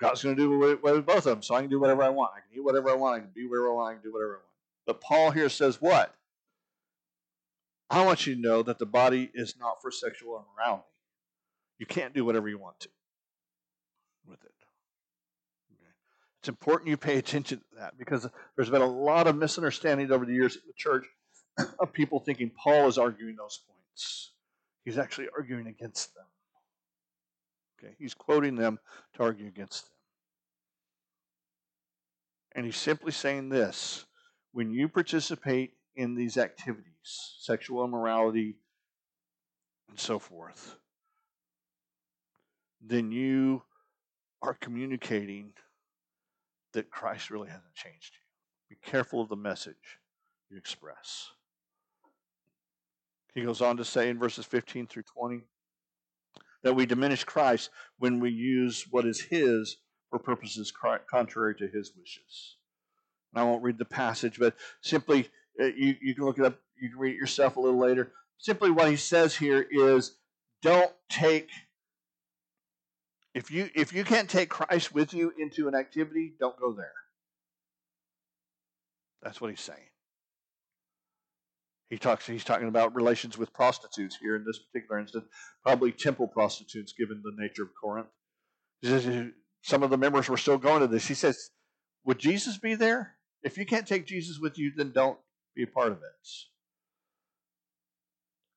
God's 0.00 0.22
going 0.22 0.34
to 0.34 0.42
do 0.42 0.52
away 0.52 0.74
with 0.74 1.06
both 1.06 1.18
of 1.18 1.24
them, 1.24 1.42
so 1.42 1.54
I 1.54 1.60
can 1.60 1.70
do 1.70 1.78
whatever 1.78 2.02
I 2.02 2.08
want. 2.08 2.32
I 2.36 2.40
can 2.40 2.58
eat 2.58 2.64
whatever 2.64 2.90
I 2.90 2.94
want. 2.94 3.16
I 3.16 3.20
can 3.20 3.30
be 3.32 3.46
wherever 3.46 3.70
I 3.70 3.74
want. 3.74 3.90
I 3.90 3.94
can 3.94 4.02
do 4.02 4.12
whatever 4.12 4.32
I 4.32 4.38
want. 4.38 4.46
But 4.84 5.00
Paul 5.00 5.30
here 5.30 5.48
says 5.48 5.80
what? 5.80 6.12
I 7.88 8.04
want 8.04 8.26
you 8.26 8.34
to 8.34 8.40
know 8.40 8.62
that 8.62 8.78
the 8.78 8.86
body 8.86 9.30
is 9.32 9.54
not 9.60 9.80
for 9.80 9.90
sexual 9.90 10.42
immorality. 10.42 10.84
You 11.78 11.86
can't 11.86 12.14
do 12.14 12.24
whatever 12.24 12.48
you 12.48 12.58
want 12.58 12.80
to 12.80 12.88
with 14.26 14.42
it. 14.44 14.61
It's 16.42 16.48
important 16.48 16.88
you 16.88 16.96
pay 16.96 17.18
attention 17.18 17.58
to 17.58 17.64
that 17.78 17.96
because 17.96 18.26
there's 18.56 18.68
been 18.68 18.82
a 18.82 18.86
lot 18.86 19.28
of 19.28 19.36
misunderstanding 19.36 20.10
over 20.10 20.26
the 20.26 20.32
years 20.32 20.56
in 20.56 20.62
the 20.66 20.72
church 20.76 21.04
of 21.78 21.92
people 21.92 22.18
thinking 22.18 22.50
Paul 22.50 22.88
is 22.88 22.98
arguing 22.98 23.36
those 23.36 23.60
points. 23.64 24.32
He's 24.84 24.98
actually 24.98 25.28
arguing 25.36 25.68
against 25.68 26.12
them. 26.16 26.24
Okay, 27.78 27.94
he's 27.96 28.12
quoting 28.12 28.56
them 28.56 28.80
to 29.14 29.22
argue 29.22 29.46
against 29.46 29.84
them. 29.84 29.96
And 32.56 32.66
he's 32.66 32.76
simply 32.76 33.12
saying 33.12 33.48
this 33.48 34.04
when 34.50 34.72
you 34.72 34.88
participate 34.88 35.74
in 35.94 36.16
these 36.16 36.36
activities, 36.36 37.36
sexual 37.38 37.84
immorality, 37.84 38.56
and 39.88 40.00
so 40.00 40.18
forth, 40.18 40.74
then 42.84 43.12
you 43.12 43.62
are 44.42 44.54
communicating 44.54 45.52
that 46.72 46.90
Christ 46.90 47.30
really 47.30 47.48
hasn't 47.48 47.74
changed 47.74 48.14
you. 48.14 48.76
Be 48.76 48.90
careful 48.90 49.20
of 49.20 49.28
the 49.28 49.36
message 49.36 49.98
you 50.50 50.56
express. 50.56 51.30
He 53.34 53.42
goes 53.42 53.60
on 53.60 53.76
to 53.78 53.84
say 53.84 54.08
in 54.08 54.18
verses 54.18 54.44
15 54.44 54.86
through 54.86 55.04
20 55.04 55.42
that 56.62 56.74
we 56.74 56.86
diminish 56.86 57.24
Christ 57.24 57.70
when 57.98 58.20
we 58.20 58.30
use 58.30 58.86
what 58.90 59.06
is 59.06 59.20
His 59.20 59.78
for 60.10 60.18
purposes 60.18 60.72
contrary 61.10 61.54
to 61.56 61.66
His 61.66 61.92
wishes. 61.96 62.56
And 63.32 63.42
I 63.42 63.44
won't 63.44 63.62
read 63.62 63.78
the 63.78 63.84
passage, 63.84 64.38
but 64.38 64.54
simply, 64.82 65.30
uh, 65.60 65.66
you, 65.66 65.96
you 66.00 66.14
can 66.14 66.24
look 66.24 66.38
it 66.38 66.44
up, 66.44 66.58
you 66.80 66.90
can 66.90 66.98
read 66.98 67.14
it 67.14 67.18
yourself 67.18 67.56
a 67.56 67.60
little 67.60 67.80
later. 67.80 68.12
Simply, 68.38 68.70
what 68.70 68.90
he 68.90 68.96
says 68.96 69.36
here 69.36 69.66
is 69.70 70.16
don't 70.62 70.92
take 71.08 71.48
if 73.34 73.50
you 73.50 73.70
if 73.74 73.92
you 73.92 74.04
can't 74.04 74.28
take 74.28 74.48
Christ 74.50 74.94
with 74.94 75.14
you 75.14 75.32
into 75.38 75.68
an 75.68 75.74
activity, 75.74 76.34
don't 76.38 76.58
go 76.58 76.72
there. 76.72 76.92
That's 79.22 79.40
what 79.40 79.50
he's 79.50 79.60
saying. 79.60 79.78
He 81.88 81.98
talks 81.98 82.26
he's 82.26 82.44
talking 82.44 82.68
about 82.68 82.94
relations 82.94 83.38
with 83.38 83.52
prostitutes 83.52 84.16
here 84.20 84.36
in 84.36 84.44
this 84.44 84.58
particular 84.58 84.98
instance, 84.98 85.26
probably 85.62 85.92
temple 85.92 86.26
prostitutes 86.26 86.92
given 86.98 87.22
the 87.22 87.32
nature 87.42 87.62
of 87.62 87.70
Corinth. 87.80 88.08
Some 89.62 89.82
of 89.82 89.90
the 89.90 89.98
members 89.98 90.28
were 90.28 90.36
still 90.36 90.58
going 90.58 90.80
to 90.80 90.86
this. 90.86 91.06
He 91.06 91.14
says, 91.14 91.50
Would 92.04 92.18
Jesus 92.18 92.58
be 92.58 92.74
there? 92.74 93.14
If 93.42 93.56
you 93.58 93.64
can't 93.64 93.86
take 93.86 94.06
Jesus 94.06 94.38
with 94.40 94.58
you, 94.58 94.72
then 94.76 94.92
don't 94.92 95.18
be 95.54 95.62
a 95.62 95.66
part 95.66 95.88
of 95.88 95.98
it. 95.98 96.28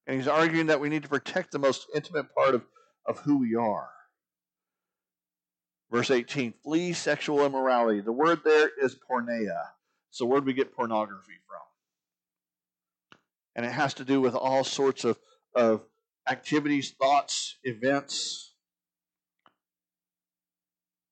And 0.07 0.17
he's 0.17 0.27
arguing 0.27 0.67
that 0.67 0.79
we 0.79 0.89
need 0.89 1.03
to 1.03 1.09
protect 1.09 1.51
the 1.51 1.59
most 1.59 1.87
intimate 1.95 2.33
part 2.35 2.55
of, 2.55 2.63
of 3.07 3.19
who 3.19 3.39
we 3.39 3.55
are. 3.55 3.89
Verse 5.95 6.11
18, 6.11 6.53
flee 6.61 6.91
sexual 6.91 7.45
immorality. 7.45 8.01
The 8.01 8.11
word 8.11 8.41
there 8.43 8.69
is 8.81 8.97
porneia. 9.09 9.61
So 10.09 10.25
where 10.25 10.41
do 10.41 10.45
we 10.45 10.51
get 10.51 10.75
pornography 10.75 11.39
from. 11.47 11.61
And 13.55 13.65
it 13.65 13.71
has 13.71 13.93
to 13.93 14.03
do 14.03 14.19
with 14.19 14.35
all 14.35 14.65
sorts 14.65 15.05
of, 15.05 15.17
of 15.55 15.85
activities, 16.27 16.93
thoughts, 16.99 17.55
events 17.63 18.51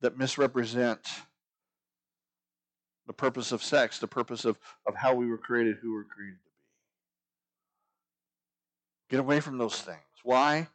that 0.02 0.18
misrepresent 0.18 1.08
the 3.08 3.14
purpose 3.14 3.54
of 3.54 3.64
sex, 3.64 4.00
the 4.00 4.08
purpose 4.08 4.44
of, 4.44 4.60
of 4.86 4.96
how 4.96 5.16
we 5.16 5.28
were 5.28 5.38
created, 5.38 5.78
who 5.82 5.92
we 5.92 5.96
were 5.96 6.04
created 6.14 6.40
to 6.44 6.50
be. 9.10 9.16
Get 9.16 9.22
away 9.22 9.40
from 9.40 9.58
those 9.58 9.80
things. 9.80 10.00
Why? 10.24 10.68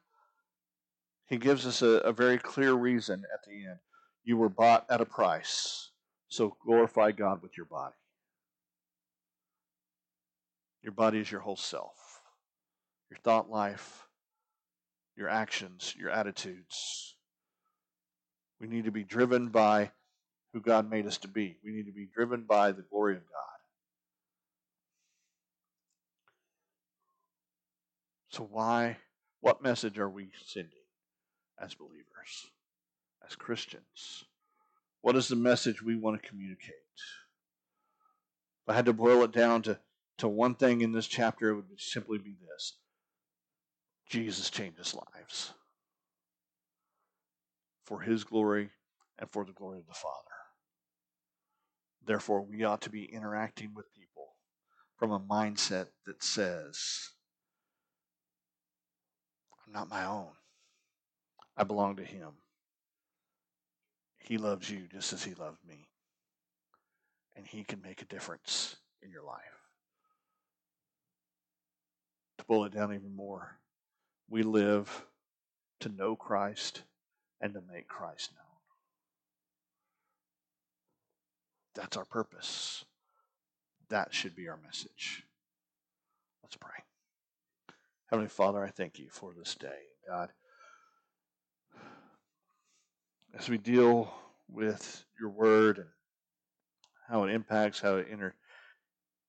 He 1.27 1.37
gives 1.37 1.67
us 1.67 1.83
a, 1.83 1.99
a 1.99 2.13
very 2.13 2.39
clear 2.39 2.73
reason 2.73 3.23
at 3.35 3.45
the 3.47 3.67
end. 3.67 3.81
You 4.29 4.37
were 4.37 4.51
bought 4.51 4.85
at 4.91 5.01
a 5.01 5.07
price, 5.07 5.89
so 6.29 6.55
glorify 6.63 7.13
God 7.13 7.41
with 7.41 7.57
your 7.57 7.65
body. 7.65 7.95
Your 10.83 10.93
body 10.93 11.19
is 11.19 11.31
your 11.31 11.41
whole 11.41 11.57
self, 11.57 12.21
your 13.09 13.17
thought 13.25 13.49
life, 13.49 14.07
your 15.17 15.31
actions, 15.31 15.95
your 15.99 16.11
attitudes. 16.11 17.15
We 18.61 18.67
need 18.67 18.85
to 18.85 18.91
be 18.91 19.03
driven 19.03 19.49
by 19.49 19.93
who 20.53 20.61
God 20.61 20.91
made 20.91 21.07
us 21.07 21.17
to 21.21 21.29
be. 21.29 21.57
We 21.65 21.73
need 21.73 21.87
to 21.87 21.93
be 21.93 22.07
driven 22.15 22.43
by 22.43 22.73
the 22.73 22.83
glory 22.83 23.17
of 23.17 23.23
God. 23.23 23.59
So, 28.29 28.45
why, 28.45 28.99
what 29.41 29.63
message 29.63 29.99
are 29.99 30.11
we 30.11 30.33
sending 30.45 30.85
as 31.59 31.73
believers, 31.73 32.51
as 33.29 33.37
Christians? 33.37 34.25
What 35.03 35.17
is 35.17 35.29
the 35.29 35.37
message 35.37 35.83
we 35.83 35.97
want 35.97 36.21
to 36.21 36.29
communicate? 36.29 36.75
If 38.65 38.73
I 38.73 38.75
had 38.75 38.87
to 38.87 38.93
boil 38.93 39.23
it 39.23 39.33
down 39.33 39.63
to, 39.63 39.79
to 40.19 40.29
one 40.29 40.55
thing 40.55 40.81
in 40.81 40.93
this 40.93 41.07
chapter, 41.07 41.51
it 41.51 41.55
would 41.55 41.81
simply 41.81 42.19
be 42.19 42.37
this 42.41 42.79
Jesus 44.09 44.51
changes 44.51 44.95
lives 44.95 45.53
for 47.85 48.01
his 48.01 48.25
glory 48.25 48.71
and 49.19 49.31
for 49.31 49.45
the 49.45 49.53
glory 49.53 49.79
of 49.79 49.87
the 49.87 49.95
Father. 49.95 50.15
Therefore, 52.07 52.43
we 52.43 52.65
ought 52.65 52.81
to 52.83 52.91
be 52.91 53.05
interacting 53.05 53.75
with 53.75 53.93
people 53.95 54.35
from 54.97 55.13
a 55.13 55.21
mindset 55.21 55.89
that 56.07 56.23
says, 56.23 57.11
I'm 59.67 59.73
not 59.73 59.91
my 59.91 60.05
own. 60.05 60.29
I 61.57 61.65
belong 61.65 61.97
to 61.97 62.05
Him. 62.05 62.31
He 64.29 64.37
loves 64.37 64.69
you 64.69 64.81
just 64.93 65.15
as 65.15 65.25
He 65.25 65.33
loved 65.33 65.65
me. 65.67 65.89
And 67.35 67.47
He 67.47 67.65
can 67.65 67.81
make 67.81 68.03
a 68.03 68.05
difference 68.05 68.77
in 69.03 69.11
your 69.11 69.23
life. 69.23 69.41
To 72.37 72.45
pull 72.45 72.67
it 72.67 72.75
down 72.75 72.93
even 72.93 73.17
more, 73.17 73.57
we 74.29 74.43
live 74.43 75.07
to 75.81 75.89
know 75.89 76.15
Christ 76.15 76.83
and 77.41 77.55
to 77.55 77.63
make 77.73 77.89
Christ 77.89 78.33
known. 78.35 78.45
That's 81.75 81.97
our 81.97 82.05
purpose. 82.05 82.85
That 83.89 84.13
should 84.13 84.37
be 84.37 84.47
our 84.47 84.59
message. 84.63 85.25
Let's 86.43 86.57
pray. 86.57 86.85
Heavenly 88.11 88.29
Father, 88.29 88.63
I 88.63 88.69
thank 88.69 88.99
you 88.99 89.07
for 89.11 89.33
this 89.33 89.55
day. 89.55 89.87
God, 90.07 90.33
as 93.39 93.49
we 93.49 93.57
deal 93.57 94.13
with 94.49 95.05
your 95.21 95.31
word 95.31 95.79
and 95.79 95.87
how 97.09 97.23
it 97.25 97.33
impacts, 97.33 97.81
how 97.81 97.97
it 97.97 98.09
inter- 98.11 98.35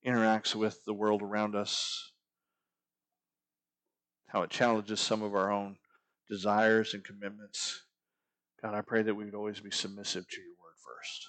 interacts 0.06 0.56
with 0.56 0.84
the 0.86 0.94
world 0.94 1.22
around 1.22 1.56
us, 1.56 2.12
how 4.28 4.42
it 4.42 4.50
challenges 4.50 5.00
some 5.00 5.22
of 5.22 5.36
our 5.36 5.52
own 5.52 5.78
desires 6.28 6.94
and 6.94 7.04
commitments. 7.04 7.84
God, 8.62 8.74
I 8.74 8.82
pray 8.82 9.04
that 9.04 9.14
we 9.14 9.26
would 9.26 9.36
always 9.36 9.60
be 9.60 9.72
submissive 9.72 10.28
to 10.28 10.42
your 10.42 10.56
word 10.62 10.76
first. 10.78 11.28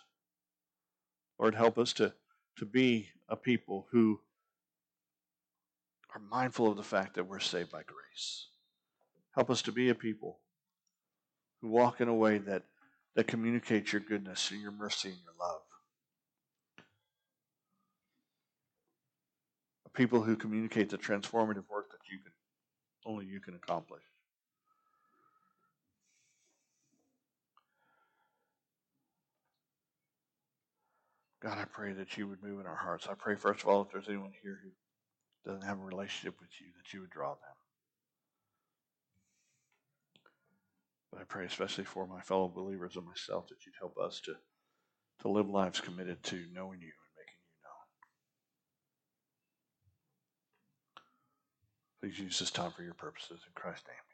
Lord, 1.39 1.55
help 1.55 1.79
us 1.79 1.93
to, 1.95 2.15
to 2.59 2.65
be 2.65 3.09
a 3.29 3.37
people 3.37 3.89
who 3.93 4.21
are 6.15 6.21
mindful 6.21 6.71
of 6.71 6.77
the 6.77 6.83
fact 6.83 7.15
that 7.15 7.29
we're 7.29 7.41
saved 7.41 7.71
by 7.71 7.83
grace. 7.83 8.47
Help 9.35 9.51
us 9.51 9.63
to 9.63 9.73
be 9.73 9.91
a 9.91 9.95
people 9.95 10.41
who 11.61 11.69
walk 11.69 12.01
in 12.01 12.09
a 12.09 12.15
way 12.15 12.39
that, 12.39 12.65
that 13.15 13.27
communicates 13.27 13.93
your 13.93 14.01
goodness 14.01 14.51
and 14.51 14.61
your 14.61 14.73
mercy 14.73 15.09
and 15.09 15.19
your 15.19 15.35
love. 15.39 15.61
People 19.93 20.23
who 20.23 20.37
communicate 20.37 20.89
the 20.89 20.97
transformative 20.97 21.69
work 21.69 21.91
that 21.91 22.09
you 22.11 22.19
can 22.23 22.33
only 23.05 23.27
you 23.27 23.41
can 23.41 23.55
accomplish. 23.55 24.03
God, 31.43 31.59
I 31.59 31.65
pray 31.65 31.93
that 31.95 32.17
you 32.19 32.29
would 32.29 32.43
move 32.43 32.61
in 32.61 32.67
our 32.67 32.77
hearts. 32.77 33.09
I 33.11 33.15
pray, 33.15 33.35
first 33.35 33.63
of 33.63 33.69
all, 33.69 33.83
if 33.83 33.91
there's 33.91 34.09
anyone 34.09 34.33
here 34.43 34.61
who 34.63 35.51
doesn't 35.51 35.67
have 35.67 35.81
a 35.81 35.85
relationship 35.85 36.39
with 36.39 36.51
you, 36.61 36.67
that 36.77 36.93
you 36.93 37.01
would 37.01 37.11
draw 37.11 37.31
them. 37.31 37.60
But 41.13 41.21
I 41.21 41.25
pray 41.25 41.45
especially 41.47 41.85
for 41.85 42.07
my 42.07 42.21
fellow 42.21 42.49
believers 42.49 42.97
and 42.97 43.07
myself 43.07 43.49
that 43.49 43.67
you'd 43.67 43.75
help 43.79 43.97
us 43.99 44.21
to, 44.27 44.35
to 45.23 45.29
live 45.29 45.49
lives 45.49 45.81
committed 45.81 46.23
to 46.25 46.47
knowing 46.53 46.81
you 46.81 46.93
and 46.93 47.15
making 47.17 47.41
you 47.43 47.57
known. 52.03 52.13
Please 52.13 52.19
use 52.19 52.39
this 52.39 52.51
time 52.51 52.71
for 52.71 52.83
your 52.83 52.95
purposes. 52.95 53.41
In 53.47 53.53
Christ's 53.55 53.89
name. 53.89 54.10